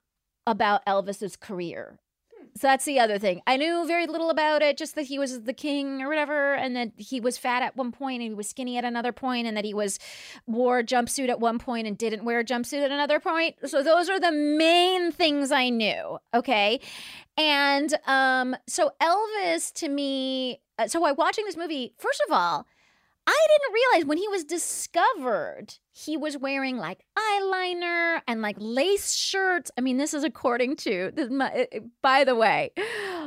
about 0.49 0.85
Elvis's 0.87 1.37
career. 1.37 2.01
So 2.55 2.67
that's 2.67 2.85
the 2.85 3.01
other 3.01 3.19
thing. 3.19 3.41
I 3.47 3.57
knew 3.57 3.87
very 3.87 4.07
little 4.07 4.29
about 4.29 4.61
it, 4.61 4.77
just 4.77 4.95
that 4.97 5.07
he 5.07 5.19
was 5.19 5.43
the 5.43 5.55
king 5.55 6.03
or 6.03 6.09
whatever, 6.09 6.55
and 6.55 6.77
that 6.77 6.93
he 6.97 7.19
was 7.19 7.39
fat 7.39 7.63
at 7.63 7.77
one 7.77 7.93
point 7.93 8.21
and 8.23 8.31
he 8.31 8.35
was 8.35 8.49
skinny 8.49 8.77
at 8.77 8.85
another 8.85 9.13
point, 9.13 9.47
and 9.47 9.57
that 9.57 9.65
he 9.65 9.73
was 9.73 9.99
wore 10.47 10.81
a 10.81 10.85
jumpsuit 10.85 11.31
at 11.31 11.41
one 11.41 11.59
point 11.59 11.87
and 11.87 11.97
didn't 11.97 12.25
wear 12.25 12.41
a 12.41 12.45
jumpsuit 12.45 12.85
at 12.85 12.91
another 12.91 13.19
point. 13.19 13.57
So 13.65 13.83
those 13.83 14.11
are 14.11 14.21
the 14.21 14.33
main 14.33 15.13
things 15.13 15.51
I 15.51 15.71
knew. 15.71 16.19
Okay. 16.35 16.81
And 17.39 17.95
um, 18.07 18.55
so 18.67 18.93
Elvis 19.01 19.73
to 19.75 19.89
me, 19.89 20.61
uh, 20.79 20.89
so 20.89 21.01
while 21.01 21.15
watching 21.15 21.47
this 21.47 21.57
movie, 21.57 21.95
first 21.99 22.23
of 22.29 22.33
all, 22.35 22.67
I 23.25 23.47
didn't 23.49 23.75
realize 23.75 24.07
when 24.07 24.19
he 24.19 24.27
was 24.29 24.45
discovered, 24.45 25.75
he 25.93 26.17
was 26.17 26.37
wearing 26.37 26.77
like 26.77 27.05
eyeliner 27.17 28.21
and 28.27 28.43
like 28.43 28.57
lace 28.59 29.13
shirts. 29.13 29.71
I 29.79 29.81
mean, 29.81 29.97
this 29.97 30.13
is 30.13 30.25
according 30.25 30.77
to, 30.77 31.13
this, 31.15 31.31
my, 31.31 31.69
uh, 31.73 31.81
by 32.03 32.25
the 32.25 32.35
way, 32.35 32.73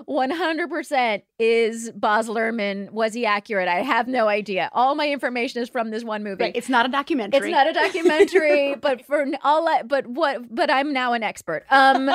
100% 0.08 1.22
is 1.40 1.92
Baz 1.92 2.28
Luhrmann. 2.28 2.92
Was 2.92 3.14
he 3.14 3.26
accurate? 3.26 3.68
I 3.70 3.82
have 3.84 4.08
no 4.08 4.28
idea. 4.28 4.70
All 4.74 4.96
my 4.96 5.10
information 5.10 5.62
is 5.62 5.70
from 5.70 5.92
this 5.92 6.04
one 6.04 6.24
movie. 6.24 6.44
Right, 6.44 6.56
It's 6.56 6.70
not 6.70 6.86
a 6.86 6.90
documentary. 6.90 7.50
It's 7.50 7.56
not 7.56 7.68
a 7.68 7.74
documentary, 7.74 8.76
but 8.82 9.06
for 9.06 9.26
all 9.44 9.68
I, 9.68 9.84
but 9.84 10.08
what, 10.08 10.54
but 10.54 10.70
I'm 10.70 10.92
now 10.92 11.14
an 11.14 11.24
expert. 11.24 11.64
Um, 11.70 12.10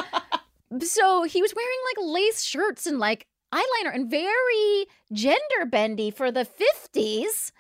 so 0.81 1.23
he 1.25 1.41
was 1.41 1.55
wearing 1.55 1.79
like 1.97 2.15
lace 2.15 2.43
shirts 2.43 2.87
and 2.87 2.99
like 2.99 3.27
eyeliner 3.53 3.95
and 3.95 4.11
very 4.11 4.87
gender 5.13 5.67
bendy 5.67 6.11
for 6.11 6.31
the 6.31 6.47
50s. 6.47 7.53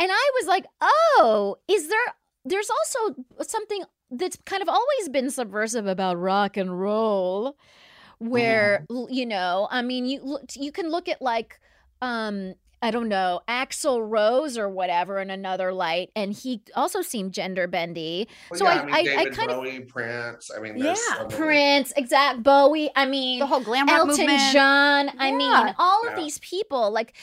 And 0.00 0.10
I 0.12 0.30
was 0.40 0.48
like, 0.48 0.66
oh, 0.80 1.56
is 1.68 1.88
there, 1.88 2.14
there's 2.44 2.70
also 2.70 3.24
something 3.42 3.84
that's 4.10 4.36
kind 4.44 4.62
of 4.62 4.68
always 4.68 5.08
been 5.10 5.30
subversive 5.30 5.86
about 5.86 6.18
rock 6.18 6.56
and 6.56 6.78
roll 6.78 7.56
where 8.18 8.84
l- 8.90 9.08
you 9.10 9.26
know 9.26 9.66
i 9.70 9.82
mean 9.82 10.06
you 10.06 10.38
you 10.54 10.70
can 10.70 10.90
look 10.90 11.08
at 11.08 11.20
like 11.20 11.58
um 12.02 12.54
i 12.80 12.90
don't 12.90 13.08
know 13.08 13.40
axl 13.48 14.00
rose 14.06 14.56
or 14.56 14.68
whatever 14.68 15.18
in 15.18 15.30
another 15.30 15.72
light 15.72 16.10
and 16.14 16.32
he 16.32 16.62
also 16.76 17.02
seemed 17.02 17.32
gender 17.32 17.66
bendy 17.66 18.28
Well, 18.50 18.58
so 18.58 18.64
yeah, 18.66 18.70
I, 18.70 18.84
mean, 18.84 18.94
I, 18.94 18.98
I 18.98 19.04
David 19.04 19.36
kind 19.36 19.50
of 19.50 19.56
Bowie, 19.56 19.80
Prince. 19.80 20.50
I 20.56 20.60
mean, 20.60 20.78
there's 20.78 21.00
Yeah, 21.08 21.16
so 21.18 21.36
prince 21.36 21.92
exact 21.96 22.42
bowie 22.42 22.90
i 22.94 23.06
mean 23.06 23.40
the 23.40 23.46
whole 23.46 23.60
glam 23.60 23.88
rock 23.88 23.98
Elton 23.98 24.26
movement. 24.26 24.52
John. 24.52 25.10
I 25.18 25.32
mean, 25.32 25.74
all 25.78 26.06
of 26.08 26.14
these 26.14 26.38
people. 26.38 26.92
Like, 26.92 27.14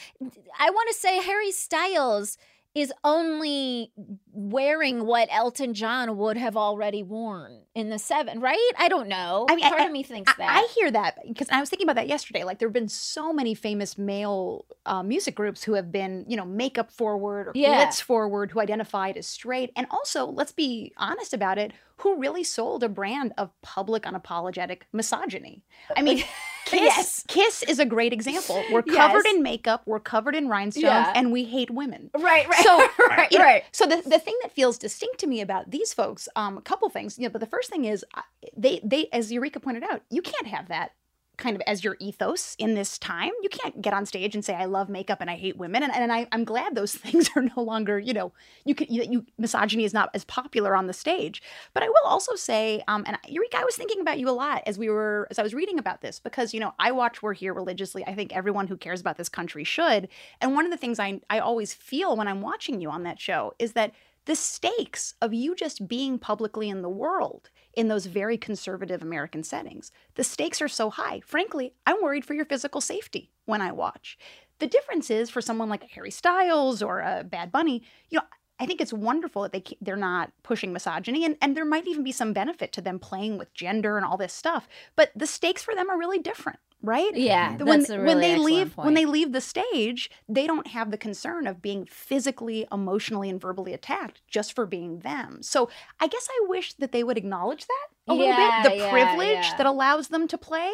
I 0.58 0.70
want 0.70 0.88
to 0.90 0.94
say 0.94 1.22
Harry 1.22 1.52
Styles 1.52 2.36
is 2.74 2.92
only 3.04 3.92
wearing 4.32 5.06
what 5.06 5.28
Elton 5.30 5.74
John 5.74 6.16
would 6.16 6.36
have 6.36 6.56
already 6.56 7.02
worn 7.02 7.60
in 7.74 7.88
the 7.90 7.98
seven, 7.98 8.40
right? 8.40 8.70
I 8.78 8.88
don't 8.88 9.08
know. 9.08 9.46
I 9.48 9.56
mean, 9.56 9.68
part 9.68 9.80
I- 9.80 9.86
of 9.86 9.92
me 9.92 10.02
thinks 10.02 10.32
I, 10.32 10.34
that. 10.38 10.62
I 10.64 10.68
hear 10.74 10.90
that 10.90 11.18
because 11.26 11.48
I 11.50 11.60
was 11.60 11.68
thinking 11.68 11.86
about 11.86 11.96
that 11.96 12.08
yesterday. 12.08 12.44
Like 12.44 12.58
there 12.58 12.68
have 12.68 12.72
been 12.74 12.88
so 12.88 13.32
many 13.32 13.54
famous 13.54 13.98
male 13.98 14.64
uh, 14.86 15.02
music 15.02 15.34
groups 15.34 15.64
who 15.64 15.74
have 15.74 15.90
been, 15.92 16.24
you 16.28 16.36
know, 16.36 16.44
makeup 16.44 16.90
forward 16.90 17.48
or 17.48 17.52
Yeah. 17.54 17.84
glitz 17.86 18.00
forward, 18.00 18.50
who 18.52 18.60
identified 18.60 19.16
as 19.16 19.26
straight, 19.26 19.72
and 19.76 19.86
also, 19.90 20.26
let's 20.26 20.52
be 20.52 20.92
honest 20.96 21.32
about 21.34 21.58
it, 21.58 21.72
who 21.98 22.16
really 22.18 22.44
sold 22.44 22.82
a 22.82 22.88
brand 22.88 23.32
of 23.36 23.50
public, 23.62 24.04
unapologetic 24.04 24.82
misogyny. 24.92 25.64
I 25.96 26.02
mean, 26.02 26.18
Kiss, 26.66 26.80
Yes. 26.82 27.24
Kiss 27.26 27.62
is 27.64 27.78
a 27.80 27.84
great 27.84 28.12
example. 28.12 28.62
We're 28.70 28.82
covered 29.00 29.24
Yes. 29.24 29.34
in 29.34 29.42
makeup, 29.42 29.82
we're 29.86 29.98
covered 30.00 30.34
in 30.36 30.48
rhinestones, 30.48 30.84
Yeah. 30.84 31.12
and 31.16 31.32
we 31.32 31.44
hate 31.44 31.68
women. 31.70 32.10
right, 32.14 32.48
right. 32.48 32.62
So, 32.64 32.88
right, 33.08 33.30
you 33.32 33.38
know, 33.38 33.44
right. 33.44 33.64
So 33.72 33.86
the, 33.86 34.02
the 34.08 34.19
thing 34.20 34.36
that 34.42 34.52
feels 34.52 34.78
distinct 34.78 35.18
to 35.20 35.26
me 35.26 35.40
about 35.40 35.70
these 35.70 35.92
folks, 35.92 36.28
um, 36.36 36.58
a 36.58 36.62
couple 36.62 36.88
things, 36.88 37.18
you 37.18 37.24
know, 37.24 37.30
but 37.30 37.40
the 37.40 37.46
first 37.46 37.70
thing 37.70 37.84
is 37.84 38.04
uh, 38.14 38.22
they 38.56 38.80
they 38.84 39.08
as 39.12 39.32
Eureka 39.32 39.60
pointed 39.60 39.82
out, 39.82 40.02
you 40.10 40.22
can't 40.22 40.46
have 40.46 40.68
that 40.68 40.92
kind 41.40 41.56
of 41.56 41.62
as 41.66 41.82
your 41.82 41.96
ethos 41.98 42.54
in 42.58 42.74
this 42.74 42.98
time. 42.98 43.32
You 43.42 43.48
can't 43.48 43.82
get 43.82 43.92
on 43.92 44.06
stage 44.06 44.34
and 44.34 44.44
say 44.44 44.54
I 44.54 44.66
love 44.66 44.88
makeup 44.88 45.20
and 45.20 45.28
I 45.28 45.36
hate 45.36 45.56
women, 45.56 45.82
and, 45.82 45.92
and 45.92 46.12
I, 46.12 46.28
I'm 46.30 46.44
glad 46.44 46.74
those 46.74 46.94
things 46.94 47.30
are 47.34 47.42
no 47.42 47.62
longer, 47.62 47.98
you 47.98 48.12
know, 48.12 48.32
you 48.64 48.74
can 48.76 48.86
you, 48.88 49.02
you 49.02 49.26
misogyny 49.38 49.84
is 49.84 49.94
not 49.94 50.10
as 50.14 50.24
popular 50.24 50.76
on 50.76 50.86
the 50.86 50.92
stage. 50.92 51.42
But 51.74 51.82
I 51.82 51.88
will 51.88 52.04
also 52.04 52.36
say, 52.36 52.84
um, 52.86 53.02
and 53.06 53.18
Eureka, 53.26 53.58
I 53.58 53.64
was 53.64 53.74
thinking 53.74 54.00
about 54.00 54.20
you 54.20 54.28
a 54.28 54.30
lot 54.30 54.62
as 54.66 54.78
we 54.78 54.88
were 54.88 55.26
as 55.30 55.38
I 55.38 55.42
was 55.42 55.54
reading 55.54 55.78
about 55.78 56.02
this 56.02 56.20
because 56.20 56.54
you 56.54 56.60
know 56.60 56.74
I 56.78 56.92
watch 56.92 57.22
We're 57.22 57.32
Here 57.32 57.54
religiously. 57.54 58.06
I 58.06 58.14
think 58.14 58.36
everyone 58.36 58.68
who 58.68 58.76
cares 58.76 59.00
about 59.00 59.16
this 59.16 59.28
country 59.28 59.64
should. 59.64 60.08
And 60.40 60.54
one 60.54 60.64
of 60.64 60.70
the 60.70 60.76
things 60.76 61.00
I 61.00 61.20
I 61.30 61.40
always 61.40 61.72
feel 61.74 62.16
when 62.16 62.28
I'm 62.28 62.42
watching 62.42 62.80
you 62.80 62.90
on 62.90 63.02
that 63.04 63.20
show 63.20 63.54
is 63.58 63.72
that 63.72 63.92
the 64.26 64.36
stakes 64.36 65.14
of 65.20 65.32
you 65.32 65.54
just 65.54 65.88
being 65.88 66.18
publicly 66.18 66.68
in 66.68 66.82
the 66.82 66.88
world 66.88 67.50
in 67.74 67.88
those 67.88 68.06
very 68.06 68.36
conservative 68.36 69.02
American 69.02 69.42
settings, 69.42 69.90
the 70.14 70.24
stakes 70.24 70.60
are 70.60 70.68
so 70.68 70.90
high. 70.90 71.20
Frankly, 71.24 71.74
I'm 71.86 72.02
worried 72.02 72.24
for 72.24 72.34
your 72.34 72.44
physical 72.44 72.80
safety 72.80 73.30
when 73.46 73.60
I 73.60 73.72
watch. 73.72 74.18
The 74.58 74.66
difference 74.66 75.10
is 75.10 75.30
for 75.30 75.40
someone 75.40 75.68
like 75.68 75.88
Harry 75.90 76.10
Styles 76.10 76.82
or 76.82 77.00
a 77.00 77.24
Bad 77.24 77.50
Bunny, 77.50 77.82
you 78.10 78.18
know, 78.18 78.24
I 78.60 78.66
think 78.66 78.80
it's 78.80 78.92
wonderful 78.92 79.42
that 79.42 79.52
they 79.52 79.64
they're 79.80 79.96
not 79.96 80.30
pushing 80.42 80.72
misogyny, 80.72 81.24
and, 81.24 81.36
and 81.40 81.56
there 81.56 81.64
might 81.64 81.88
even 81.88 82.04
be 82.04 82.12
some 82.12 82.32
benefit 82.34 82.72
to 82.72 82.82
them 82.82 82.98
playing 82.98 83.38
with 83.38 83.54
gender 83.54 83.96
and 83.96 84.04
all 84.04 84.18
this 84.18 84.34
stuff. 84.34 84.68
But 84.96 85.10
the 85.16 85.26
stakes 85.26 85.62
for 85.62 85.74
them 85.74 85.88
are 85.88 85.98
really 85.98 86.18
different, 86.18 86.58
right? 86.82 87.16
Yeah, 87.16 87.54
mm-hmm. 87.54 87.64
when, 87.64 87.78
that's 87.80 87.90
a 87.90 87.98
when 87.98 88.20
they 88.20 88.32
excellent 88.32 88.44
leave 88.44 88.76
when 88.76 88.94
they 88.94 89.06
leave 89.06 89.32
the 89.32 89.40
stage, 89.40 90.10
they 90.28 90.46
don't 90.46 90.66
have 90.68 90.90
the 90.90 90.98
concern 90.98 91.46
of 91.46 91.62
being 91.62 91.86
physically, 91.86 92.66
emotionally, 92.70 93.30
and 93.30 93.40
verbally 93.40 93.72
attacked 93.72 94.20
just 94.28 94.54
for 94.54 94.66
being 94.66 94.98
them. 94.98 95.42
So 95.42 95.70
I 95.98 96.06
guess 96.06 96.28
I 96.30 96.46
wish 96.46 96.74
that 96.74 96.92
they 96.92 97.02
would 97.02 97.16
acknowledge 97.16 97.66
that 97.66 97.86
a 98.08 98.14
little 98.14 98.26
Yeah, 98.26 98.62
bit, 98.62 98.72
the 98.72 98.76
yeah, 98.78 98.90
privilege 98.90 99.44
yeah. 99.46 99.56
that 99.56 99.66
allows 99.66 100.08
them 100.08 100.28
to 100.28 100.36
play. 100.36 100.70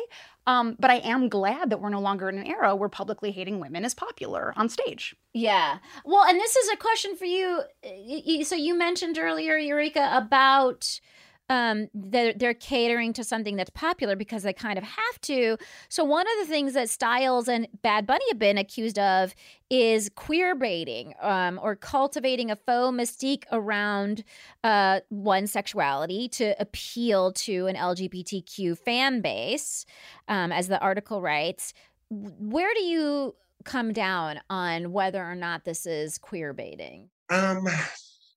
Um, 0.47 0.77
but 0.79 0.91
I 0.91 0.97
am 0.99 1.29
glad 1.29 1.71
that 1.71 1.81
we're 1.81 1.89
no 1.91 2.01
longer 2.01 2.29
in 2.29 2.39
an 2.39 2.47
era 2.47 2.77
where 2.77 2.89
publicly 2.89 3.33
hating 3.33 3.59
women 3.59 3.85
is 3.85 3.95
popular 3.95 4.53
on 4.57 4.69
stage. 4.69 5.15
Yeah. 5.35 5.79
Well, 6.05 6.25
and 6.25 6.39
this 6.39 6.55
is 6.55 6.69
a 6.71 6.77
question 6.77 7.17
for 7.17 7.25
you. 7.25 7.63
Y- 7.85 8.43
So 8.45 8.55
you 8.55 8.77
mentioned 8.79 9.19
earlier, 9.19 9.57
Eureka, 9.57 10.11
about 10.15 11.01
um 11.49 11.89
they're, 11.95 12.33
they're 12.35 12.55
catering 12.55 13.13
to 13.15 13.25
something 13.25 13.57
that's 13.57 13.71
popular 13.71 14.17
because 14.17 14.43
they 14.43 14.53
kind 14.53 14.79
of 14.79 14.85
have 14.85 15.21
to. 15.23 15.57
So 15.89 16.05
one 16.05 16.27
of 16.27 16.47
the 16.47 16.53
things 16.53 16.75
that 16.75 16.89
Styles 16.89 17.49
and 17.49 17.69
Bad 17.83 18.07
Bunny 18.07 18.25
have 18.31 18.39
been 18.39 18.59
accused 18.59 18.99
of 18.99 19.35
is 19.71 20.11
queer 20.15 20.55
baiting 20.55 21.15
um, 21.21 21.59
or 21.63 21.75
cultivating 21.75 22.51
a 22.51 22.57
faux 22.57 22.97
mystique 22.97 23.45
around 23.51 24.23
uh, 24.63 25.01
one 25.09 25.47
sexuality 25.47 26.29
to 26.29 26.55
appeal 26.61 27.33
to 27.33 27.67
an 27.67 27.75
LGBTQ 27.75 28.79
fan 28.79 29.21
base, 29.21 29.85
um, 30.29 30.53
as 30.53 30.69
the 30.69 30.81
article 30.81 31.21
writes. 31.21 31.73
Where 32.11 32.73
do 32.75 32.83
you 32.85 33.35
come 33.65 33.93
down 33.93 34.41
on 34.49 34.93
whether 34.93 35.23
or 35.23 35.35
not 35.35 35.65
this 35.65 35.87
is 35.87 36.19
queer 36.19 36.53
baiting? 36.53 37.11
Um, 37.29 37.67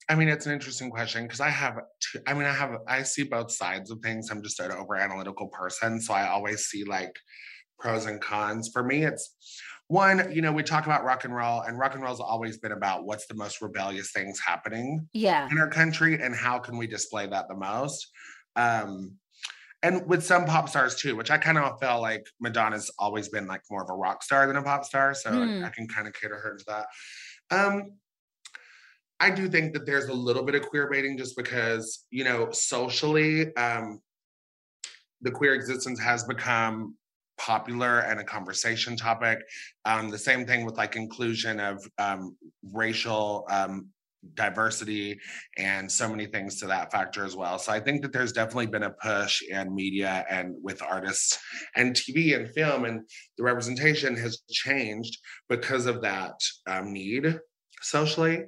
I 0.10 0.16
mean, 0.16 0.28
it's 0.28 0.46
an 0.48 0.54
interesting 0.54 0.90
question 0.90 1.24
because 1.24 1.40
I 1.40 1.50
have, 1.50 1.78
two, 2.00 2.20
I 2.28 2.34
mean, 2.34 2.46
I 2.46 2.54
have, 2.54 2.72
I 2.88 3.04
see 3.04 3.24
both 3.24 3.52
sides 3.52 3.92
of 3.92 4.00
things. 4.02 4.30
I'm 4.32 4.42
just 4.42 4.60
an 4.60 4.72
over 4.72 4.96
analytical 4.96 5.48
person, 5.50 6.02
so 6.02 6.14
I 6.14 6.28
always 6.28 6.66
see 6.66 6.84
like 6.84 7.14
pros 7.80 8.06
and 8.06 8.20
cons. 8.22 8.70
For 8.74 8.84
me, 8.84 9.04
it's 9.06 9.36
one, 9.88 10.32
you 10.32 10.42
know, 10.42 10.52
we 10.52 10.64
talk 10.64 10.86
about 10.86 11.04
rock 11.04 11.26
and 11.26 11.36
roll, 11.36 11.62
and 11.62 11.78
rock 11.78 11.94
and 11.94 12.04
roll's 12.04 12.20
always 12.20 12.58
been 12.58 12.72
about 12.72 13.06
what's 13.06 13.28
the 13.28 13.36
most 13.36 13.62
rebellious 13.62 14.12
things 14.12 14.40
happening 14.40 15.08
Yeah. 15.14 15.48
in 15.52 15.60
our 15.60 15.70
country 15.70 16.22
and 16.22 16.36
how 16.36 16.60
can 16.60 16.78
we 16.78 16.88
display 16.88 17.28
that 17.28 17.48
the 17.48 17.56
most. 17.56 18.08
Um, 18.56 19.18
and 19.84 20.08
with 20.08 20.24
some 20.26 20.46
pop 20.46 20.70
stars 20.70 20.96
too, 20.96 21.16
which 21.16 21.32
I 21.32 21.38
kind 21.38 21.58
of 21.58 21.80
feel 21.80 22.02
like 22.02 22.24
Madonna's 22.42 22.92
always 23.00 23.30
been 23.30 23.48
like 23.48 23.62
more 23.72 23.84
of 23.84 23.90
a 23.90 23.94
rock 23.96 24.24
star 24.24 24.48
than 24.48 24.58
a 24.58 24.64
pop 24.64 24.86
star, 24.86 25.14
so 25.14 25.30
Hmm. 25.30 25.64
I, 25.64 25.68
I 25.68 25.70
can 25.70 25.88
kind 25.88 26.08
of 26.08 26.14
cater 26.14 26.38
her 26.40 26.58
to 26.58 26.66
that. 26.68 26.88
Um, 27.52 28.00
I 29.20 29.30
do 29.30 29.50
think 29.50 29.74
that 29.74 29.86
there's 29.86 30.06
a 30.06 30.14
little 30.14 30.44
bit 30.44 30.56
of 30.56 30.64
queer 30.64 30.90
baiting 30.90 31.18
just 31.18 31.36
because, 31.36 32.06
you 32.10 32.24
know, 32.24 32.52
socially, 32.52 33.54
um, 33.56 34.00
the 35.22 35.32
queer 35.32 35.54
existence 35.54 36.00
has 36.00 36.24
become 36.24 36.96
popular 37.38 38.00
and 38.00 38.20
a 38.20 38.24
conversation 38.24 38.96
topic. 38.96 39.40
Um, 39.86 40.10
the 40.10 40.18
same 40.18 40.46
thing 40.46 40.66
with 40.66 40.78
like 40.78 40.96
inclusion 40.96 41.60
of 41.60 41.86
um, 41.98 42.38
racial 42.64 43.46
um, 43.50 43.90
diversity 44.34 45.18
and 45.58 45.90
so 45.90 46.10
many 46.10 46.26
things 46.26 46.60
to 46.60 46.68
that 46.68 46.92
factor 46.92 47.24
as 47.24 47.36
well. 47.36 47.58
So 47.58 47.72
I 47.72 47.80
think 47.80 48.02
that 48.02 48.12
there's 48.12 48.34
definitely 48.34 48.68
been 48.68 48.84
a 48.84 48.92
push 48.92 49.42
in 49.42 49.74
media 49.74 50.26
and 50.30 50.56
with 50.62 50.82
artists 50.82 51.40
and 51.76 51.96
TV 51.96 52.36
and 52.36 52.50
film, 52.50 52.86
and 52.86 53.02
the 53.38 53.44
representation 53.44 54.16
has 54.18 54.42
changed 54.50 55.18
because 55.48 55.86
of 55.86 56.02
that 56.02 56.36
um, 56.68 56.94
need 56.94 57.40
socially. 57.82 58.44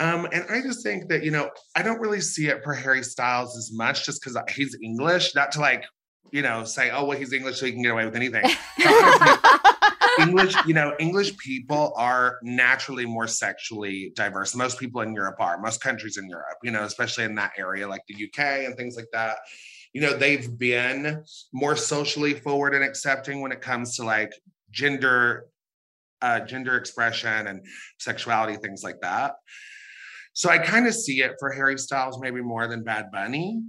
Um, 0.00 0.26
and 0.32 0.46
I 0.50 0.62
just 0.62 0.82
think 0.82 1.08
that, 1.10 1.22
you 1.22 1.30
know, 1.30 1.50
I 1.76 1.82
don't 1.82 2.00
really 2.00 2.22
see 2.22 2.48
it 2.48 2.64
for 2.64 2.72
Harry 2.72 3.04
Styles 3.04 3.56
as 3.58 3.70
much 3.70 4.06
just 4.06 4.22
because 4.22 4.36
he's 4.54 4.74
English, 4.82 5.34
not 5.34 5.52
to 5.52 5.60
like, 5.60 5.84
you 6.32 6.40
know, 6.40 6.64
say, 6.64 6.90
oh, 6.90 7.04
well, 7.04 7.18
he's 7.18 7.34
English, 7.34 7.60
so 7.60 7.66
he 7.66 7.72
can 7.72 7.82
get 7.82 7.92
away 7.92 8.06
with 8.06 8.16
anything. 8.16 8.44
English, 10.20 10.54
you 10.66 10.72
know, 10.72 10.94
English 10.98 11.36
people 11.36 11.92
are 11.96 12.38
naturally 12.42 13.04
more 13.04 13.26
sexually 13.26 14.12
diverse. 14.16 14.54
Most 14.54 14.78
people 14.78 15.02
in 15.02 15.12
Europe 15.14 15.36
are, 15.38 15.60
most 15.60 15.82
countries 15.82 16.16
in 16.16 16.28
Europe, 16.30 16.56
you 16.62 16.70
know, 16.70 16.84
especially 16.84 17.24
in 17.24 17.34
that 17.34 17.52
area 17.58 17.86
like 17.86 18.02
the 18.08 18.24
UK 18.24 18.64
and 18.64 18.76
things 18.76 18.96
like 18.96 19.08
that. 19.12 19.38
you 19.92 20.00
know, 20.00 20.16
they've 20.16 20.56
been 20.56 21.22
more 21.52 21.76
socially 21.76 22.32
forward 22.32 22.74
and 22.74 22.84
accepting 22.84 23.40
when 23.40 23.52
it 23.52 23.60
comes 23.60 23.96
to 23.96 24.04
like 24.04 24.32
gender, 24.70 25.46
uh, 26.22 26.40
gender 26.40 26.76
expression 26.76 27.48
and 27.48 27.66
sexuality, 27.98 28.56
things 28.56 28.82
like 28.82 29.00
that. 29.02 29.34
So 30.32 30.48
I 30.50 30.58
kind 30.58 30.86
of 30.86 30.94
see 30.94 31.22
it 31.22 31.32
for 31.38 31.50
Harry 31.50 31.78
Styles 31.78 32.20
maybe 32.20 32.40
more 32.40 32.66
than 32.66 32.82
Bad 32.84 33.10
Bunny. 33.12 33.62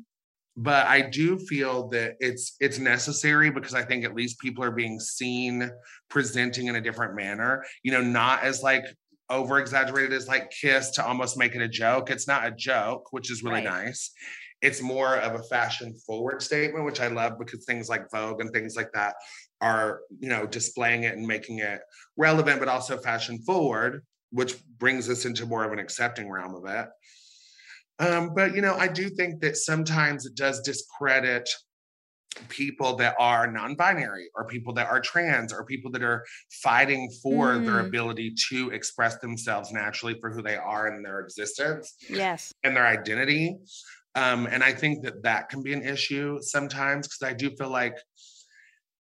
But 0.58 0.86
I 0.88 1.02
do 1.02 1.40
feel 1.40 1.88
that 1.90 2.16
it's 2.20 2.56
it's 2.60 2.78
necessary 2.78 3.50
because 3.50 3.74
I 3.74 3.84
think 3.84 4.04
at 4.04 4.14
least 4.14 4.38
people 4.40 4.64
are 4.66 4.72
being 4.72 5.00
seen 5.00 5.72
presenting 6.10 6.68
in 6.68 6.76
a 6.76 6.82
different 6.82 7.16
manner, 7.16 7.64
you 7.84 7.92
know, 7.94 8.02
not 8.02 8.44
as 8.44 8.62
like 8.62 8.84
over 9.30 9.60
exaggerated 9.60 10.12
as 10.12 10.28
like 10.28 10.52
kiss 10.52 10.92
to 10.92 11.06
almost 11.06 11.38
make 11.38 11.56
it 11.56 11.62
a 11.62 11.70
joke. 11.70 12.12
It's 12.12 12.28
not 12.28 12.46
a 12.46 12.52
joke, 12.52 13.08
which 13.12 13.32
is 13.32 13.44
really 13.44 13.66
Right. 13.66 13.86
nice. 13.86 14.12
It's 14.62 14.82
more 14.82 15.16
of 15.16 15.40
a 15.40 15.44
fashion 15.44 15.96
forward 16.06 16.42
statement, 16.42 16.86
which 16.86 17.00
I 17.00 17.08
love 17.08 17.40
because 17.40 17.64
things 17.64 17.88
like 17.88 18.12
Vogue 18.12 18.42
and 18.42 18.52
things 18.52 18.76
like 18.76 18.92
that 18.94 19.16
are, 19.62 20.02
you 20.20 20.28
know, 20.30 20.46
displaying 20.46 21.04
it 21.04 21.16
and 21.16 21.26
making 21.26 21.60
it 21.60 21.80
relevant, 22.18 22.60
but 22.60 22.68
also 22.68 22.98
fashion 22.98 23.40
forward, 23.40 24.04
which 24.32 24.56
brings 24.78 25.10
us 25.10 25.26
into 25.26 25.46
more 25.46 25.64
of 25.64 25.72
an 25.74 25.80
accepting 25.80 26.30
realm 26.30 26.56
of 26.56 26.66
it. 26.66 26.88
Um, 28.00 28.34
but 28.34 28.56
you 28.56 28.62
know, 28.62 28.76
I 28.76 28.88
do 28.88 29.10
think 29.10 29.42
that 29.42 29.58
sometimes 29.58 30.26
it 30.26 30.36
does 30.36 30.62
discredit 30.62 31.50
people 32.48 32.96
that 32.96 33.14
are 33.20 33.52
non-binary 33.52 34.30
or 34.36 34.48
people 34.48 34.74
that 34.74 34.88
are 34.88 35.02
trans 35.02 35.52
or 35.52 35.66
people 35.66 35.92
that 35.92 36.02
are 36.02 36.26
fighting 36.64 37.12
for 37.22 37.58
their 37.60 37.84
Mm. 37.84 37.88
ability 37.88 38.34
to 38.50 38.70
express 38.70 39.18
themselves 39.18 39.72
naturally 39.74 40.18
for 40.20 40.32
who 40.32 40.42
they 40.42 40.56
are 40.56 40.88
in 40.88 41.04
their 41.04 41.20
existence 41.20 41.94
Yes. 42.10 42.54
and 42.64 42.74
their 42.76 42.88
identity 42.88 43.58
um, 44.16 44.48
and 44.48 44.64
i 44.64 44.72
think 44.72 45.04
that 45.04 45.22
that 45.24 45.50
can 45.50 45.62
be 45.62 45.74
an 45.74 45.84
issue 45.84 46.40
sometimes 46.42 47.06
because 47.06 47.22
i 47.30 47.34
do 47.34 47.54
feel 47.58 47.70
like 47.70 47.98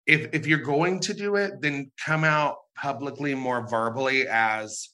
if 0.07 0.29
if 0.35 0.47
you're 0.49 0.59
going 0.59 0.99
to 0.99 1.15
do 1.15 1.37
it 1.37 1.61
then 1.61 1.91
come 2.05 2.25
out 2.25 2.57
publicly 2.77 3.35
more 3.37 3.65
verbally 3.69 4.27
as 4.29 4.89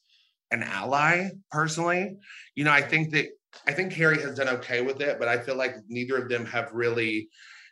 an 0.51 0.63
ally 0.63 1.29
personally. 1.51 2.17
You 2.55 2.65
know 2.65 2.73
i 2.73 2.83
think 2.83 3.11
that 3.13 3.27
i 3.67 3.73
think 3.73 3.93
harry 3.93 4.21
has 4.21 4.37
done 4.37 4.49
okay 4.49 4.83
with 4.83 5.01
it 5.01 5.19
but 5.19 5.29
i 5.29 5.39
feel 5.39 5.57
like 5.57 5.77
neither 5.89 6.17
of 6.17 6.29
them 6.29 6.45
have 6.47 6.71
really 6.73 7.29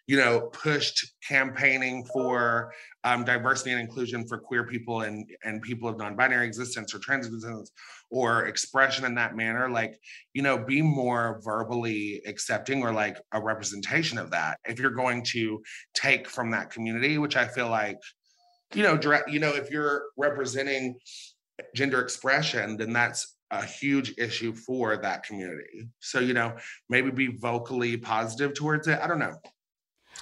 you 0.06 0.16
know 0.16 0.48
pushed 0.52 1.14
campaigning 1.26 2.04
for 2.12 2.72
um, 3.04 3.24
diversity 3.24 3.72
and 3.72 3.80
inclusion 3.80 4.26
for 4.26 4.38
queer 4.38 4.64
people 4.64 5.02
and 5.02 5.28
and 5.44 5.62
people 5.62 5.88
of 5.88 5.98
non-binary 5.98 6.46
existence 6.46 6.94
or 6.94 6.98
trans 6.98 7.26
existence 7.26 7.70
or 8.10 8.46
expression 8.46 9.04
in 9.04 9.14
that 9.14 9.36
manner. 9.36 9.68
Like 9.68 9.98
you 10.32 10.42
know 10.42 10.58
be 10.58 10.82
more 10.82 11.40
verbally 11.44 12.22
accepting 12.26 12.82
or 12.82 12.92
like 12.92 13.18
a 13.32 13.40
representation 13.40 14.18
of 14.18 14.30
that 14.30 14.58
if 14.66 14.78
you're 14.78 14.90
going 14.90 15.22
to 15.24 15.62
take 15.94 16.28
from 16.28 16.50
that 16.50 16.70
community 16.70 17.18
which 17.18 17.36
i 17.36 17.46
feel 17.46 17.68
like 17.68 17.98
you 18.74 18.82
know 18.82 18.96
direct 18.96 19.30
you 19.30 19.38
know 19.38 19.54
if 19.54 19.70
you're 19.70 20.04
representing 20.16 20.96
gender 21.74 22.00
expression 22.00 22.76
then 22.76 22.92
that's 22.92 23.36
a 23.50 23.64
huge 23.64 24.14
issue 24.18 24.52
for 24.52 24.96
that 24.96 25.22
community 25.22 25.88
so 26.00 26.18
you 26.18 26.34
know 26.34 26.54
maybe 26.88 27.10
be 27.10 27.28
vocally 27.36 27.96
positive 27.96 28.54
towards 28.54 28.88
it 28.88 28.98
i 29.00 29.06
don't 29.06 29.18
know 29.18 29.36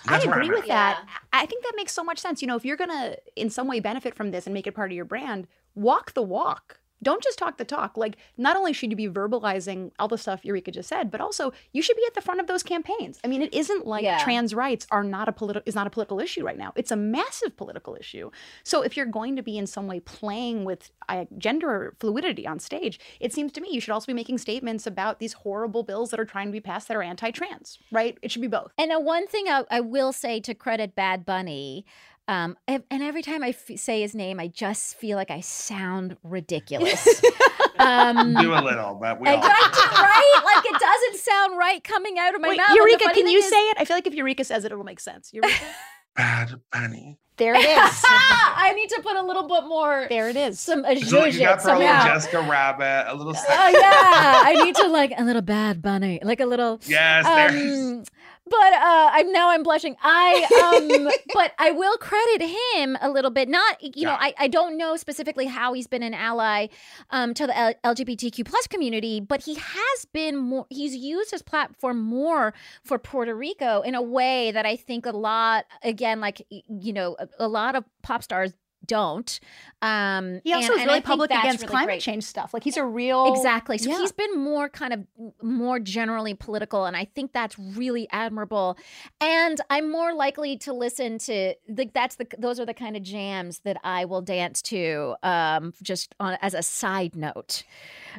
That's 0.07 0.27
I 0.27 0.31
agree 0.31 0.51
with 0.51 0.67
that. 0.67 1.05
I 1.33 1.43
I 1.43 1.47
think 1.47 1.65
that 1.65 1.73
makes 1.77 1.93
so 1.93 2.05
much 2.05 2.19
sense. 2.19 2.41
You 2.41 2.49
know, 2.49 2.57
if 2.57 2.65
you're 2.65 2.77
gonna 2.77 3.17
in 3.37 3.51
some 3.51 3.69
way 3.69 3.81
benefit 3.81 4.15
from 4.15 4.31
this 4.31 4.47
and 4.47 4.55
make 4.55 4.67
it 4.67 4.75
part 4.75 4.91
of 4.91 4.97
your 4.97 5.05
brand, 5.05 5.47
walk 5.75 6.15
the 6.15 6.23
walk. 6.23 6.79
Don't 7.03 7.23
just 7.23 7.39
talk 7.39 7.57
the 7.59 7.65
talk. 7.65 7.97
Like, 7.97 8.17
not 8.37 8.57
only 8.57 8.73
should 8.73 8.91
you 8.91 8.97
be 8.97 9.09
verbalizing 9.09 9.91
all 9.99 10.09
the 10.09 10.19
stuff 10.19 10.45
Eureka 10.45 10.71
just 10.71 10.89
said, 10.89 11.11
but 11.11 11.21
also 11.21 11.53
you 11.73 11.83
should 11.83 11.97
be 11.97 12.05
at 12.07 12.15
the 12.15 12.21
front 12.21 12.41
of 12.41 12.47
those 12.47 12.63
campaigns. 12.63 13.19
I 13.25 13.29
mean, 13.29 13.43
it 13.43 13.53
isn't 13.53 13.87
like 13.87 14.05
Yeah. 14.05 14.19
trans 14.23 14.55
rights 14.55 14.87
are 14.91 15.05
not 15.05 15.29
a 15.29 15.33
political 15.33 15.63
is 15.67 15.75
not 15.75 15.87
a 15.87 15.91
political 15.91 16.21
issue 16.21 16.45
right 16.45 16.59
now. 16.59 16.73
It's 16.77 16.91
a 16.91 16.97
massive 16.97 17.57
political 17.57 17.97
issue. 17.97 18.31
So 18.65 18.83
if 18.83 18.97
you're 18.97 19.07
going 19.07 19.37
to 19.37 19.43
be 19.43 19.59
in 19.59 19.67
some 19.67 19.87
way 19.87 20.01
playing 20.01 20.65
with 20.65 20.91
uh, 21.09 21.25
gender 21.39 21.95
fluidity 22.01 22.47
on 22.47 22.59
stage, 22.59 23.01
it 23.21 23.33
seems 23.33 23.53
to 23.53 23.61
me 23.61 23.69
you 23.73 23.81
should 23.81 23.93
also 23.93 24.07
be 24.07 24.15
making 24.15 24.39
statements 24.39 24.87
about 24.87 25.19
these 25.19 25.33
horrible 25.33 25.83
bills 25.83 26.11
that 26.11 26.21
are 26.21 26.25
trying 26.25 26.47
to 26.47 26.53
be 26.53 26.61
passed 26.61 26.89
that 26.89 26.97
are 26.97 27.03
anti-trans. 27.03 27.79
Right? 27.91 28.17
It 28.23 28.31
should 28.31 28.43
be 28.43 28.49
both. 28.49 28.73
And 28.79 28.93
uh, 28.93 29.01
one 29.01 29.27
thing 29.27 29.49
I, 29.49 29.65
I 29.71 29.81
will 29.81 30.13
say 30.13 30.41
to 30.41 30.55
credit 30.55 30.95
Bad 30.95 31.25
Bunny, 31.27 31.85
um, 32.29 32.57
and 32.69 32.83
every 32.91 33.23
time 33.23 33.43
I 33.43 33.49
f- 33.51 33.79
say 33.79 34.01
his 34.03 34.15
name, 34.15 34.39
I 34.41 34.49
just 34.49 34.97
feel 34.97 35.17
like 35.17 35.31
I 35.31 35.41
sound 35.41 36.17
ridiculous. 36.23 37.07
um, 37.79 38.35
do 38.35 38.55
a 38.55 38.63
little 38.63 38.95
but 38.95 39.21
we 39.21 39.29
I- 39.29 39.35
all 39.35 39.41
right? 39.43 40.43
Like 40.45 40.65
it 40.67 40.81
doesn't 40.81 41.19
sound 41.21 41.59
right 41.59 41.83
coming 41.83 42.19
out 42.19 42.35
of 42.35 42.41
my 42.41 42.51
Wait, 42.51 42.57
mouth. 42.59 42.75
Eureka, 42.75 43.11
can 43.13 43.27
you 43.27 43.39
is- 43.39 43.49
say 43.49 43.57
it? 43.57 43.77
I 43.79 43.85
feel 43.85 43.97
like 43.97 44.07
if 44.07 44.15
Eureka 44.15 44.45
says 44.45 44.65
it, 44.65 44.73
it'll 44.73 44.85
make 44.85 45.01
sense. 45.01 45.33
Eureka? 45.33 45.55
bad 46.15 46.61
bunny 46.71 47.19
there 47.39 47.55
it 47.55 47.61
is. 47.65 48.03
I 48.05 48.75
need 48.77 48.91
to 48.91 49.01
put 49.03 49.17
a 49.17 49.23
little 49.23 49.49
bit 49.49 49.65
more. 49.67 50.07
there 50.11 50.29
it 50.29 50.37
is. 50.37 50.61
Some 50.61 50.85
so 50.85 51.25
you 51.25 51.39
got 51.41 51.59
zhuzh 51.59 51.63
to 51.63 51.63
throw 51.63 51.79
a 51.79 51.79
little 51.79 52.05
jessica 52.05 52.41
rabbit 52.43 53.11
a 53.11 53.15
little 53.17 53.33
Oh 53.35 53.69
yeah, 53.73 54.43
I 54.45 54.63
need 54.63 54.75
to 54.77 54.87
like 54.89 55.15
a 55.17 55.25
little 55.25 55.41
bad 55.41 55.81
bunny, 55.81 56.21
like 56.23 56.41
a 56.41 56.45
little. 56.45 56.79
yes 56.87 57.25
there 57.25 57.49
Um, 57.49 58.05
but 58.45 58.73
uh, 58.73 59.11
I'm 59.13 59.33
now 59.33 59.51
I'm 59.51 59.63
blushing. 59.63 59.97
I 60.03 60.75
um, 60.77 61.09
but 61.35 61.53
I 61.59 61.71
will 61.71 61.97
credit 61.99 62.47
him 62.75 62.97
a 63.01 63.09
little 63.11 63.31
bit. 63.31 63.49
Not 63.49 63.83
you 63.83 64.05
know, 64.07 64.13
Yeah. 64.13 64.19
I, 64.21 64.35
I 64.39 64.49
don't 64.49 64.77
know 64.77 64.97
specifically 64.97 65.47
how 65.47 65.73
he's 65.73 65.87
been 65.87 66.03
an 66.03 66.15
ally 66.15 66.69
um 67.11 67.35
to 67.35 67.47
the 67.47 67.57
L- 67.57 67.75
LGBTQ 67.85 68.45
plus 68.47 68.67
community, 68.67 69.21
but 69.21 69.43
he 69.43 69.55
has 69.55 70.05
been 70.13 70.37
more. 70.37 70.67
He's 70.71 70.95
used 70.97 71.31
his 71.31 71.43
platform 71.43 72.01
more 72.03 72.53
for 72.85 72.99
Puerto 72.99 73.35
Rico 73.35 73.81
in 73.83 73.95
a 73.95 74.03
way 74.03 74.51
that 74.53 74.67
I 74.67 74.77
think 74.77 75.07
a 75.07 75.11
lot. 75.11 75.65
Again, 75.83 76.21
like 76.21 76.45
you 76.51 76.93
know, 76.93 77.17
a, 77.19 77.29
a 77.39 77.49
lot 77.49 77.77
of 77.77 77.85
pop 78.03 78.23
stars 78.23 78.53
don't. 78.87 79.41
Um, 79.81 80.41
he 80.45 80.53
also 80.53 80.73
and- 80.73 80.81
is 80.81 80.87
really 80.87 81.01
public 81.01 81.31
against 81.31 81.61
really 81.63 81.71
climate 81.71 81.87
great. 81.89 82.01
change 82.03 82.25
stuff. 82.25 82.55
Like 82.55 82.63
he's 82.65 82.77
a 82.77 82.85
real 82.85 83.33
Exactly. 83.35 83.79
So 83.79 83.91
yeah. 83.91 83.99
he's 83.99 84.13
been 84.13 84.39
more 84.39 84.69
kind 84.69 84.93
of 84.93 85.07
more 85.43 85.79
generally 85.81 86.35
political, 86.35 86.85
and 86.85 86.97
I 86.97 87.05
think 87.05 87.33
that's 87.33 87.59
really 87.59 88.09
admirable. 88.13 88.77
And 89.21 89.61
I'm 89.71 89.91
more 89.91 90.15
likely 90.15 90.57
to 90.59 90.73
listen 90.73 91.19
to 91.19 91.55
like 91.69 91.93
that's 91.93 92.17
the 92.17 92.27
those 92.39 92.61
are 92.61 92.67
the 92.67 92.75
kind 92.75 92.97
of 92.97 93.03
jams 93.03 93.61
that 93.61 93.77
I 93.83 94.05
will 94.05 94.23
dance 94.23 94.63
to. 94.63 95.17
Um, 95.23 95.73
just 95.83 96.15
on 96.21 96.39
as 96.43 96.55
a 96.55 96.63
side 96.63 97.17
note, 97.17 97.65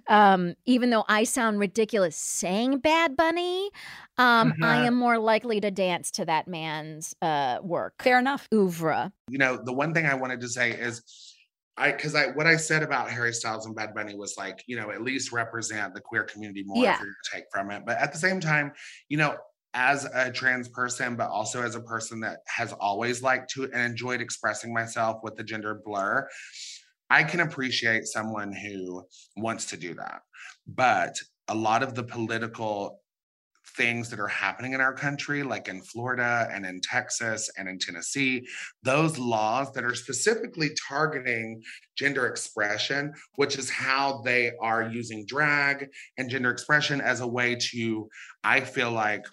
um, 0.07 0.55
even 0.65 0.89
though 0.89 1.05
I 1.07 1.23
sound 1.23 1.59
ridiculous 1.59 2.15
saying 2.17 2.79
Bad 2.79 3.15
Bunny, 3.15 3.69
um, 4.17 4.53
I 4.61 4.77
Mhm. 4.79 4.87
am 4.87 4.95
more 4.95 5.17
likely 5.17 5.61
to 5.61 5.71
dance 5.71 6.11
to 6.11 6.25
that 6.25 6.47
man's 6.47 7.15
uh 7.21 7.59
work. 7.63 8.01
fair 8.03 8.19
enough. 8.19 8.47
Oeuvre. 8.53 9.11
You 9.29 9.37
know, 9.37 9.57
the 9.63 9.73
one 9.73 9.93
thing 9.93 10.05
I 10.05 10.15
wanted 10.15 10.41
to 10.41 10.49
say 10.49 10.71
is 10.71 11.01
I 11.77 11.91
because 11.91 12.15
I 12.15 12.27
what 12.27 12.45
I 12.47 12.55
said 12.57 12.83
about 12.83 13.09
Harry 13.09 13.33
Styles 13.33 13.65
and 13.65 13.75
Bad 13.75 13.95
Bunny 13.95 14.15
was 14.15 14.35
like, 14.37 14.63
you 14.67 14.75
know, 14.75 14.91
at 14.91 15.01
least 15.01 15.31
represent 15.31 15.93
the 15.93 16.01
queer 16.01 16.23
community 16.23 16.63
more 16.65 16.83
Yeah. 16.83 16.95
if 16.95 17.01
you're 17.01 17.13
take 17.31 17.45
from 17.51 17.71
it. 17.71 17.83
But 17.85 17.97
at 17.97 18.11
the 18.11 18.19
same 18.19 18.39
time, 18.39 18.73
you 19.09 19.17
know, 19.17 19.37
as 19.73 20.05
a 20.13 20.31
trans 20.31 20.69
person, 20.69 21.15
but 21.15 21.29
also 21.29 21.63
as 21.63 21.75
a 21.75 21.81
person 21.81 22.19
that 22.19 22.39
has 22.47 22.73
always 22.73 23.23
liked 23.23 23.49
to 23.51 23.63
and 23.63 23.81
enjoyed 23.81 24.21
expressing 24.21 24.71
myself 24.71 25.21
with 25.23 25.35
the 25.35 25.43
gender 25.43 25.81
blur, 25.83 26.27
I 27.09 27.23
can 27.23 27.39
appreciate 27.39 28.05
someone 28.05 28.53
who 28.53 29.03
wants 29.35 29.65
to 29.67 29.77
do 29.77 29.95
that. 29.95 30.21
But 30.67 31.19
a 31.47 31.55
lot 31.55 31.81
of 31.81 31.95
the 31.95 32.03
political 32.03 33.01
things 33.75 34.09
that 34.09 34.19
are 34.19 34.27
happening 34.27 34.73
in 34.73 34.81
our 34.81 34.93
country, 34.93 35.43
like 35.43 35.67
in 35.67 35.81
Florida 35.81 36.47
and 36.51 36.65
in 36.65 36.79
Texas 36.81 37.49
and 37.57 37.67
in 37.67 37.79
Tennessee, 37.79 38.47
those 38.83 39.17
laws 39.17 39.71
that 39.73 39.83
are 39.83 39.95
specifically 39.95 40.71
targeting 40.87 41.61
gender 41.95 42.27
expression, 42.27 43.13
which 43.35 43.57
is 43.57 43.69
how 43.69 44.21
they 44.23 44.51
are 44.61 44.83
using 44.83 45.25
drag 45.25 45.89
and 46.17 46.29
gender 46.29 46.51
expression 46.51 47.01
as 47.01 47.21
a 47.21 47.27
way 47.27 47.55
to, 47.71 48.09
I 48.43 48.61
feel 48.61 48.91
like, 48.91 49.25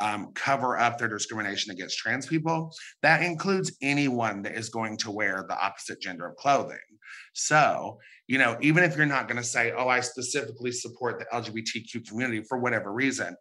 um, 0.00 0.32
cover 0.34 0.76
up 0.78 0.98
their 0.98 1.08
discrimination 1.08 1.72
against 1.72 1.98
trans 1.98 2.26
people. 2.26 2.72
That 3.02 3.22
includes 3.22 3.76
anyone 3.80 4.42
that 4.42 4.56
is 4.56 4.68
going 4.68 4.96
to 4.98 5.10
wear 5.10 5.44
the 5.48 5.58
opposite 5.58 6.00
gender 6.00 6.26
of 6.26 6.36
clothing. 6.36 6.78
So, 7.34 7.98
you 8.26 8.38
know, 8.38 8.56
even 8.60 8.84
if 8.84 8.96
you're 8.96 9.06
not 9.06 9.28
going 9.28 9.36
to 9.36 9.46
say, 9.46 9.72
oh, 9.76 9.88
I 9.88 10.00
specifically 10.00 10.72
support 10.72 11.18
the 11.18 11.26
LGBTQ 11.26 12.08
community 12.08 12.42
for 12.42 12.58
whatever 12.58 12.92
reason, 12.92 13.36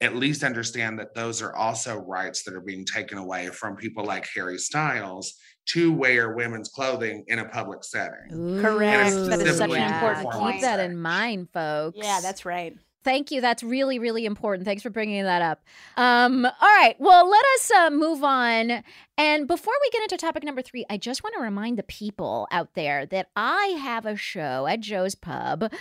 at 0.00 0.14
least 0.14 0.44
understand 0.44 0.98
that 1.00 1.14
those 1.14 1.42
are 1.42 1.54
also 1.56 1.98
rights 1.98 2.44
that 2.44 2.54
are 2.54 2.60
being 2.60 2.84
taken 2.84 3.18
away 3.18 3.48
from 3.48 3.74
people 3.74 4.04
like 4.04 4.28
Harry 4.34 4.58
Styles 4.58 5.34
to 5.70 5.92
wear 5.92 6.34
women's 6.34 6.68
clothing 6.68 7.24
in 7.26 7.40
a 7.40 7.44
public 7.44 7.82
setting. 7.82 8.60
Correct. 8.62 9.14
That 9.14 9.40
is 9.40 9.58
such 9.58 9.70
an 9.70 9.92
important 9.92 10.26
performance 10.26 10.54
Keep 10.56 10.62
that 10.62 10.80
in 10.80 10.96
mind, 10.96 11.48
folks. 11.52 11.98
Yeah, 12.00 12.20
that's 12.22 12.44
right. 12.44 12.76
Thank 13.04 13.30
you. 13.30 13.40
That's 13.40 13.62
really, 13.62 13.98
really 13.98 14.24
important. 14.26 14.66
Thanks 14.66 14.82
for 14.82 14.90
bringing 14.90 15.24
that 15.24 15.40
up. 15.40 15.62
Um, 15.96 16.44
all 16.44 16.52
right. 16.60 16.94
Well, 16.98 17.28
let 17.28 17.44
us 17.56 17.70
uh, 17.70 17.90
move 17.90 18.22
on 18.22 18.82
And 19.18 19.48
before 19.48 19.74
we 19.82 19.90
get 19.90 20.02
into 20.02 20.16
topic 20.16 20.44
number 20.44 20.62
three, 20.62 20.86
I 20.88 20.96
just 20.96 21.24
want 21.24 21.34
to 21.34 21.42
remind 21.42 21.76
the 21.76 21.82
people 21.82 22.46
out 22.52 22.74
there 22.74 23.04
that 23.06 23.30
I 23.34 23.76
have 23.82 24.06
a 24.06 24.14
show 24.14 24.68
at 24.68 24.78
Joe's 24.78 25.16
Pub, 25.16 25.72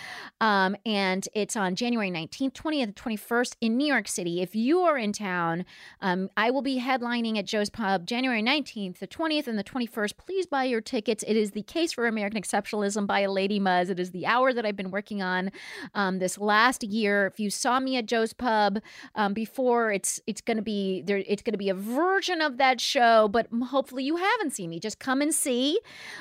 um, 0.41 0.75
and 0.88 1.27
it's 1.35 1.55
on 1.55 1.75
January 1.75 2.09
19th, 2.09 2.53
20th, 2.53 2.81
and 2.81 2.95
21st 2.95 3.55
in 3.61 3.77
New 3.77 3.85
York 3.85 4.07
City. 4.07 4.41
If 4.41 4.55
you 4.55 4.79
are 4.79 4.97
in 4.97 5.13
town, 5.13 5.65
um, 6.01 6.31
I 6.35 6.49
will 6.49 6.63
be 6.63 6.79
headlining 6.81 7.38
at 7.38 7.45
Joe's 7.45 7.69
Pub 7.69 8.07
January 8.07 8.41
19th, 8.41 8.97
the 8.97 9.07
20th, 9.07 9.45
and 9.45 9.59
the 9.59 9.63
21st. 9.63 10.17
Please 10.17 10.47
buy 10.47 10.63
your 10.63 10.81
tickets. 10.81 11.23
It 11.27 11.38
is 11.38 11.51
the 11.51 11.61
Case 11.61 11.91
for 11.91 12.07
American 12.07 12.41
Exceptionalism 12.41 13.05
by 13.05 13.27
Lady 13.27 13.59
Muzz. 13.59 13.91
It 13.91 13.99
is 13.99 14.09
the 14.09 14.25
hour 14.25 14.51
that 14.51 14.65
I've 14.65 14.75
been 14.75 14.89
working 14.89 15.21
on 15.21 15.51
um, 15.93 16.17
this 16.17 16.39
last 16.39 16.83
year. 16.83 17.27
If 17.27 17.39
you 17.39 17.51
saw 17.51 17.79
me 17.79 17.97
at 17.97 18.07
Joe's 18.07 18.33
Pub 18.33 18.79
um, 19.13 19.35
before, 19.35 19.91
it's 19.91 20.19
it's 20.25 20.41
going 20.41 20.57
to 20.57 20.63
be 20.63 21.03
there. 21.03 21.21
It's 21.27 21.43
going 21.43 21.53
to 21.53 21.59
be 21.59 21.69
a 21.69 21.75
version 21.75 22.41
of 22.41 22.57
that 22.57 22.81
show, 22.81 23.26
but 23.28 23.47
hopefully 23.69 24.03
you 24.03 24.15
haven't 24.17 24.51
seen 24.51 24.69
me. 24.69 24.80
Just 24.80 24.99
come 24.99 25.21
and 25.21 25.34
see 25.34 25.80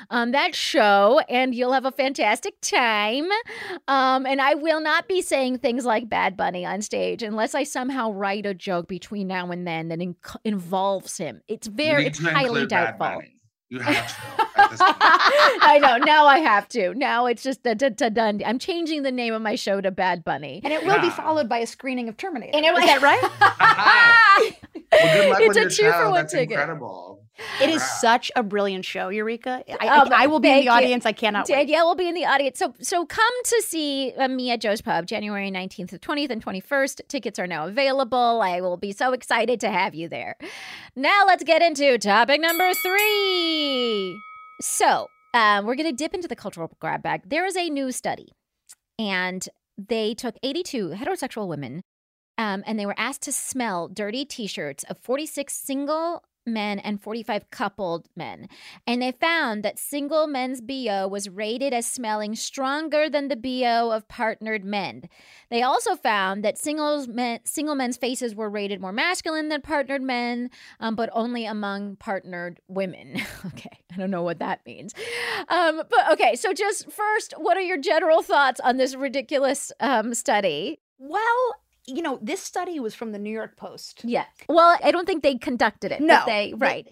um, 0.09 0.31
that 0.31 0.55
show, 0.55 1.19
and 1.29 1.53
you'll 1.55 1.73
have 1.73 1.85
a 1.85 1.91
fantastic 1.91 2.59
time. 2.61 3.25
Um, 3.87 4.25
and 4.25 4.41
I 4.41 4.55
will 4.55 4.81
not 4.81 5.07
be 5.07 5.21
saying 5.21 5.59
things 5.59 5.85
like 5.85 6.09
Bad 6.09 6.35
Bunny 6.37 6.65
on 6.65 6.81
stage 6.81 7.23
unless 7.23 7.55
I 7.55 7.63
somehow 7.63 8.11
write 8.11 8.45
a 8.45 8.53
joke 8.53 8.87
between 8.87 9.27
now 9.27 9.51
and 9.51 9.67
then 9.67 9.87
that 9.89 10.01
in- 10.01 10.15
involves 10.43 11.17
him. 11.17 11.41
It's 11.47 11.67
very, 11.67 12.05
it's 12.05 12.19
highly 12.19 12.45
include 12.45 12.69
Bad 12.69 12.97
doubtful. 12.97 13.19
Bunny. 13.19 13.33
You 13.69 13.79
have 13.79 14.07
to. 14.07 14.61
at 14.61 14.69
this 14.71 14.79
point. 14.81 14.95
I 14.99 15.77
know. 15.81 15.97
Now 15.97 16.25
I 16.25 16.39
have 16.39 16.69
to. 16.69 16.93
Now 16.93 17.25
it's 17.25 17.43
just 17.43 17.65
a, 17.65 17.75
da- 17.75 17.89
da- 17.89 18.07
done. 18.07 18.41
I'm 18.45 18.59
changing 18.59 19.03
the 19.03 19.11
name 19.11 19.33
of 19.33 19.41
my 19.41 19.55
show 19.55 19.81
to 19.81 19.91
Bad 19.91 20.23
Bunny. 20.23 20.61
And 20.63 20.71
it 20.71 20.85
will 20.85 21.01
be 21.01 21.09
followed 21.09 21.49
by 21.49 21.57
a 21.57 21.67
screening 21.67 22.07
of 22.07 22.15
Terminator. 22.15 22.55
And 22.55 22.65
it 22.65 22.69
it 22.73 22.77
Is 22.77 22.85
that 22.85 23.01
right? 23.01 24.57
well, 25.03 25.15
good 25.21 25.29
luck 25.29 25.39
it's 25.41 25.57
with 25.57 25.67
a 25.67 25.69
two 25.69 25.91
for 25.91 26.05
one 26.05 26.13
That's 26.15 26.33
ticket. 26.33 26.51
incredible. 26.51 27.23
It 27.61 27.69
is 27.69 27.81
Congrats. 27.83 28.01
such 28.01 28.31
a 28.35 28.41
brilliant 28.41 28.83
show, 28.83 29.09
Eureka. 29.09 29.63
I, 29.79 29.87
Um, 29.99 30.11
I, 30.11 30.23
I 30.23 30.27
will 30.27 30.39
be 30.39 30.47
in 30.47 30.53
thank 30.55 30.61
the 30.61 30.71
you. 30.71 30.71
audience. 30.71 31.05
I 31.05 31.11
cannot 31.11 31.47
wait. 31.47 31.55
Danielle 31.55 31.85
will 31.87 31.95
be 31.95 32.07
in 32.07 32.15
the 32.15 32.25
audience. 32.25 32.57
So 32.57 32.73
so 32.81 33.05
come 33.05 33.43
to 33.45 33.61
see 33.63 34.11
uh, 34.17 34.27
me 34.27 34.49
at 34.49 34.59
Joe's 34.59 34.81
Pub 34.81 35.05
January 35.05 35.51
19th 35.51 35.89
to 35.89 35.99
20th 35.99 36.31
and 36.31 36.43
21st. 36.43 37.07
Tickets 37.07 37.37
are 37.37 37.45
now 37.45 37.67
available. 37.67 38.41
I 38.41 38.59
will 38.61 38.77
be 38.77 38.91
so 38.91 39.13
excited 39.13 39.59
to 39.59 39.69
have 39.69 39.93
you 39.93 40.09
there. 40.09 40.35
Now 40.95 41.25
let's 41.27 41.43
get 41.43 41.61
into 41.61 41.97
topic 41.99 42.41
number 42.41 42.73
three. 42.73 44.19
So 44.61 45.07
um, 45.35 45.65
we're 45.67 45.75
going 45.75 45.89
to 45.89 45.95
dip 45.95 46.15
into 46.15 46.27
the 46.27 46.35
cultural 46.35 46.71
grab 46.79 47.03
bag. 47.03 47.21
There 47.29 47.45
is 47.45 47.55
a 47.55 47.69
new 47.69 47.91
study, 47.91 48.29
and 48.97 49.47
they 49.77 50.15
took 50.15 50.35
82 50.41 50.89
heterosexual 50.95 51.47
women 51.47 51.83
um, 52.37 52.63
and 52.65 52.79
they 52.79 52.85
were 52.85 52.99
asked 52.99 53.23
to 53.23 53.31
smell 53.31 53.87
dirty 53.87 54.25
t-shirts 54.25 54.83
of 54.85 54.97
46 54.97 55.53
single 55.53 56.23
men 56.47 56.79
and 56.79 57.01
45 57.01 57.51
coupled 57.51 58.07
men. 58.15 58.47
And 58.87 59.01
they 59.01 59.11
found 59.11 59.63
that 59.63 59.77
single 59.77 60.25
men's 60.25 60.61
bo 60.61 61.07
was 61.07 61.29
rated 61.29 61.73
as 61.73 61.85
smelling 61.85 62.35
stronger 62.35 63.09
than 63.09 63.27
the 63.27 63.35
bo 63.35 63.91
of 63.91 64.07
partnered 64.07 64.63
men. 64.63 65.03
They 65.49 65.61
also 65.61 65.95
found 65.95 66.43
that 66.43 66.57
singles 66.57 67.07
men, 67.07 67.41
single 67.43 67.75
men's 67.75 67.97
faces 67.97 68.33
were 68.33 68.49
rated 68.49 68.81
more 68.81 68.93
masculine 68.93 69.49
than 69.49 69.61
partnered 69.61 70.01
men 70.01 70.49
um, 70.79 70.95
but 70.95 71.09
only 71.13 71.45
among 71.45 71.97
partnered 71.97 72.59
women. 72.67 73.21
Okay 73.45 73.79
i 73.93 73.95
don't 73.97 74.11
know 74.11 74.23
what 74.23 74.39
that 74.39 74.65
means. 74.65 74.93
Um, 75.47 75.81
but 75.89 76.11
okay 76.13 76.35
so 76.35 76.53
just 76.53 76.89
first 76.91 77.33
what 77.37 77.57
are 77.57 77.61
your 77.61 77.77
general 77.77 78.21
thoughts 78.21 78.59
on 78.59 78.77
this 78.77 78.95
ridiculous 78.95 79.71
um, 79.79 80.13
study? 80.13 80.79
Well, 80.99 81.55
you 81.87 82.01
know, 82.01 82.19
this 82.21 82.41
study 82.43 82.79
was 82.79 82.93
from 82.93 83.13
the 83.13 83.19
New 83.19 83.31
York 83.31 83.55
Post. 83.57 84.01
Yeah. 84.03 84.25
Well, 84.49 84.77
I 84.83 84.91
don't 84.91 85.05
think 85.07 85.23
they 85.23 85.35
conducted 85.35 85.91
it. 85.91 85.99
but 85.99 86.05
No, 86.05 86.23
they 86.25 86.49
they- 86.49 86.53
right. 86.55 86.87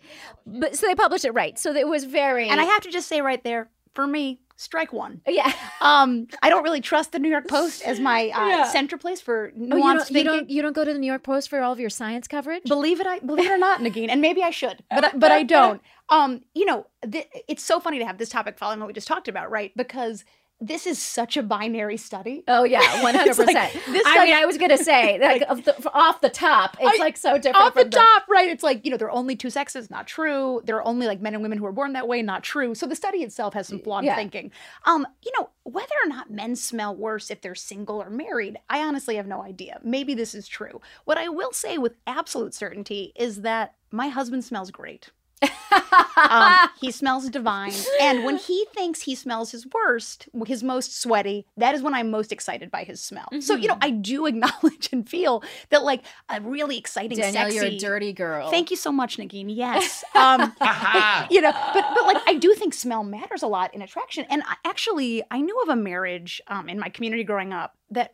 But 0.46 0.76
so 0.78 0.88
they 0.88 0.96
published 0.96 1.26
it 1.26 1.32
right. 1.32 1.60
So 1.60 1.74
it 1.76 1.88
was 1.88 2.06
very 2.06 2.48
And 2.50 2.60
I 2.62 2.64
have 2.64 2.82
to 2.84 2.92
just 2.92 3.08
say 3.08 3.22
right 3.22 3.44
there, 3.44 3.70
for 3.94 4.08
me, 4.08 4.40
strike 4.58 4.94
one. 4.94 5.22
yeah. 5.28 5.52
Um, 5.82 6.28
I 6.42 6.50
don't 6.50 6.64
really 6.64 6.80
trust 6.82 7.12
the 7.12 7.20
New 7.20 7.30
York 7.30 7.48
Post 7.48 7.82
as 7.84 8.00
my 8.00 8.30
uh, 8.30 8.48
Yeah. 8.48 8.64
center 8.72 8.98
place 8.98 9.20
for 9.20 9.52
Oh, 9.54 9.60
you 9.60 9.68
nuanced 9.68 9.74
don't, 9.74 9.94
you 9.94 10.00
thinking. 10.00 10.26
don't 10.26 10.50
you 10.50 10.62
don't 10.62 10.74
go 10.76 10.86
to 10.86 10.94
the 10.94 11.00
New 11.00 11.08
York 11.08 11.24
Post 11.24 11.50
for 11.50 11.60
all 11.62 11.74
of 11.74 11.80
your 11.80 11.90
science 11.90 12.26
coverage? 12.28 12.64
Believe 12.64 13.00
it, 13.02 13.08
I 13.08 13.20
believe 13.20 13.48
it 13.48 13.52
or 13.52 13.58
not, 13.58 13.82
Negin, 13.82 14.08
and 14.10 14.22
maybe 14.22 14.44
I 14.44 14.50
should, 14.52 14.82
but 14.90 15.04
I- 15.06 15.12
but 15.18 15.32
I 15.32 15.44
don't. 15.44 15.82
Um, 16.10 16.44
you 16.54 16.66
know, 16.66 16.86
th- 17.10 17.28
it's 17.50 17.64
so 17.64 17.80
funny 17.82 18.00
to 18.00 18.06
have 18.06 18.18
this 18.18 18.30
topic 18.30 18.58
following 18.58 18.80
what 18.80 18.88
we 18.88 18.94
just 18.94 19.08
talked 19.08 19.28
about, 19.28 19.50
right? 19.52 19.72
Because 19.76 20.24
this 20.62 20.88
is 20.88 21.02
such 21.02 21.36
a 21.38 21.44
binary 21.44 21.98
study. 21.98 22.44
Oh 22.48 22.64
yeah, 22.64 22.80
one 23.04 23.14
hundred 23.16 23.36
percent. 23.36 23.76
I 24.06 24.26
mean, 24.26 24.34
I 24.34 24.46
was 24.46 24.58
gonna 24.58 24.78
say 24.78 25.20
like 25.22 25.42
of 25.50 25.66
the, 25.66 25.76
off 25.94 26.22
the 26.22 26.30
top, 26.30 26.78
it's 26.80 27.00
I- 27.00 27.04
like 27.04 27.18
so 27.18 27.38
different 27.38 27.58
Off 27.58 27.74
the 27.74 27.82
from 27.82 27.90
top, 27.90 28.24
right? 28.30 28.50
It's 28.50 28.64
like 28.64 28.86
you 28.86 28.92
know 28.92 28.98
there 28.98 29.08
are 29.08 29.12
only 29.12 29.36
two 29.36 29.50
sexes, 29.50 29.90
not 29.90 30.08
true. 30.08 30.62
There 30.66 30.78
are 30.78 30.86
only 30.88 31.08
like 31.08 31.22
men 31.22 31.34
and 31.34 31.44
women 31.44 31.58
who 31.58 31.66
are 31.66 31.72
born 31.72 31.94
that 31.94 32.08
way, 32.08 32.22
not 32.22 32.44
true. 32.44 32.74
So 32.74 32.86
the 32.86 32.96
study 32.96 33.20
itself 33.20 33.54
has 33.54 33.68
some 33.68 33.80
flawed 33.80 34.06
Yeah. 34.06 34.16
thinking. 34.16 34.52
Um, 34.86 35.06
you 35.24 35.32
know 35.38 35.50
whether 35.64 35.96
or 36.04 36.08
not 36.08 36.30
men 36.32 36.56
smell 36.56 36.96
worse 36.96 37.30
if 37.32 37.42
they're 37.42 37.56
single 37.56 38.02
or 38.02 38.10
married, 38.10 38.58
I 38.70 38.80
honestly 38.84 39.16
have 39.16 39.28
no 39.28 39.42
idea. 39.42 39.80
Maybe 39.84 40.14
this 40.14 40.34
is 40.36 40.48
true. 40.48 40.80
What 41.06 41.18
I 41.18 41.28
will 41.28 41.52
say 41.52 41.78
with 41.78 41.96
absolute 42.08 42.54
certainty 42.54 43.12
is 43.16 43.42
that 43.42 43.74
my 43.92 44.08
husband 44.10 44.44
smells 44.46 44.72
great. 44.72 45.10
Um, 45.42 46.70
he 46.82 46.92
smells 46.92 47.30
divine. 47.30 47.74
And 48.02 48.24
when 48.24 48.38
he 48.38 48.66
thinks 48.74 49.02
he 49.02 49.16
smells 49.16 49.52
his 49.52 49.68
worst, 49.74 50.28
his 50.46 50.64
most 50.64 51.00
sweaty, 51.00 51.46
that 51.58 51.76
is 51.76 51.82
when 51.82 51.94
I'm 51.94 52.10
most 52.10 52.32
excited 52.32 52.72
by 52.72 52.84
his 52.84 53.02
smell. 53.02 53.30
So, 53.42 53.56
you 53.56 53.68
know, 53.68 53.78
I 53.82 53.90
do 53.90 54.26
acknowledge 54.28 54.90
and 54.92 55.08
feel 55.08 55.44
that 55.70 55.84
like 55.84 56.04
a 56.30 56.42
really 56.42 56.78
exciting, 56.78 57.18
Danielle, 57.18 57.46
sexy. 57.46 57.56
you're 57.56 57.66
a 57.66 57.78
dirty 57.78 58.14
girl. 58.14 58.50
Thank 58.50 58.72
you 58.72 58.78
so 58.78 58.92
much, 58.92 59.18
Negin. 59.18 59.54
Yes. 59.56 60.04
Um, 60.16 60.54
Aha. 60.62 61.28
you 61.30 61.42
know, 61.42 61.52
but 61.52 61.86
but 61.94 62.06
like 62.06 62.18
I 62.26 62.36
do 62.36 62.54
think 62.54 62.74
smell 62.74 63.04
matters 63.04 63.44
a 63.44 63.48
lot 63.48 63.76
in 63.76 63.82
attraction. 63.82 64.26
And 64.30 64.44
I, 64.44 64.56
actually, 64.64 65.24
I 65.30 65.42
knew 65.42 65.60
of 65.62 65.70
a 65.70 65.76
marriage 65.76 66.42
um, 66.48 66.70
in 66.70 66.80
my 66.80 66.88
community 66.88 67.24
growing 67.26 67.52
up 67.52 67.78
that 67.92 68.14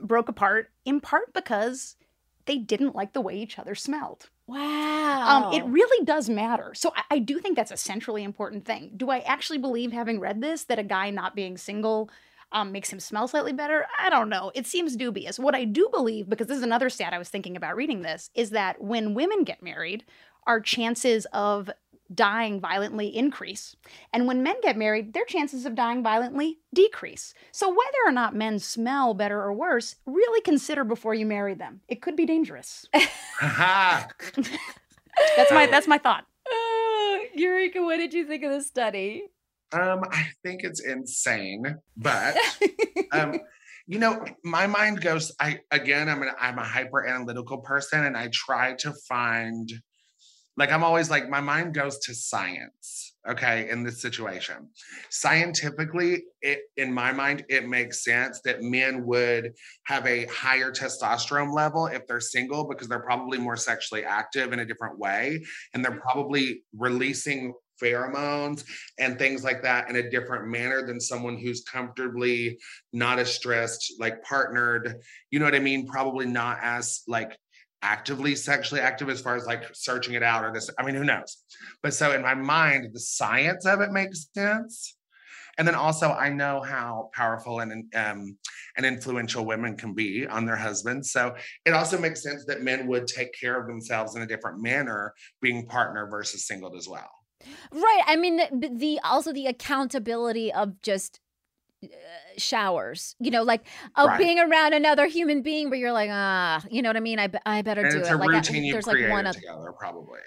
broke 0.00 0.28
apart 0.30 0.70
in 0.86 1.00
part 1.00 1.34
because 1.34 1.96
they 2.46 2.56
didn't 2.56 2.94
like 2.94 3.12
the 3.12 3.20
way 3.20 3.36
each 3.36 3.58
other 3.58 3.74
smelled. 3.74 4.30
Wow. 4.46 5.50
Um, 5.50 5.52
it 5.52 5.64
really 5.64 6.04
does 6.04 6.28
matter. 6.28 6.72
So 6.74 6.92
I, 6.94 7.16
I 7.16 7.18
do 7.18 7.40
think 7.40 7.56
that's 7.56 7.72
a 7.72 7.76
centrally 7.76 8.22
important 8.22 8.64
thing. 8.64 8.92
Do 8.96 9.10
I 9.10 9.18
actually 9.20 9.58
believe, 9.58 9.92
having 9.92 10.20
read 10.20 10.40
this, 10.40 10.64
that 10.64 10.78
a 10.78 10.84
guy 10.84 11.10
not 11.10 11.34
being 11.34 11.56
single 11.56 12.10
um, 12.52 12.70
makes 12.70 12.92
him 12.92 13.00
smell 13.00 13.26
slightly 13.26 13.52
better? 13.52 13.86
I 13.98 14.08
don't 14.08 14.28
know. 14.28 14.52
It 14.54 14.66
seems 14.66 14.94
dubious. 14.94 15.38
What 15.38 15.56
I 15.56 15.64
do 15.64 15.88
believe, 15.92 16.28
because 16.28 16.46
this 16.46 16.58
is 16.58 16.62
another 16.62 16.88
stat 16.88 17.12
I 17.12 17.18
was 17.18 17.28
thinking 17.28 17.56
about 17.56 17.74
reading 17.74 18.02
this, 18.02 18.30
is 18.34 18.50
that 18.50 18.80
when 18.80 19.14
women 19.14 19.42
get 19.42 19.62
married, 19.64 20.04
our 20.46 20.60
chances 20.60 21.26
of 21.32 21.68
dying 22.14 22.60
violently 22.60 23.14
increase. 23.14 23.76
And 24.12 24.26
when 24.26 24.42
men 24.42 24.56
get 24.62 24.76
married, 24.76 25.12
their 25.12 25.24
chances 25.24 25.66
of 25.66 25.74
dying 25.74 26.02
violently 26.02 26.58
decrease. 26.74 27.34
So 27.52 27.68
whether 27.68 27.98
or 28.06 28.12
not 28.12 28.34
men 28.34 28.58
smell 28.58 29.14
better 29.14 29.40
or 29.40 29.52
worse, 29.52 29.96
really 30.06 30.40
consider 30.40 30.84
before 30.84 31.14
you 31.14 31.26
marry 31.26 31.54
them. 31.54 31.80
It 31.88 32.02
could 32.02 32.16
be 32.16 32.26
dangerous. 32.26 32.86
Aha. 33.42 34.08
That's 35.36 35.50
my 35.50 35.66
that's 35.66 35.86
my 35.86 35.96
thought. 35.96 36.26
Uh, 36.46 37.18
Eureka, 37.34 37.82
what 37.82 37.96
did 37.96 38.12
you 38.12 38.26
think 38.26 38.42
of 38.42 38.52
the 38.52 38.60
study? 38.60 39.22
Um, 39.72 40.02
I 40.10 40.26
think 40.42 40.62
it's 40.62 40.84
insane, 40.84 41.76
but 41.96 42.36
um, 43.12 43.40
you 43.86 43.98
know, 43.98 44.24
my 44.44 44.66
mind 44.66 45.00
goes. 45.00 45.32
I 45.40 45.60
again, 45.70 46.08
I'm 46.08 46.22
an 46.22 46.30
I'm 46.40 46.58
a 46.58 46.64
hyper 46.64 47.06
analytical 47.06 47.58
person, 47.58 48.04
and 48.04 48.16
I 48.16 48.28
try 48.32 48.74
to 48.80 48.92
find, 49.08 49.68
like, 50.56 50.72
I'm 50.72 50.84
always 50.84 51.10
like, 51.10 51.28
my 51.28 51.40
mind 51.40 51.74
goes 51.74 51.98
to 52.00 52.14
science. 52.14 53.14
Okay, 53.28 53.68
in 53.70 53.82
this 53.82 54.00
situation, 54.00 54.68
scientifically, 55.10 56.22
it 56.42 56.60
in 56.76 56.92
my 56.92 57.10
mind, 57.10 57.44
it 57.48 57.66
makes 57.66 58.04
sense 58.04 58.40
that 58.44 58.62
men 58.62 59.04
would 59.04 59.52
have 59.86 60.06
a 60.06 60.26
higher 60.26 60.70
testosterone 60.70 61.52
level 61.52 61.88
if 61.88 62.06
they're 62.06 62.20
single 62.20 62.68
because 62.68 62.86
they're 62.86 63.00
probably 63.00 63.38
more 63.38 63.56
sexually 63.56 64.04
active 64.04 64.52
in 64.52 64.60
a 64.60 64.64
different 64.64 65.00
way, 65.00 65.44
and 65.74 65.84
they're 65.84 66.00
probably 66.00 66.62
releasing 66.76 67.52
pheromones 67.82 68.64
and 68.98 69.18
things 69.18 69.44
like 69.44 69.62
that 69.62 69.90
in 69.90 69.96
a 69.96 70.10
different 70.10 70.48
manner 70.48 70.86
than 70.86 71.00
someone 71.00 71.36
who's 71.36 71.62
comfortably 71.62 72.58
not 72.92 73.18
as 73.18 73.32
stressed 73.32 73.94
like 73.98 74.22
partnered 74.22 75.00
you 75.30 75.38
know 75.38 75.44
what 75.44 75.54
i 75.54 75.58
mean 75.58 75.86
probably 75.86 76.26
not 76.26 76.58
as 76.62 77.02
like 77.06 77.36
actively 77.86 78.34
sexually 78.34 78.80
active 78.80 79.08
as 79.08 79.20
far 79.20 79.36
as 79.36 79.46
like 79.46 79.62
searching 79.72 80.14
it 80.14 80.22
out 80.22 80.44
or 80.44 80.52
this 80.52 80.68
i 80.76 80.82
mean 80.82 80.96
who 80.96 81.04
knows? 81.04 81.44
But 81.82 81.94
so 81.94 82.12
in 82.12 82.22
my 82.22 82.34
mind 82.34 82.90
the 82.92 83.00
science 83.00 83.64
of 83.64 83.80
it 83.80 83.92
makes 83.92 84.28
sense. 84.34 84.96
And 85.56 85.66
then 85.66 85.76
also 85.76 86.10
i 86.10 86.28
know 86.28 86.60
how 86.60 87.10
powerful 87.14 87.60
and 87.60 87.72
um, 87.94 88.36
and 88.76 88.84
influential 88.84 89.46
women 89.46 89.76
can 89.76 89.94
be 89.94 90.26
on 90.26 90.44
their 90.44 90.56
husbands. 90.56 91.12
So 91.12 91.34
it 91.64 91.72
also 91.72 91.98
makes 91.98 92.22
sense 92.22 92.44
that 92.46 92.62
men 92.62 92.86
would 92.88 93.06
take 93.06 93.32
care 93.32 93.58
of 93.58 93.66
themselves 93.66 94.16
in 94.16 94.22
a 94.22 94.26
different 94.26 94.60
manner 94.60 95.14
being 95.40 95.66
partner 95.66 96.08
versus 96.10 96.46
singled 96.46 96.76
as 96.76 96.88
well. 96.88 97.10
Right. 97.72 98.02
I 98.06 98.16
mean, 98.16 98.40
the, 98.78 99.00
also 99.04 99.32
the 99.32 99.46
accountability 99.46 100.52
of 100.52 100.82
just 100.82 101.20
showers. 102.38 103.14
You 103.18 103.30
know, 103.30 103.42
like 103.42 103.66
of 103.94 104.08
Right. 104.08 104.18
being 104.18 104.38
around 104.38 104.72
another 104.74 105.06
human 105.06 105.42
being 105.42 105.70
where 105.70 105.78
you're 105.78 105.92
like, 105.92 106.10
ah, 106.12 106.62
you 106.70 106.82
know 106.82 106.88
what 106.88 106.96
I 106.96 107.00
mean? 107.00 107.18
I, 107.18 107.28
I 107.44 107.62
better 107.62 107.82
and 107.82 107.90
do 107.92 107.98
it's 108.00 108.08
it. 108.08 108.12
a 108.12 108.16
like, 108.16 108.28
I- 108.30 108.70
there's 108.72 108.86
like 108.86 109.10
one 109.10 109.26
other. 109.26 109.38
together 109.38 109.72
probably 109.78 110.18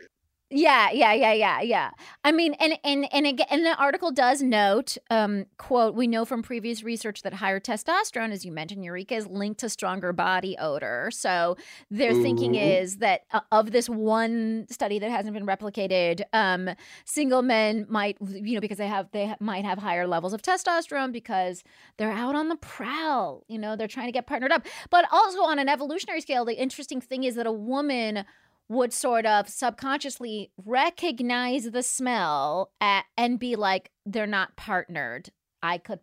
Yeah, 0.52 0.89
yeah, 0.91 1.14
yeah, 1.14 1.34
yeah, 1.34 1.62
yeah. 1.62 1.91
I 2.24 2.32
mean, 2.32 2.56
and 2.56 2.74
and 2.84 3.08
and 3.14 3.28
again, 3.28 3.45
and 3.52 3.64
the 3.64 3.76
article 3.76 4.12
does 4.12 4.41
note, 4.41 4.97
um, 5.12 5.45
quote, 5.58 5.93
we 5.93 6.08
know 6.08 6.26
from 6.26 6.41
previous 6.41 6.82
research 6.82 7.22
that 7.22 7.36
higher 7.36 7.60
testosterone, 7.60 8.32
as 8.32 8.43
you 8.43 8.52
mentioned, 8.52 8.84
Eureka, 8.84 9.14
is 9.14 9.28
linked 9.28 9.60
to 9.60 9.70
stronger 9.70 10.12
body 10.12 10.58
odor. 10.58 11.12
So 11.14 11.56
their 11.91 12.16
thinking 12.16 12.56
is 12.56 12.97
that 12.97 13.26
uh, 13.32 13.41
of 13.52 13.72
this 13.72 13.88
one 13.88 14.66
study 14.72 14.97
that 14.97 15.12
hasn't 15.12 15.36
been 15.36 15.45
replicated, 15.45 16.24
um, 16.34 16.72
single 17.06 17.43
men 17.43 17.86
might, 17.88 18.18
you 18.20 18.56
know, 18.56 18.62
because 18.62 18.80
they 18.80 18.88
have 18.88 19.12
they 19.12 19.28
ha- 19.28 19.38
might 19.39 19.66
have 19.66 19.78
higher 19.78 20.08
levels 20.08 20.34
of 20.34 20.41
testosterone 20.41 21.12
because 21.12 21.64
they're 21.97 22.12
out 22.12 22.34
on 22.34 22.50
the 22.50 22.56
prowl. 22.56 23.43
You 23.47 23.60
know, 23.60 23.76
they're 23.76 23.88
trying 23.88 24.08
to 24.08 24.12
get 24.12 24.26
partnered 24.26 24.52
up. 24.52 24.66
But 24.89 25.06
also 25.12 25.41
on 25.43 25.60
an 25.60 25.70
evolutionary 25.70 26.22
scale, 26.22 26.43
the 26.43 26.60
interesting 26.60 27.02
thing 27.02 27.24
is 27.24 27.36
that 27.36 27.45
a 27.45 27.52
woman 27.52 28.26
would 28.70 28.93
sort 28.93 29.26
of 29.26 29.49
subconsciously 29.49 30.51
recognize 30.63 31.72
the 31.72 31.84
smell 31.84 32.72
a 32.80 33.01
and 33.17 33.39
be 33.39 33.55
like, 33.55 33.91
they're 34.05 34.28
not 34.28 34.55
partnered. 34.55 35.30
I 35.61 35.80
could 35.80 35.99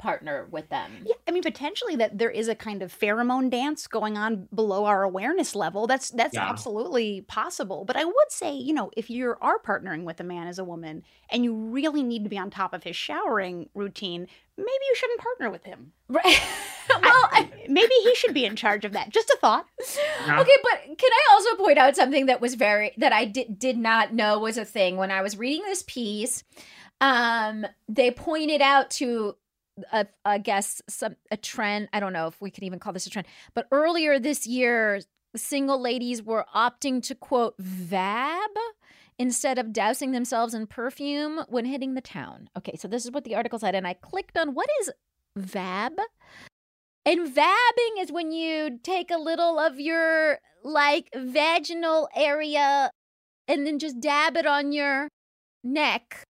partner 0.00 0.48
with 0.50 0.68
them. 0.70 1.04
Yeah, 1.06 1.14
I 1.28 1.30
mean 1.30 1.42
potentially 1.42 1.94
that 1.96 2.18
there 2.18 2.30
is 2.30 2.48
a 2.48 2.54
kind 2.56 2.82
of 2.82 2.92
pheromone 2.96 3.50
dance 3.50 3.86
going 3.86 4.16
on 4.18 4.48
below 4.52 4.86
our 4.86 5.04
awareness 5.04 5.54
level. 5.54 5.86
That's 5.86 6.10
that's 6.10 6.34
Yeah. 6.34 6.48
absolutely 6.48 7.20
possible. 7.22 7.84
But 7.84 7.96
I 7.96 8.04
would 8.04 8.30
say, 8.30 8.52
you 8.54 8.72
know, 8.74 8.90
if 8.96 9.10
you 9.10 9.36
are 9.40 9.58
partnering 9.60 10.04
with 10.04 10.18
a 10.18 10.24
man 10.24 10.48
as 10.48 10.58
a 10.58 10.64
woman 10.64 11.04
and 11.30 11.44
you 11.44 11.54
really 11.54 12.02
need 12.02 12.24
to 12.24 12.30
be 12.30 12.38
on 12.38 12.50
top 12.50 12.72
of 12.74 12.82
his 12.82 12.96
showering 12.96 13.68
routine, 13.74 14.26
maybe 14.56 14.68
you 14.88 14.94
shouldn't 14.96 15.20
partner 15.20 15.50
with 15.50 15.64
him. 15.64 15.92
Right. 16.08 16.40
well, 16.90 17.28
I, 17.30 17.48
Maybe 17.68 17.92
he 18.02 18.14
should 18.16 18.34
be 18.34 18.44
in 18.46 18.56
charge 18.56 18.84
of 18.84 18.92
that. 18.94 19.10
Just 19.10 19.30
a 19.30 19.38
thought. 19.40 19.64
Yeah. 20.26 20.40
okay, 20.40 20.56
but 20.64 20.98
can 20.98 21.10
I 21.12 21.26
also 21.32 21.54
point 21.56 21.78
out 21.78 21.94
something 21.94 22.26
that 22.26 22.40
was 22.40 22.54
very 22.54 22.92
that 22.96 23.12
I 23.12 23.26
did 23.26 23.58
did 23.60 23.76
not 23.78 24.12
know 24.12 24.40
was 24.40 24.58
a 24.58 24.64
thing 24.64 24.96
when 24.96 25.10
I 25.12 25.22
was 25.22 25.36
reading 25.38 25.62
this 25.66 25.84
piece? 25.86 26.42
Um, 27.00 27.64
they 27.88 28.10
pointed 28.10 28.60
out 28.60 28.90
to 28.92 29.36
a, 29.92 30.06
I 30.24 30.38
guess 30.38 30.82
some 30.88 31.16
a 31.30 31.36
trend. 31.36 31.88
I 31.92 32.00
don't 32.00 32.12
know 32.12 32.26
if 32.26 32.40
we 32.40 32.50
can 32.50 32.64
even 32.64 32.78
call 32.78 32.92
this 32.92 33.06
a 33.06 33.10
trend, 33.10 33.26
but 33.54 33.66
earlier 33.70 34.18
this 34.18 34.46
year, 34.46 35.00
single 35.36 35.80
ladies 35.80 36.22
were 36.22 36.44
opting 36.54 37.02
to 37.04 37.14
quote 37.14 37.56
vab 37.58 38.48
instead 39.18 39.58
of 39.58 39.72
dousing 39.72 40.12
themselves 40.12 40.54
in 40.54 40.66
perfume 40.66 41.44
when 41.48 41.64
hitting 41.64 41.94
the 41.94 42.00
town. 42.00 42.48
Okay, 42.56 42.76
so 42.76 42.88
this 42.88 43.04
is 43.04 43.10
what 43.10 43.24
the 43.24 43.34
article 43.34 43.58
said, 43.58 43.74
and 43.74 43.86
I 43.86 43.94
clicked 43.94 44.36
on 44.36 44.54
what 44.54 44.68
is 44.80 44.90
vab. 45.38 45.96
And 47.04 47.34
vabbing 47.34 48.00
is 48.00 48.12
when 48.12 48.30
you 48.30 48.78
take 48.82 49.10
a 49.10 49.18
little 49.18 49.58
of 49.58 49.80
your 49.80 50.38
like 50.62 51.08
vaginal 51.14 52.08
area 52.14 52.90
and 53.48 53.66
then 53.66 53.78
just 53.78 54.00
dab 54.00 54.36
it 54.36 54.46
on 54.46 54.72
your 54.72 55.08
neck 55.64 56.24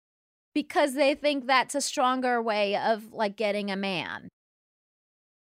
because 0.55 0.95
they 0.95 1.15
think 1.15 1.47
that's 1.47 1.75
a 1.75 1.81
stronger 1.81 2.41
way 2.43 2.77
of 2.77 3.13
like 3.13 3.37
getting 3.37 3.71
a 3.71 3.77
man. 3.77 4.29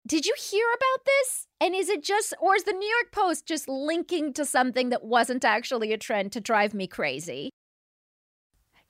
Did 0.06 0.26
you 0.26 0.36
hear 0.38 0.66
about 0.68 1.06
this? 1.06 1.48
And 1.62 1.74
is 1.74 1.88
it 1.88 2.04
just, 2.04 2.34
or 2.42 2.56
is 2.56 2.66
the 2.66 2.74
New 2.74 2.88
York 2.88 3.14
Post 3.14 3.46
just 3.46 3.70
linking 3.70 4.34
to 4.34 4.44
something 4.44 4.90
that 4.90 5.06
wasn't 5.06 5.46
actually 5.46 5.94
a 5.94 5.98
trend 5.98 6.34
to 6.34 6.42
drive 6.42 6.74
me 6.74 6.88
crazy? 6.88 7.52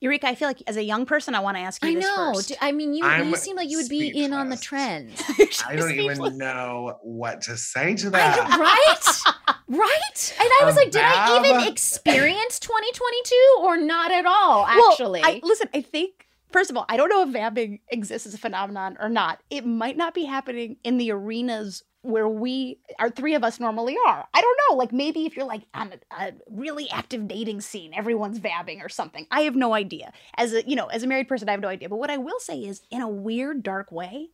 Eureka, 0.03 0.27
I 0.27 0.35
feel 0.35 0.49
like 0.49 0.61
as 0.67 0.75
a 0.75 0.83
young 0.83 1.05
person, 1.05 1.33
I 1.33 1.39
want 1.39 1.55
to 1.55 1.61
ask 1.61 1.81
you 1.81 1.91
I 1.91 1.95
this 1.95 2.03
know. 2.03 2.33
first. 2.33 2.49
D- 2.49 2.55
I 2.59 2.73
mean, 2.73 2.93
you, 2.93 3.05
I'm 3.05 3.29
you 3.29 3.37
seem 3.37 3.55
like 3.55 3.69
you 3.69 3.77
would 3.77 3.87
be 3.87 4.09
in 4.09 4.33
on 4.33 4.49
the 4.49 4.57
speechless. 4.57 5.15
trends. 5.17 5.63
I 5.65 5.75
don't 5.77 5.87
Speechless. 5.89 6.19
even 6.19 6.37
know 6.37 6.99
what 7.03 7.39
to 7.43 7.55
say 7.55 7.95
to 7.95 8.09
that. 8.09 8.49
know, 8.49 8.57
right? 8.57 9.55
right? 9.69 10.35
And 10.41 10.49
I 10.61 10.65
was 10.65 10.75
A 10.75 10.79
like, 10.79 10.91
did 10.91 11.01
I 11.05 11.39
even 11.39 11.71
experience 11.71 12.59
2022 12.59 13.55
or 13.61 13.77
not 13.77 14.11
at 14.11 14.25
all, 14.25 14.65
actually? 14.91 15.21
Well, 15.21 15.31
I, 15.31 15.39
listen, 15.41 15.69
I 15.73 15.79
think, 15.81 16.27
first 16.51 16.69
of 16.69 16.75
all, 16.75 16.85
I 16.89 16.97
don't 16.97 17.07
know 17.07 17.23
if 17.23 17.29
vabbing 17.29 17.79
exists 17.87 18.27
as 18.27 18.33
a 18.33 18.37
phenomenon 18.37 18.97
or 18.99 19.07
not. 19.07 19.39
It 19.49 19.65
might 19.65 19.95
not 19.95 20.13
be 20.13 20.25
happening 20.25 20.75
in 20.83 20.97
the 20.97 21.11
arenas 21.11 21.81
where 22.03 22.27
we, 22.27 22.77
our 22.99 23.09
three 23.09 23.33
of 23.33 23.43
us 23.43 23.59
normally 23.59 23.95
are. 24.07 24.27
I 24.33 24.41
don't 24.41 24.59
know. 24.69 24.75
Like 24.75 24.91
maybe 24.91 25.25
if 25.25 25.35
you're 25.35 25.45
like 25.45 25.63
on 25.73 25.93
a, 25.93 26.25
a 26.25 26.33
really 26.49 26.89
active 26.91 27.27
dating 27.27 27.61
scene, 27.61 27.93
everyone's 27.93 28.39
vabbing 28.39 28.83
or 28.83 28.89
something. 28.89 29.25
I 29.31 29.41
have 29.41 29.55
no 29.55 29.73
idea. 29.73 30.11
As 30.35 30.53
a, 30.53 30.67
you 30.67 30.75
know, 30.75 30.87
as 30.87 31.03
a 31.03 31.07
married 31.07 31.29
person, 31.29 31.47
I 31.47 31.53
have 31.53 31.61
no 31.61 31.69
idea. 31.69 31.89
But 31.89 31.99
what 31.99 32.11
I 32.11 32.17
will 32.17 32.39
say 32.39 32.59
is, 32.59 32.81
in 32.91 33.01
a 33.01 33.09
weird, 33.09 33.63
dark 33.63 33.91
way, 33.91 34.29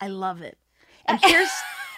I 0.00 0.08
love 0.08 0.40
it. 0.40 0.58
And 1.06 1.20
here's. 1.24 1.50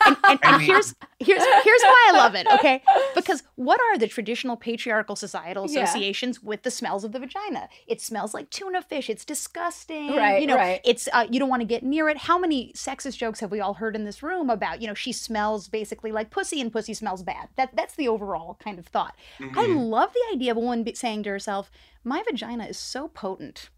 And, 0.07 0.17
and, 0.29 0.39
I 0.43 0.59
here's 0.59 0.95
here's 1.21 1.43
here's 1.43 1.83
why 1.83 2.11
I 2.11 2.17
love 2.17 2.35
it, 2.35 2.47
okay? 2.55 2.83
Because 3.15 3.43
what 3.57 3.81
are 3.81 3.99
the 3.99 4.09
traditional 4.09 4.57
patriarchal 4.57 5.17
societal 5.17 5.67
Yeah. 5.69 5.83
associations 5.85 6.43
with 6.43 6.63
the 6.63 6.71
smells 6.71 7.05
of 7.05 7.13
the 7.13 7.19
vagina? 7.21 7.69
It 7.87 8.01
smells 8.01 8.35
like 8.35 8.51
tuna 8.51 8.83
fish. 8.83 9.09
It's 9.09 9.25
disgusting. 9.25 10.17
Right, 10.17 10.41
You 10.41 10.47
know, 10.49 10.57
right. 10.57 10.81
it's 10.85 11.09
uh, 11.13 11.27
you 11.31 11.39
don't 11.39 11.49
want 11.49 11.61
to 11.61 11.67
get 11.67 11.83
near 11.83 12.09
it. 12.09 12.17
How 12.19 12.39
many 12.39 12.73
sexist 12.75 13.17
jokes 13.19 13.41
have 13.41 13.51
we 13.51 13.61
all 13.61 13.75
heard 13.75 13.95
in 13.95 14.05
this 14.05 14.23
room 14.23 14.51
about? 14.51 14.81
You 14.81 14.89
know, 14.89 14.95
she 14.95 15.13
smells 15.13 15.69
basically 15.69 16.13
like 16.13 16.31
pussy, 16.31 16.61
and 16.61 16.73
pussy 16.73 16.95
smells 16.95 17.23
bad. 17.23 17.49
That 17.57 17.71
that's 17.77 17.95
the 17.95 18.09
overall 18.09 18.57
kind 18.63 18.79
of 18.79 18.87
thought. 18.87 19.15
I 19.41 19.45
Mhm. 19.45 19.89
love 19.91 20.13
the 20.13 20.35
idea 20.35 20.51
of 20.53 20.57
a 20.57 20.61
woman 20.61 20.93
saying 20.95 21.23
to 21.25 21.31
herself, 21.31 21.71
"My 22.05 22.23
vagina 22.23 22.65
is 22.67 22.79
so 22.79 23.09
potent." 23.09 23.69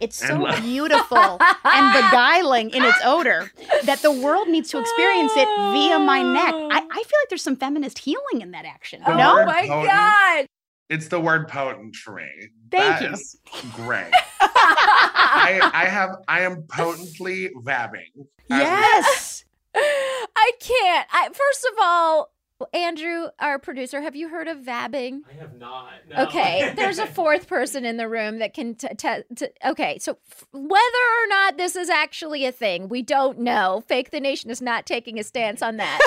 It's 0.00 0.16
so 0.16 0.46
And 0.46 0.62
beautiful 0.62 1.38
and 1.64 1.92
beguiling 1.92 2.70
in 2.70 2.84
its 2.84 2.98
odor 3.04 3.50
that 3.84 4.00
the 4.02 4.10
world 4.10 4.48
needs 4.48 4.70
to 4.70 4.80
experience 4.80 5.32
it 5.36 5.46
via 5.46 5.98
my 5.98 6.22
neck. 6.22 6.54
I, 6.54 6.80
oh. 6.82 6.88
I 6.90 6.96
feel 6.96 7.18
like 7.22 7.28
there's 7.28 7.42
some 7.42 7.56
feminist 7.56 7.98
healing 7.98 8.40
in 8.40 8.50
that 8.50 8.64
action. 8.64 9.02
The 9.06 9.14
no? 9.16 9.40
oh 9.40 9.46
my 9.46 9.66
potent. 9.66 9.88
God. 9.88 10.46
It's 10.88 11.08
the 11.08 11.20
word 11.20 11.48
potent 11.48 11.96
for 11.96 12.16
me. 12.16 12.28
Thank 12.70 13.00
That 13.00 13.02
you. 13.02 13.12
is 13.12 13.38
great. 13.74 14.12
I, 14.40 15.70
I 15.72 15.84
have 15.86 16.10
I 16.28 16.40
am 16.40 16.64
potently 16.68 17.50
vabbing. 17.62 18.26
Yes. 18.50 19.44
I 19.74 20.50
can't. 20.60 21.08
I, 21.12 21.28
first 21.28 21.66
of 21.72 21.78
all, 21.80 22.32
Andrew, 22.72 23.26
our 23.38 23.58
producer, 23.58 24.00
have 24.00 24.16
you 24.16 24.28
heard 24.28 24.48
of 24.48 24.58
vabbing? 24.58 25.20
I 25.30 25.34
have 25.40 25.54
not. 25.58 25.92
Okay, 26.16 26.72
there's 26.76 26.98
a 26.98 27.06
fourth 27.06 27.46
person 27.46 27.84
in 27.84 27.96
the 27.96 28.08
room 28.08 28.38
that 28.38 28.54
can. 28.54 28.74
T- 28.74 28.88
t- 28.96 29.22
t- 29.34 29.46
okay, 29.64 29.98
so 29.98 30.18
f- 30.30 30.44
whether 30.52 30.72
or 30.72 31.26
not 31.28 31.56
this 31.56 31.76
is 31.76 31.88
actually 31.88 32.44
a 32.44 32.52
thing, 32.52 32.88
we 32.88 33.02
don't 33.02 33.38
know. 33.38 33.82
Fake 33.86 34.10
the 34.10 34.20
Nation 34.20 34.50
is 34.50 34.60
not 34.60 34.86
taking 34.86 35.18
a 35.18 35.24
stance 35.24 35.62
on 35.62 35.76
that. 35.78 35.98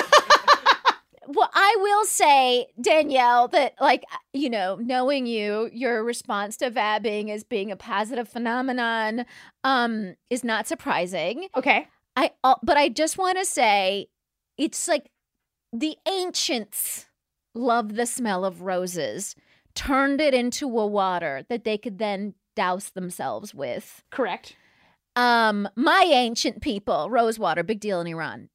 well, 1.26 1.50
I 1.52 1.76
will 1.80 2.04
say, 2.04 2.66
Danielle, 2.80 3.48
that 3.48 3.74
like 3.80 4.04
you 4.32 4.50
know, 4.50 4.76
knowing 4.80 5.26
you, 5.26 5.70
your 5.72 6.04
response 6.04 6.56
to 6.58 6.70
vabbing 6.70 7.30
as 7.30 7.44
being 7.44 7.70
a 7.70 7.76
positive 7.76 8.28
phenomenon, 8.28 9.26
um, 9.64 10.14
is 10.30 10.44
not 10.44 10.66
surprising. 10.66 11.48
Okay. 11.56 11.88
I 12.16 12.30
uh, 12.44 12.54
but 12.62 12.76
I 12.76 12.88
just 12.88 13.18
want 13.18 13.38
to 13.38 13.44
say 13.44 14.08
it's 14.56 14.88
like 14.88 15.10
the 15.72 15.96
ancients 16.06 17.06
loved 17.54 17.96
the 17.96 18.06
smell 18.06 18.44
of 18.44 18.62
roses, 18.62 19.34
turned 19.74 20.20
it 20.20 20.34
into 20.34 20.66
a 20.78 20.86
water 20.86 21.44
that 21.48 21.64
they 21.64 21.78
could 21.78 21.98
then 21.98 22.34
douse 22.54 22.90
themselves 22.90 23.54
with. 23.54 24.02
Correct. 24.10 24.56
Um 25.14 25.68
my 25.76 26.06
ancient 26.08 26.60
people, 26.60 27.10
rose 27.10 27.38
water, 27.38 27.62
big 27.62 27.80
deal 27.80 28.00
in 28.00 28.06
Iran. 28.06 28.48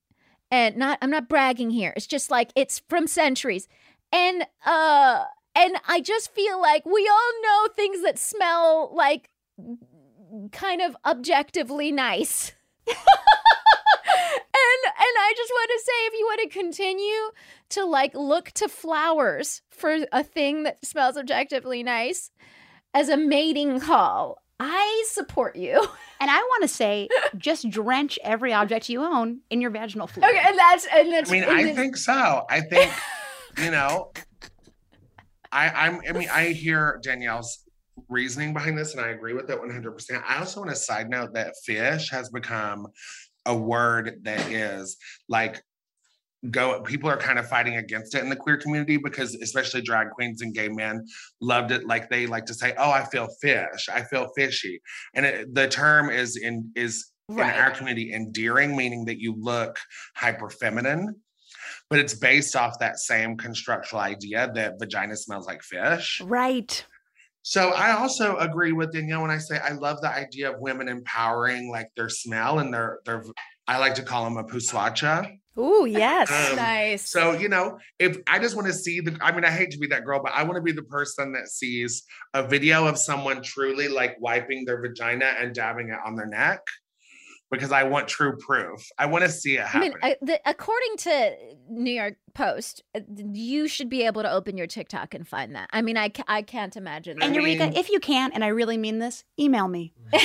And 0.49 0.78
not 0.78 0.97
I'm 1.01 1.09
not 1.12 1.30
bragging 1.30 1.70
here. 1.72 1.93
It's 1.95 2.07
just 2.07 2.30
like 2.32 2.51
it's 2.55 2.82
from 2.89 3.07
centuries. 3.07 3.68
And 4.12 4.45
uh 4.66 5.26
and 5.55 5.78
I 5.88 6.01
just 6.01 6.34
feel 6.34 6.62
like 6.62 6.86
we 6.86 7.07
all 7.07 7.41
know 7.43 7.68
things 7.76 8.03
that 8.03 8.18
smell 8.18 8.91
like 8.95 9.30
kind 10.51 10.82
of 10.82 10.95
objectively 11.05 11.91
nice. 11.91 12.53
and 14.62 14.93
and 14.97 15.16
I 15.20 15.34
just 15.36 15.51
want 15.51 15.70
to 15.70 15.80
say 15.86 15.91
if 16.07 16.14
you 16.14 16.26
want 16.26 16.41
to 16.41 16.59
continue 16.59 17.32
to 17.70 17.86
like 17.86 18.14
look 18.16 18.51
to 18.53 18.68
flowers 18.68 19.62
for 19.70 19.97
a 20.12 20.24
thing 20.24 20.64
that 20.64 20.86
smells 20.86 21.18
objectively 21.18 21.84
nice 21.84 22.32
as 22.93 23.09
a 23.09 23.18
mating 23.18 23.80
call, 23.80 24.41
I 24.59 25.03
support 25.07 25.55
you. 25.55 25.86
And 26.22 26.30
I 26.30 26.38
want 26.38 26.62
to 26.62 26.68
say, 26.68 27.09
just 27.36 27.68
drench 27.72 28.20
every 28.24 28.53
object 28.53 28.89
you 28.89 29.03
own 29.03 29.39
in 29.49 29.59
your 29.59 29.72
vaginal 29.72 30.05
fluid. 30.05 30.30
Okay, 30.30 30.39
and 30.47 30.55
that's 30.55 30.86
and 30.93 31.12
that's 31.12 31.32
I 31.32 31.34
mean, 31.34 31.43
I 31.45 31.59
it's- 31.62 31.76
think 31.76 31.97
so. 31.97 32.43
I 32.47 32.62
think, 32.62 32.93
you 33.57 33.72
know, 33.72 34.12
I, 35.51 35.70
I'm. 35.70 35.99
I 36.07 36.12
mean, 36.12 36.30
I 36.32 36.49
hear 36.49 36.99
Danielle's 37.01 37.66
reasoning 38.07 38.53
behind 38.53 38.78
this, 38.78 38.93
and 38.93 39.03
I 39.03 39.09
agree 39.09 39.34
with 39.34 39.49
it 39.49 39.59
100. 39.59 39.91
percent 39.93 40.24
I 40.28 40.38
also 40.38 40.59
want 40.59 40.70
to 40.70 40.76
side 40.76 41.09
note 41.09 41.34
that 41.34 41.55
fish 41.66 42.12
has 42.12 42.30
become 42.30 42.86
a 43.46 43.56
word 43.56 44.20
that 44.24 44.39
is 44.52 44.98
like 45.30 45.62
go 46.50 46.82
people 46.82 47.08
are 47.10 47.18
kind 47.18 47.38
of 47.38 47.48
fighting 47.48 47.76
against 47.78 48.16
it 48.16 48.24
in 48.24 48.30
the 48.30 48.36
queer 48.36 48.58
community 48.58 48.98
because 48.98 49.36
especially 49.36 49.82
drag 49.82 50.10
queens 50.10 50.42
and 50.42 50.56
gay 50.56 50.68
men 50.70 51.06
loved 51.39 51.72
it 51.72 51.86
like 51.86 52.10
they 52.10 52.26
like 52.26 52.46
to 52.48 52.54
say 52.54 52.74
oh 52.80 52.89
i 52.89 53.04
feel 53.06 53.28
fish 53.42 53.88
i 53.94 54.02
feel 54.02 54.28
fishy 54.36 54.82
and 55.14 55.26
it, 55.26 55.54
the 55.54 55.68
term 55.68 56.10
is 56.10 56.38
in 56.38 56.72
is 56.76 57.08
Right. 57.30 57.56
in 57.56 57.62
our 57.62 57.72
community 57.72 58.12
endearing 58.14 58.76
meaning 58.76 59.06
that 59.06 59.22
you 59.22 59.34
look 59.39 59.80
hyper 60.18 60.50
feminine 60.50 61.16
but 61.89 62.00
it's 62.00 62.14
based 62.14 62.58
off 62.58 62.78
that 62.80 62.98
same 63.00 63.38
constructual 63.38 64.00
idea 64.02 64.52
that 64.56 64.74
vagina 64.80 65.16
smells 65.16 65.46
like 65.48 65.62
fish 65.64 66.20
Right. 66.26 66.84
So 67.44 67.72
I 67.72 67.92
also 67.92 68.38
agree 68.38 68.72
with 68.72 68.92
Danielle 68.92 69.24
when 69.24 69.32
I 69.32 69.38
say 69.38 69.58
I 69.58 69.72
love 69.72 70.02
the 70.02 70.10
idea 70.10 70.52
of 70.52 70.60
women 70.60 70.88
empowering 70.88 71.72
like 71.72 71.89
their 71.96 72.10
smell 72.10 72.60
and 72.60 72.74
their 72.74 73.00
their 73.06 73.24
I 73.68 73.78
like 73.78 73.96
to 73.96 74.04
call 74.04 74.26
them 74.26 74.38
a 74.38 74.44
puswacha. 74.44 75.38
Ooh, 75.58 75.86
yes. 75.86 76.32
Um, 76.32 76.56
nice. 76.56 77.10
So, 77.10 77.34
you 77.34 77.50
know, 77.50 77.78
if 78.00 78.18
I 78.28 78.39
just 78.39 78.56
want 78.56 78.68
to 78.68 78.74
see 78.74 79.02
the, 79.02 79.18
I 79.22 79.34
mean, 79.34 79.44
I 79.44 79.52
hate 79.52 79.72
to 79.72 79.78
be 79.78 79.88
that 79.88 80.06
girl, 80.06 80.22
but 80.24 80.32
I 80.34 80.44
want 80.44 80.56
to 80.56 80.62
be 80.62 80.72
the 80.72 80.84
person 80.84 81.34
that 81.34 81.50
sees 81.50 82.04
a 82.34 82.48
video 82.48 82.88
of 82.88 82.98
someone 82.98 83.42
truly 83.44 83.89
like 83.89 84.16
wiping 84.20 84.64
their 84.64 84.82
vagina 84.82 85.34
and 85.39 85.54
dabbing 85.54 85.89
it 85.89 86.00
on 86.06 86.16
their 86.16 86.28
neck 86.28 86.62
because 87.52 87.72
I 87.72 87.84
want 87.84 88.08
true 88.08 88.38
proof. 88.38 88.88
I 88.97 89.06
want 89.06 89.24
to 89.26 89.30
see 89.30 89.58
it 89.58 89.62
I 89.62 89.68
happen. 89.68 89.80
mean, 89.89 89.93
I, 90.02 90.16
the, 90.22 90.39
according 90.45 90.97
to 90.99 91.36
New 91.70 91.91
York 91.91 92.16
Post, 92.34 92.82
uh, 92.95 93.02
you 93.34 93.68
should 93.68 93.89
be 93.89 94.04
able 94.04 94.22
to 94.22 94.32
open 94.32 94.58
your 94.58 94.68
TikTok 94.68 95.14
and 95.14 95.28
find 95.28 95.54
that. 95.56 95.70
I 95.74 95.82
mean, 95.82 95.97
I, 95.97 96.12
I 96.28 96.41
can't 96.41 96.76
imagine. 96.78 97.20
That. 97.20 97.26
And 97.26 97.34
I. 97.34 97.39
Eureka, 97.39 97.66
mean- 97.68 97.76
if 97.76 97.89
you 97.89 97.99
can, 97.99 98.32
and 98.34 98.43
I 98.43 98.47
really 98.47 98.78
mean 98.78 98.99
this, 98.99 99.24
email 99.39 99.68
me. 99.68 99.93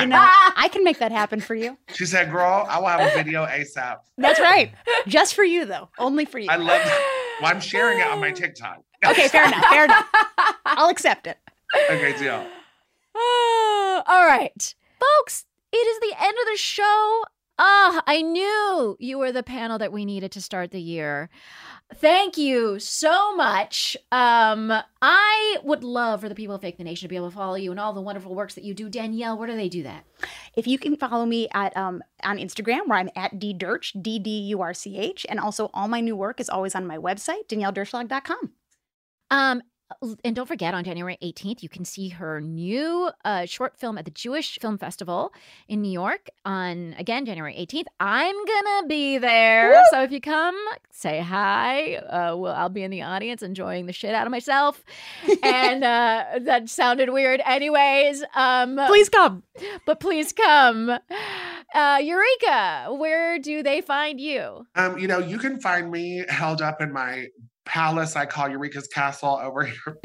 You 0.00 0.06
know, 0.06 0.18
I 0.56 0.68
can 0.72 0.84
make 0.84 0.98
that 0.98 1.10
happen 1.12 1.40
for 1.40 1.54
you. 1.54 1.78
she 1.94 2.04
said, 2.06 2.30
girl, 2.30 2.66
I 2.68 2.78
will 2.80 2.88
have 2.88 3.00
a 3.00 3.14
video 3.14 3.46
ASAP. 3.46 3.98
That's 4.18 4.38
right. 4.40 4.72
Just 5.06 5.34
for 5.34 5.44
you, 5.44 5.64
though. 5.64 5.88
Only 5.98 6.24
for 6.26 6.38
you. 6.38 6.48
I 6.50 6.56
love 6.56 6.82
Well, 7.40 7.50
I'm 7.50 7.60
sharing 7.60 8.00
it 8.00 8.06
on 8.06 8.20
my 8.20 8.30
TikTok. 8.32 8.82
Okay, 9.06 9.28
fair 9.28 9.46
enough. 9.46 9.64
Fair 9.66 9.84
enough. 9.84 10.06
I'll 10.66 10.88
accept 10.88 11.26
it. 11.28 11.38
okay, 11.90 12.18
deal. 12.18 12.34
All 13.14 14.26
right, 14.26 14.74
folks, 15.00 15.44
it 15.76 15.86
is 15.86 16.00
the 16.00 16.24
end 16.24 16.34
of 16.40 16.52
the 16.52 16.58
show. 16.58 17.24
Ah, 17.58 18.02
I 18.06 18.20
knew 18.20 18.96
you 19.00 19.18
were 19.18 19.32
the 19.32 19.42
panel 19.42 19.78
that 19.78 19.92
we 19.92 20.04
needed 20.04 20.30
to 20.32 20.42
start 20.42 20.72
the 20.72 20.80
year. 20.80 21.30
Thank 21.94 22.36
you 22.36 22.78
so 22.78 23.34
much. 23.36 23.96
Um, 24.10 24.72
I 25.00 25.56
would 25.62 25.84
love 25.84 26.20
for 26.20 26.28
the 26.28 26.34
people 26.34 26.54
of 26.56 26.60
Fake 26.60 26.76
the 26.76 26.84
Nation 26.84 27.06
to 27.06 27.08
be 27.08 27.16
able 27.16 27.30
to 27.30 27.36
follow 27.36 27.54
you 27.54 27.70
and 27.70 27.78
all 27.78 27.92
the 27.92 28.02
wonderful 28.02 28.34
works 28.34 28.54
that 28.54 28.64
you 28.64 28.74
do. 28.74 28.90
Danielle, 28.90 29.38
where 29.38 29.46
do 29.46 29.56
they 29.56 29.68
do 29.68 29.84
that? 29.84 30.04
If 30.56 30.66
you 30.66 30.78
can 30.78 30.96
follow 30.96 31.24
me 31.24 31.48
at 31.54 31.74
um, 31.76 32.02
on 32.24 32.38
Instagram, 32.38 32.88
where 32.88 32.98
I'm 32.98 33.10
at 33.14 33.38
ddurch, 33.38 34.02
D 34.02 34.18
D 34.18 34.30
U 34.30 34.60
R 34.60 34.74
C 34.74 34.98
H, 34.98 35.24
and 35.28 35.38
also 35.38 35.70
all 35.72 35.88
my 35.88 36.00
new 36.00 36.16
work 36.16 36.40
is 36.40 36.50
always 36.50 36.74
on 36.74 36.86
my 36.86 36.98
website, 36.98 37.46
danielledurchslag.com. 37.48 38.52
Um, 39.30 39.62
and 40.24 40.34
don't 40.34 40.46
forget, 40.46 40.74
on 40.74 40.84
January 40.84 41.16
18th, 41.22 41.62
you 41.62 41.68
can 41.68 41.84
see 41.84 42.08
her 42.08 42.40
new 42.40 43.10
uh, 43.24 43.46
short 43.46 43.76
film 43.78 43.98
at 43.98 44.04
the 44.04 44.10
Jewish 44.10 44.58
Film 44.60 44.78
Festival 44.78 45.32
in 45.68 45.80
New 45.80 45.90
York 45.90 46.28
on, 46.44 46.94
again, 46.98 47.24
January 47.24 47.54
18th. 47.54 47.86
I'm 48.00 48.34
going 48.34 48.64
to 48.64 48.84
be 48.88 49.18
there. 49.18 49.82
So 49.90 50.02
if 50.02 50.10
you 50.10 50.20
come, 50.20 50.56
say 50.90 51.20
hi. 51.20 51.94
Uh, 51.96 52.36
well, 52.36 52.54
I'll 52.54 52.68
be 52.68 52.82
in 52.82 52.90
the 52.90 53.02
audience 53.02 53.42
enjoying 53.42 53.86
the 53.86 53.92
shit 53.92 54.14
out 54.14 54.26
of 54.26 54.30
myself. 54.30 54.82
and 55.42 55.84
uh, 55.84 56.24
that 56.42 56.68
sounded 56.68 57.10
weird. 57.10 57.40
Anyways, 57.44 58.24
um, 58.34 58.80
Please 58.88 59.08
come. 59.08 59.42
but 59.86 60.00
please 60.00 60.32
come. 60.32 60.90
Uh, 61.74 61.98
Eureka, 62.02 62.88
where 62.98 63.38
do 63.38 63.62
they 63.62 63.80
find 63.80 64.20
you? 64.20 64.66
Um, 64.74 64.98
you 64.98 65.06
know, 65.08 65.18
you 65.18 65.38
can 65.38 65.60
find 65.60 65.90
me 65.90 66.24
held 66.28 66.60
up 66.62 66.80
in 66.80 66.92
my 66.92 67.26
palace 67.66 68.16
I 68.16 68.24
call 68.26 68.48
Eureka's 68.48 68.86
Castle 68.86 69.38
over 69.42 69.64
here, 69.64 69.98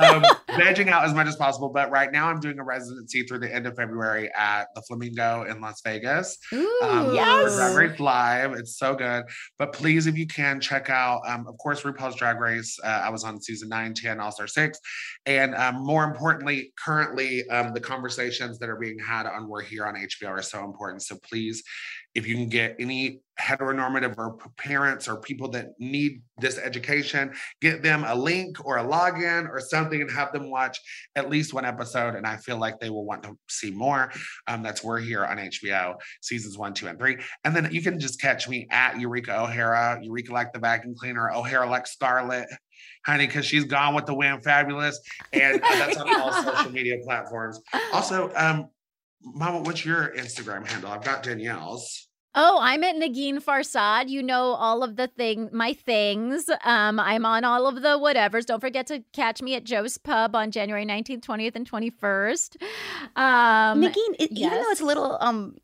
um, 0.00 0.22
vegging 0.50 0.88
out 0.88 1.04
as 1.04 1.14
much 1.14 1.26
as 1.26 1.36
possible. 1.36 1.70
But 1.70 1.90
right 1.90 2.12
now, 2.12 2.28
I'm 2.28 2.38
doing 2.38 2.58
a 2.58 2.64
residency 2.64 3.22
through 3.24 3.40
the 3.40 3.52
end 3.52 3.66
of 3.66 3.74
February 3.74 4.30
at 4.36 4.68
the 4.74 4.82
Flamingo 4.82 5.44
in 5.44 5.60
Las 5.60 5.80
Vegas. 5.84 6.38
Ooh, 6.52 6.80
Um, 6.82 7.14
Yes. 7.14 7.56
Drag 7.56 7.76
Race 7.76 7.98
Live. 8.00 8.52
It's 8.52 8.78
so 8.78 8.94
good. 8.94 9.24
But 9.58 9.72
please, 9.72 10.06
if 10.06 10.16
you 10.16 10.26
can, 10.26 10.60
check 10.60 10.90
out, 10.90 11.22
um, 11.26 11.46
of 11.48 11.56
course, 11.58 11.82
RuPaul's 11.82 12.16
Drag 12.16 12.38
Race. 12.38 12.78
Uh, 12.84 12.88
I 12.88 13.10
was 13.10 13.24
on 13.24 13.40
season 13.40 13.68
9, 13.70 13.94
10, 13.94 14.20
All 14.20 14.30
Star 14.30 14.46
6. 14.46 14.78
And 15.26 15.54
um, 15.54 15.84
more 15.84 16.04
importantly, 16.04 16.72
currently, 16.78 17.48
um, 17.48 17.72
the 17.72 17.80
conversations 17.80 18.58
that 18.58 18.68
are 18.68 18.76
being 18.76 18.98
had 18.98 19.26
on 19.26 19.48
We're 19.48 19.62
Here 19.62 19.86
on 19.86 19.94
HBO 19.94 20.28
are 20.28 20.42
so 20.42 20.64
important. 20.64 21.02
So 21.02 21.16
please, 21.28 21.62
if 22.14 22.26
you 22.26 22.34
can 22.34 22.48
get 22.48 22.76
any 22.78 23.22
heteronormative 23.40 24.14
or 24.18 24.36
parents 24.56 25.08
or 25.08 25.16
people 25.16 25.48
that 25.48 25.70
need 25.78 26.22
this 26.38 26.58
education, 26.58 27.32
get 27.60 27.82
them 27.82 28.04
a 28.04 28.14
link 28.14 28.64
or 28.64 28.78
a 28.78 28.84
login 28.84 29.48
or 29.48 29.60
something 29.60 30.00
and 30.00 30.10
have 30.10 30.32
them 30.32 30.50
watch 30.50 30.78
at 31.16 31.30
least 31.30 31.54
one 31.54 31.64
episode. 31.64 32.14
And 32.14 32.26
I 32.26 32.36
feel 32.36 32.58
like 32.58 32.78
they 32.78 32.90
will 32.90 33.04
want 33.04 33.22
to 33.24 33.36
see 33.48 33.70
more. 33.70 34.12
Um, 34.46 34.62
that's 34.62 34.84
We're 34.84 35.00
Here 35.00 35.24
on 35.24 35.38
HBO, 35.38 35.94
seasons 36.20 36.58
one, 36.58 36.74
two, 36.74 36.88
and 36.88 36.98
three. 36.98 37.18
And 37.44 37.56
then 37.56 37.72
you 37.72 37.82
can 37.82 37.98
just 37.98 38.20
catch 38.20 38.48
me 38.48 38.66
at 38.70 39.00
Eureka 39.00 39.42
O'Hara, 39.42 39.98
Eureka 40.02 40.32
like 40.32 40.52
the 40.52 40.58
vacuum 40.58 40.94
cleaner, 40.98 41.30
O'Hara 41.32 41.68
like 41.68 41.86
Scarlett, 41.86 42.48
honey, 43.06 43.26
because 43.26 43.46
she's 43.46 43.64
gone 43.64 43.94
with 43.94 44.06
the 44.06 44.14
wind, 44.14 44.44
fabulous. 44.44 45.00
And 45.32 45.62
uh, 45.62 45.68
that's 45.70 45.96
on 45.96 46.20
all 46.20 46.32
social 46.44 46.70
media 46.70 46.98
platforms. 47.02 47.60
Also, 47.92 48.30
um, 48.36 48.68
Mama, 49.24 49.60
what's 49.60 49.84
your 49.84 50.14
Instagram 50.16 50.66
handle? 50.66 50.90
I've 50.90 51.04
got 51.04 51.22
Danielle's. 51.22 52.08
Oh, 52.34 52.58
I'm 52.62 52.82
at 52.82 52.96
Negin 52.96 53.44
Farsad. 53.44 54.08
You 54.08 54.22
know 54.22 54.52
all 54.54 54.82
of 54.82 54.96
the 54.96 55.06
thing, 55.06 55.50
my 55.52 55.74
things. 55.74 56.48
Um, 56.64 56.98
I'm 56.98 57.26
on 57.26 57.44
all 57.44 57.66
of 57.66 57.76
the 57.76 57.98
whatevers. 57.98 58.46
Don't 58.46 58.60
forget 58.60 58.86
to 58.86 59.04
catch 59.12 59.42
me 59.42 59.54
at 59.54 59.64
Joe's 59.64 59.98
Pub 59.98 60.34
on 60.34 60.50
January 60.50 60.86
19th, 60.86 61.20
20th, 61.20 61.56
and 61.56 61.70
21st. 61.70 62.56
Um, 63.16 63.82
Negin, 63.82 64.14
it, 64.18 64.32
even 64.32 64.50
though 64.50 64.70
it's 64.70 64.80
a 64.80 64.86
little 64.86 65.18
um 65.20 65.56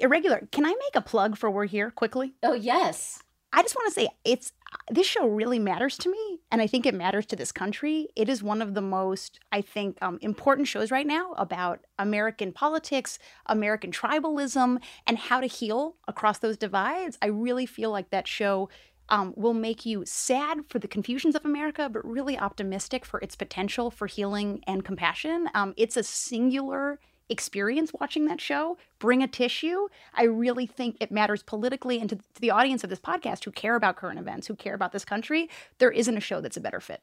irregular, 0.00 0.48
can 0.50 0.64
I 0.64 0.70
make 0.70 0.94
a 0.94 1.02
plug 1.02 1.36
for 1.36 1.50
We're 1.50 1.66
Here 1.66 1.90
quickly? 1.90 2.32
oh 2.42 2.54
yes. 2.54 3.20
I 3.52 3.62
just 3.62 3.76
want 3.76 3.86
to 3.88 3.94
say 3.94 4.08
it's 4.24 4.52
this 4.90 5.06
show 5.06 5.26
really 5.26 5.58
matters 5.58 5.96
to 5.98 6.10
me, 6.10 6.40
and 6.50 6.60
I 6.60 6.66
think 6.66 6.86
it 6.86 6.94
matters 6.94 7.26
to 7.26 7.36
this 7.36 7.52
country. 7.52 8.08
It 8.16 8.28
is 8.28 8.42
one 8.42 8.60
of 8.60 8.74
the 8.74 8.80
most, 8.80 9.40
I 9.52 9.60
think, 9.60 9.98
um, 10.02 10.18
important 10.20 10.68
shows 10.68 10.90
right 10.90 11.06
now 11.06 11.32
about 11.36 11.80
American 11.98 12.52
politics, 12.52 13.18
American 13.46 13.90
tribalism, 13.90 14.78
and 15.06 15.18
how 15.18 15.40
to 15.40 15.46
heal 15.46 15.96
across 16.06 16.38
those 16.38 16.56
divides. 16.56 17.18
I 17.22 17.26
really 17.26 17.66
feel 17.66 17.90
like 17.90 18.10
that 18.10 18.28
show 18.28 18.68
um, 19.08 19.34
will 19.36 19.54
make 19.54 19.84
you 19.84 20.04
sad 20.06 20.66
for 20.68 20.78
the 20.78 20.88
confusions 20.88 21.34
of 21.34 21.44
America, 21.44 21.88
but 21.88 22.04
really 22.04 22.38
optimistic 22.38 23.04
for 23.04 23.20
its 23.20 23.36
potential 23.36 23.90
for 23.90 24.06
healing 24.06 24.62
and 24.66 24.84
compassion. 24.84 25.48
Um, 25.54 25.74
it's 25.76 25.96
a 25.96 26.02
singular 26.02 27.00
experience 27.28 27.92
watching 27.98 28.26
that 28.26 28.40
show. 28.40 28.76
Bring 28.98 29.22
a 29.22 29.28
tissue. 29.28 29.88
I 30.14 30.24
really 30.24 30.66
think 30.66 30.96
it 31.00 31.10
matters 31.10 31.42
politically 31.42 32.00
and 32.00 32.10
to, 32.10 32.16
to 32.16 32.40
the 32.40 32.50
audience 32.50 32.84
of 32.84 32.90
this 32.90 33.00
podcast 33.00 33.44
who 33.44 33.50
care 33.50 33.76
about 33.76 33.96
current 33.96 34.18
events, 34.18 34.46
who 34.46 34.54
care 34.54 34.74
about 34.74 34.92
this 34.92 35.04
country. 35.04 35.48
There 35.78 35.90
isn't 35.90 36.16
a 36.16 36.20
show 36.20 36.40
that's 36.40 36.56
a 36.56 36.60
better 36.60 36.80
fit. 36.80 37.00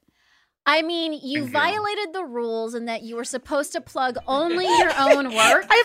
I 0.66 0.84
mean, 0.84 1.14
you 1.14 1.20
Thank 1.20 1.34
you. 1.34 1.48
violated 1.48 2.14
the 2.14 2.24
rules 2.24 2.76
in 2.76 2.86
that 2.86 3.02
you 3.02 3.16
were 3.16 3.24
supposed 3.24 3.72
to 3.74 3.82
plug 3.82 4.18
only 4.28 4.66
your 4.66 4.92
own 4.98 5.26
work. 5.34 5.66
I 5.70 5.84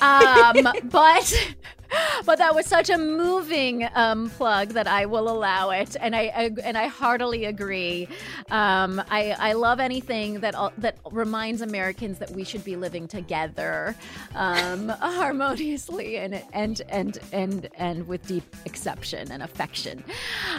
apologize. 0.00 0.66
um, 0.66 0.88
but 0.90 1.56
but 2.24 2.38
that 2.38 2.52
was 2.54 2.66
such 2.66 2.90
a 2.90 2.98
moving 2.98 3.88
um, 3.94 4.28
plug 4.30 4.70
that 4.70 4.88
I 4.88 5.06
will 5.06 5.28
allow 5.30 5.70
it, 5.70 5.96
and 6.00 6.16
I, 6.16 6.22
I 6.34 6.50
and 6.64 6.76
I 6.76 6.88
heartily 6.88 7.44
agree. 7.44 8.08
Um, 8.50 9.00
I 9.08 9.36
I 9.38 9.52
love 9.52 9.78
anything 9.78 10.40
that 10.40 10.56
that 10.78 10.98
reminds 11.12 11.62
Americans 11.62 12.18
that 12.18 12.32
we 12.32 12.42
should 12.42 12.64
be 12.64 12.74
living 12.74 13.06
together, 13.06 13.94
um, 14.34 14.88
harmoniously 15.00 16.16
and 16.16 16.42
and 16.52 16.82
and 16.88 17.18
and 17.32 17.68
and 17.76 18.08
with 18.08 18.26
deep 18.26 18.56
exception 18.64 19.30
and 19.30 19.44
affection. 19.44 20.02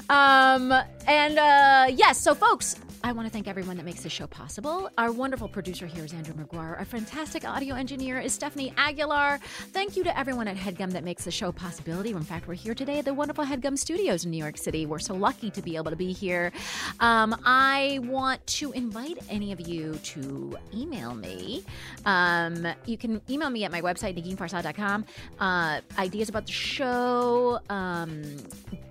Um, 0.09 0.71
and 1.07 1.37
uh, 1.37 1.87
yes, 1.89 2.19
so 2.19 2.33
folks. 2.33 2.77
I 3.03 3.11
want 3.11 3.27
to 3.27 3.31
thank 3.31 3.47
everyone 3.47 3.77
that 3.77 3.85
makes 3.85 4.01
this 4.01 4.11
show 4.11 4.27
possible. 4.27 4.89
Our 4.97 5.11
wonderful 5.11 5.47
producer 5.47 5.85
here 5.85 6.03
is 6.03 6.13
Andrew 6.13 6.33
McGuire. 6.33 6.77
Our 6.77 6.85
fantastic 6.85 7.47
audio 7.47 7.75
engineer 7.75 8.19
is 8.19 8.37
Stepfanie 8.37 8.73
Aguilar. 8.75 9.39
Thank 9.71 9.95
you 9.95 10.03
to 10.03 10.17
everyone 10.17 10.47
at 10.47 10.57
HeadGum 10.57 10.91
that 10.91 11.03
makes 11.03 11.23
the 11.23 11.31
show 11.31 11.51
possibility. 11.51 12.11
In 12.11 12.21
fact, 12.23 12.47
we're 12.47 12.55
here 12.55 12.73
today 12.73 12.99
at 12.99 13.05
the 13.05 13.13
wonderful 13.13 13.45
HeadGum 13.45 13.77
Studios 13.77 14.25
in 14.25 14.31
New 14.31 14.37
York 14.37 14.57
City. 14.57 14.85
We're 14.85 14.99
so 14.99 15.13
lucky 15.13 15.49
to 15.51 15.61
be 15.61 15.75
able 15.75 15.91
to 15.91 15.95
be 15.95 16.11
here. 16.11 16.51
Um, 16.99 17.35
I 17.45 17.99
want 18.03 18.45
to 18.47 18.71
invite 18.71 19.19
any 19.29 19.51
of 19.51 19.61
you 19.61 19.95
to 19.95 20.57
email 20.73 21.13
me. 21.13 21.63
Um, 22.05 22.67
you 22.85 22.97
can 22.97 23.21
email 23.29 23.49
me 23.49 23.63
at 23.63 23.71
my 23.71 23.81
website. 23.81 24.17
Uh, 25.39 25.81
ideas 25.97 26.29
about 26.29 26.45
the 26.45 26.51
show, 26.51 27.59
um, 27.69 28.23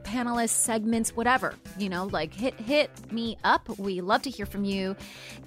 panelists, 0.07 0.51
segments, 0.51 1.17
whatever. 1.17 1.55
You 1.79 1.89
know, 1.89 2.05
like 2.07 2.33
hit 2.33 2.55
hit 2.55 2.91
me 3.13 3.37
up. 3.45 3.69
We 3.79 4.01
love 4.01 4.23
to 4.23 4.31
hear 4.31 4.47
from 4.47 4.65
you. 4.65 4.97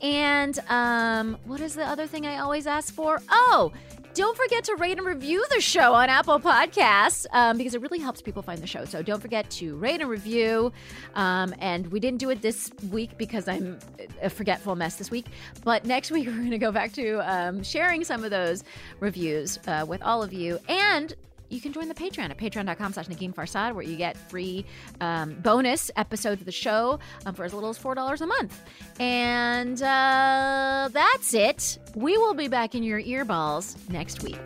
And 0.01 0.60
um, 0.70 1.38
what 1.45 1.62
is 1.62 1.76
the 1.76 1.86
other 1.86 2.05
thing 2.05 2.26
I 2.26 2.39
always 2.39 2.68
ask 2.68 2.93
for? 2.93 3.22
Oh, 3.30 3.72
don't 4.14 4.36
forget 4.36 4.66
to 4.66 4.76
rate 4.76 4.97
and 4.97 5.05
review 5.05 5.45
the 5.55 5.62
show 5.62 5.93
on 5.93 6.10
Apple 6.10 6.39
Podcasts 6.39 7.26
um, 7.32 7.57
because 7.57 7.74
it 7.74 7.82
really 7.82 7.99
helps 7.99 8.22
people 8.22 8.41
find 8.41 8.60
the 8.60 8.68
show. 8.68 8.84
So 8.86 9.01
don't 9.01 9.22
forget 9.22 9.49
to 9.51 9.76
rate 9.76 10.01
and 10.01 10.10
review. 10.10 10.74
Um, 11.16 11.53
and 11.60 11.88
we 11.91 11.99
didn't 11.99 12.20
do 12.20 12.30
it 12.30 12.41
this 12.41 12.72
week 12.91 13.18
because 13.18 13.47
I'm 13.47 13.80
a 14.22 14.30
forgetful 14.30 14.76
mess 14.76 14.95
this 14.95 15.12
week. 15.12 15.28
But 15.64 15.86
next 15.86 16.12
week, 16.12 16.28
we're 16.28 16.36
going 16.36 16.51
to 16.51 16.57
go 16.57 16.72
back 16.72 16.91
to 16.93 17.20
um, 17.20 17.64
sharing 17.64 18.03
some 18.03 18.24
of 18.24 18.32
those 18.32 18.64
reviews 18.99 19.60
uh, 19.68 19.86
with 19.88 20.01
all 20.01 20.24
of 20.24 20.34
you. 20.34 20.60
And 20.68 21.14
you 21.49 21.61
can 21.61 21.73
join 21.73 21.87
the 21.87 21.93
Patreon 21.93 22.29
at 22.29 22.37
patreon.com 22.37 22.93
slash 22.93 23.07
Negin 23.07 23.33
Farsad, 23.33 23.73
where 23.73 23.83
you 23.83 23.95
get 23.95 24.17
free 24.17 24.65
um, 25.01 25.35
bonus 25.35 25.91
episodes 25.95 26.41
of 26.41 26.45
the 26.45 26.51
show 26.51 26.99
um, 27.25 27.35
for 27.35 27.43
as 27.43 27.53
little 27.53 27.69
as 27.69 27.79
$4 27.79 28.21
a 28.21 28.25
month. 28.25 28.61
And 28.99 29.81
uh, 29.81 30.89
that's 30.91 31.33
it. 31.33 31.77
We 31.95 32.17
will 32.17 32.33
be 32.33 32.47
back 32.47 32.75
in 32.75 32.83
your 32.83 33.01
earballs 33.01 33.75
next 33.89 34.23
week. 34.23 34.39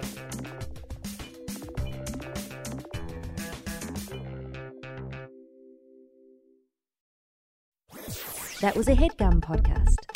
That 8.62 8.78
was 8.78 8.88
a 8.88 8.96
headgum 8.96 9.42
podcast. 9.42 10.13